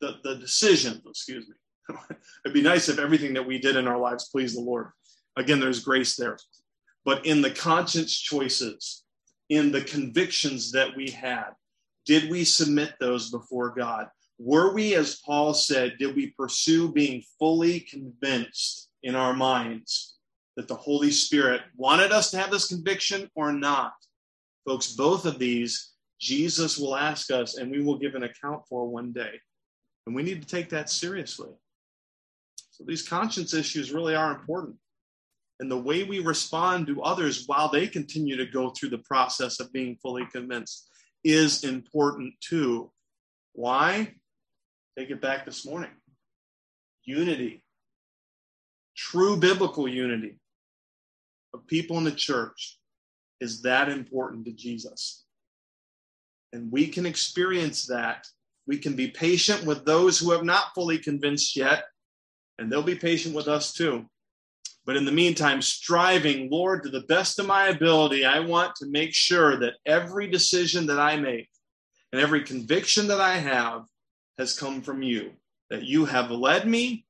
the, 0.00 0.16
the 0.24 0.36
decision, 0.36 1.02
excuse 1.06 1.46
me. 1.48 1.96
It'd 2.44 2.54
be 2.54 2.62
nice 2.62 2.88
if 2.88 2.98
everything 2.98 3.34
that 3.34 3.46
we 3.46 3.58
did 3.58 3.76
in 3.76 3.88
our 3.88 3.98
lives 3.98 4.28
pleased 4.28 4.56
the 4.56 4.60
Lord. 4.60 4.88
Again, 5.36 5.60
there's 5.60 5.84
grace 5.84 6.16
there. 6.16 6.36
But 7.04 7.24
in 7.24 7.40
the 7.40 7.50
conscience 7.50 8.18
choices, 8.18 9.04
in 9.48 9.72
the 9.72 9.80
convictions 9.80 10.72
that 10.72 10.94
we 10.94 11.10
had, 11.10 11.50
did 12.04 12.30
we 12.30 12.44
submit 12.44 12.94
those 13.00 13.30
before 13.30 13.74
God? 13.74 14.08
Were 14.38 14.72
we, 14.74 14.94
as 14.94 15.20
Paul 15.24 15.54
said, 15.54 15.94
did 15.98 16.14
we 16.14 16.28
pursue 16.28 16.92
being 16.92 17.22
fully 17.38 17.80
convinced 17.80 18.88
in 19.02 19.14
our 19.14 19.32
minds 19.32 20.17
that 20.58 20.66
the 20.66 20.74
Holy 20.74 21.12
Spirit 21.12 21.60
wanted 21.76 22.10
us 22.10 22.32
to 22.32 22.36
have 22.36 22.50
this 22.50 22.66
conviction 22.66 23.30
or 23.36 23.52
not? 23.52 23.92
Folks, 24.66 24.92
both 24.92 25.24
of 25.24 25.38
these 25.38 25.92
Jesus 26.20 26.76
will 26.76 26.96
ask 26.96 27.30
us 27.30 27.58
and 27.58 27.70
we 27.70 27.80
will 27.80 27.96
give 27.96 28.16
an 28.16 28.24
account 28.24 28.62
for 28.68 28.88
one 28.88 29.12
day. 29.12 29.40
And 30.04 30.16
we 30.16 30.24
need 30.24 30.42
to 30.42 30.48
take 30.48 30.68
that 30.70 30.90
seriously. 30.90 31.50
So 32.72 32.82
these 32.84 33.06
conscience 33.06 33.54
issues 33.54 33.92
really 33.92 34.16
are 34.16 34.32
important. 34.32 34.74
And 35.60 35.70
the 35.70 35.78
way 35.78 36.02
we 36.02 36.18
respond 36.18 36.88
to 36.88 37.02
others 37.02 37.44
while 37.46 37.68
they 37.68 37.86
continue 37.86 38.36
to 38.36 38.46
go 38.46 38.70
through 38.70 38.90
the 38.90 38.98
process 38.98 39.60
of 39.60 39.72
being 39.72 39.96
fully 40.02 40.26
convinced 40.26 40.88
is 41.22 41.62
important 41.62 42.34
too. 42.40 42.90
Why? 43.52 44.12
Take 44.98 45.10
it 45.10 45.20
back 45.20 45.44
this 45.44 45.64
morning. 45.64 45.90
Unity, 47.04 47.62
true 48.96 49.36
biblical 49.36 49.86
unity 49.86 50.40
of 51.54 51.66
people 51.66 51.98
in 51.98 52.04
the 52.04 52.12
church 52.12 52.78
is 53.40 53.62
that 53.62 53.88
important 53.88 54.44
to 54.46 54.52
Jesus. 54.52 55.24
And 56.52 56.72
we 56.72 56.88
can 56.88 57.06
experience 57.06 57.86
that. 57.86 58.26
We 58.66 58.78
can 58.78 58.94
be 58.94 59.08
patient 59.08 59.64
with 59.64 59.84
those 59.84 60.18
who 60.18 60.30
have 60.32 60.44
not 60.44 60.74
fully 60.74 60.98
convinced 60.98 61.56
yet, 61.56 61.84
and 62.58 62.70
they'll 62.70 62.82
be 62.82 62.94
patient 62.94 63.34
with 63.34 63.48
us 63.48 63.72
too. 63.72 64.06
But 64.84 64.96
in 64.96 65.04
the 65.04 65.12
meantime, 65.12 65.60
striving, 65.60 66.48
Lord, 66.50 66.82
to 66.82 66.88
the 66.88 67.02
best 67.02 67.38
of 67.38 67.46
my 67.46 67.68
ability, 67.68 68.24
I 68.24 68.40
want 68.40 68.74
to 68.76 68.86
make 68.86 69.14
sure 69.14 69.58
that 69.58 69.74
every 69.84 70.30
decision 70.30 70.86
that 70.86 70.98
I 70.98 71.16
make 71.16 71.48
and 72.12 72.20
every 72.22 72.42
conviction 72.42 73.06
that 73.08 73.20
I 73.20 73.36
have 73.36 73.82
has 74.38 74.58
come 74.58 74.80
from 74.80 75.02
you, 75.02 75.32
that 75.68 75.84
you 75.84 76.06
have 76.06 76.30
led 76.30 76.66
me 76.66 77.04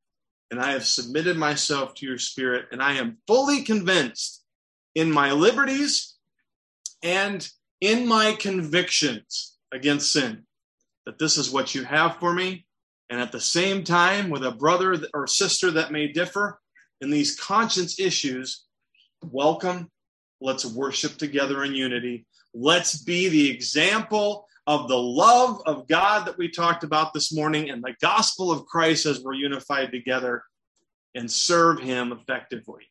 and 0.50 0.60
I 0.60 0.72
have 0.72 0.84
submitted 0.84 1.36
myself 1.36 1.94
to 1.94 2.06
your 2.06 2.18
spirit, 2.18 2.66
and 2.72 2.82
I 2.82 2.94
am 2.94 3.18
fully 3.26 3.62
convinced 3.62 4.42
in 4.94 5.10
my 5.12 5.32
liberties 5.32 6.16
and 7.02 7.48
in 7.80 8.06
my 8.06 8.32
convictions 8.32 9.56
against 9.72 10.12
sin 10.12 10.44
that 11.06 11.18
this 11.18 11.38
is 11.38 11.50
what 11.50 11.74
you 11.74 11.84
have 11.84 12.16
for 12.18 12.32
me. 12.34 12.66
And 13.10 13.20
at 13.20 13.32
the 13.32 13.40
same 13.40 13.84
time, 13.84 14.28
with 14.28 14.44
a 14.44 14.50
brother 14.50 15.00
or 15.14 15.26
sister 15.26 15.70
that 15.70 15.92
may 15.92 16.08
differ 16.08 16.60
in 17.00 17.10
these 17.10 17.38
conscience 17.38 17.98
issues, 17.98 18.64
welcome. 19.22 19.90
Let's 20.40 20.66
worship 20.66 21.16
together 21.16 21.64
in 21.64 21.74
unity. 21.74 22.26
Let's 22.52 23.02
be 23.02 23.28
the 23.28 23.50
example 23.50 24.47
of 24.68 24.86
the 24.86 24.98
love 24.98 25.62
of 25.64 25.88
God 25.88 26.26
that 26.26 26.36
we 26.36 26.46
talked 26.46 26.84
about 26.84 27.14
this 27.14 27.32
morning 27.32 27.70
and 27.70 27.82
the 27.82 27.94
gospel 28.02 28.52
of 28.52 28.66
Christ 28.66 29.06
as 29.06 29.22
we're 29.22 29.32
unified 29.32 29.90
together 29.90 30.42
and 31.14 31.28
serve 31.28 31.80
Him 31.80 32.12
effectively. 32.12 32.82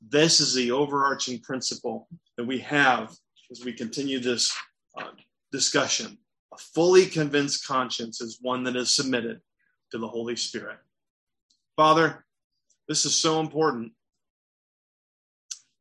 This 0.00 0.40
is 0.40 0.54
the 0.54 0.70
overarching 0.70 1.40
principle 1.40 2.08
that 2.38 2.46
we 2.46 2.60
have 2.60 3.14
as 3.50 3.62
we 3.62 3.74
continue 3.74 4.20
this 4.20 4.56
uh, 4.96 5.10
discussion. 5.52 6.16
A 6.54 6.56
fully 6.56 7.04
convinced 7.04 7.66
conscience 7.66 8.22
is 8.22 8.38
one 8.40 8.64
that 8.64 8.74
is 8.74 8.94
submitted 8.94 9.42
to 9.90 9.98
the 9.98 10.08
Holy 10.08 10.34
Spirit. 10.34 10.78
Father, 11.76 12.24
this 12.88 13.04
is 13.04 13.14
so 13.14 13.40
important. 13.40 13.92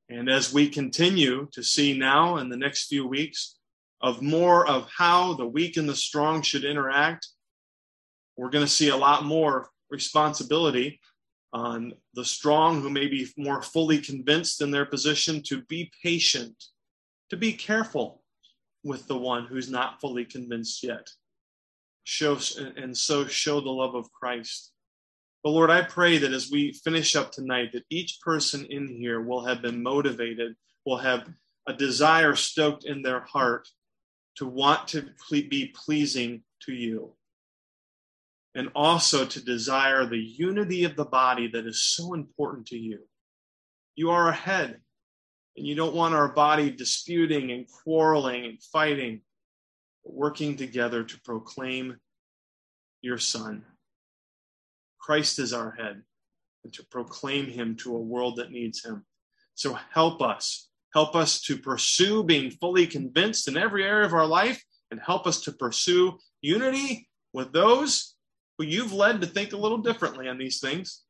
And 0.09 0.29
as 0.29 0.53
we 0.53 0.67
continue 0.67 1.47
to 1.53 1.63
see 1.63 1.97
now 1.97 2.35
in 2.35 2.49
the 2.49 2.57
next 2.57 2.87
few 2.87 3.07
weeks, 3.07 3.56
of 4.01 4.21
more 4.21 4.67
of 4.67 4.87
how 4.95 5.33
the 5.33 5.45
weak 5.45 5.77
and 5.77 5.89
the 5.89 5.95
strong 5.95 6.41
should 6.41 6.63
interact, 6.63 7.27
we're 8.35 8.49
going 8.49 8.65
to 8.65 8.71
see 8.71 8.89
a 8.89 8.97
lot 8.97 9.25
more 9.25 9.69
responsibility 9.89 10.99
on 11.53 11.93
the 12.13 12.25
strong 12.25 12.81
who 12.81 12.89
may 12.89 13.07
be 13.07 13.27
more 13.37 13.61
fully 13.61 13.99
convinced 13.99 14.61
in 14.61 14.69
their 14.69 14.85
position 14.85 15.41
to 15.41 15.61
be 15.63 15.91
patient, 16.03 16.55
to 17.29 17.37
be 17.37 17.53
careful 17.53 18.21
with 18.83 19.07
the 19.07 19.17
one 19.17 19.45
who's 19.45 19.69
not 19.69 19.99
fully 19.99 20.25
convinced 20.25 20.83
yet. 20.83 21.09
Show 22.03 22.37
and 22.77 22.95
so 22.95 23.25
show 23.25 23.59
the 23.59 23.69
love 23.69 23.95
of 23.95 24.11
Christ. 24.11 24.71
But 25.43 25.51
Lord, 25.51 25.71
I 25.71 25.81
pray 25.81 26.17
that 26.19 26.31
as 26.31 26.51
we 26.51 26.73
finish 26.73 27.15
up 27.15 27.31
tonight, 27.31 27.71
that 27.73 27.85
each 27.89 28.19
person 28.21 28.65
in 28.69 28.87
here 28.87 29.21
will 29.21 29.45
have 29.45 29.61
been 29.61 29.81
motivated, 29.81 30.55
will 30.85 30.97
have 30.97 31.27
a 31.67 31.73
desire 31.73 32.35
stoked 32.35 32.85
in 32.85 33.01
their 33.01 33.21
heart 33.21 33.67
to 34.37 34.45
want 34.45 34.87
to 34.89 35.09
be 35.29 35.73
pleasing 35.75 36.43
to 36.63 36.73
you. 36.73 37.13
And 38.55 38.69
also 38.73 39.25
to 39.25 39.43
desire 39.43 40.05
the 40.05 40.17
unity 40.17 40.83
of 40.83 40.95
the 40.95 41.05
body 41.05 41.47
that 41.49 41.67
is 41.67 41.83
so 41.83 42.13
important 42.13 42.65
to 42.67 42.77
you. 42.77 42.99
You 43.95 44.09
are 44.11 44.29
a 44.29 44.33
head, 44.33 44.79
and 45.55 45.67
you 45.67 45.75
don't 45.75 45.95
want 45.95 46.15
our 46.15 46.29
body 46.29 46.71
disputing 46.71 47.51
and 47.51 47.67
quarreling 47.67 48.45
and 48.45 48.61
fighting, 48.71 49.21
but 50.03 50.13
working 50.13 50.55
together 50.55 51.03
to 51.03 51.21
proclaim 51.21 51.97
your 53.01 53.17
Son. 53.17 53.63
Christ 54.99 55.39
is 55.39 55.53
our 55.53 55.71
head, 55.71 56.01
and 56.63 56.73
to 56.73 56.85
proclaim 56.85 57.47
him 57.47 57.75
to 57.77 57.95
a 57.95 58.01
world 58.01 58.37
that 58.37 58.51
needs 58.51 58.83
him. 58.83 59.05
So 59.53 59.77
help 59.91 60.21
us 60.21 60.66
Help 60.93 61.15
us 61.15 61.41
to 61.41 61.57
pursue 61.57 62.23
being 62.23 62.51
fully 62.51 62.87
convinced 62.87 63.47
in 63.47 63.57
every 63.57 63.83
area 63.83 64.05
of 64.05 64.13
our 64.13 64.25
life 64.25 64.63
and 64.91 64.99
help 64.99 65.27
us 65.27 65.41
to 65.41 65.51
pursue 65.51 66.17
unity 66.41 67.09
with 67.33 67.51
those 67.51 68.15
who 68.57 68.65
you've 68.65 68.93
led 68.93 69.21
to 69.21 69.27
think 69.27 69.53
a 69.53 69.57
little 69.57 69.77
differently 69.77 70.27
on 70.27 70.37
these 70.37 70.59
things 70.59 71.03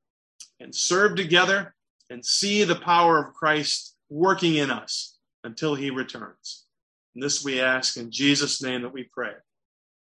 and 0.59 0.75
serve 0.75 1.15
together 1.15 1.75
and 2.09 2.25
see 2.25 2.63
the 2.63 2.75
power 2.75 3.19
of 3.19 3.33
Christ 3.33 3.95
working 4.09 4.55
in 4.55 4.71
us 4.71 5.17
until 5.43 5.75
he 5.75 5.89
returns. 5.89 6.65
And 7.13 7.23
this 7.23 7.43
we 7.43 7.61
ask 7.61 7.97
in 7.97 8.11
Jesus' 8.11 8.61
name 8.61 8.81
that 8.81 8.93
we 8.93 9.03
pray. 9.03 9.33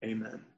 Amen. 0.04 0.53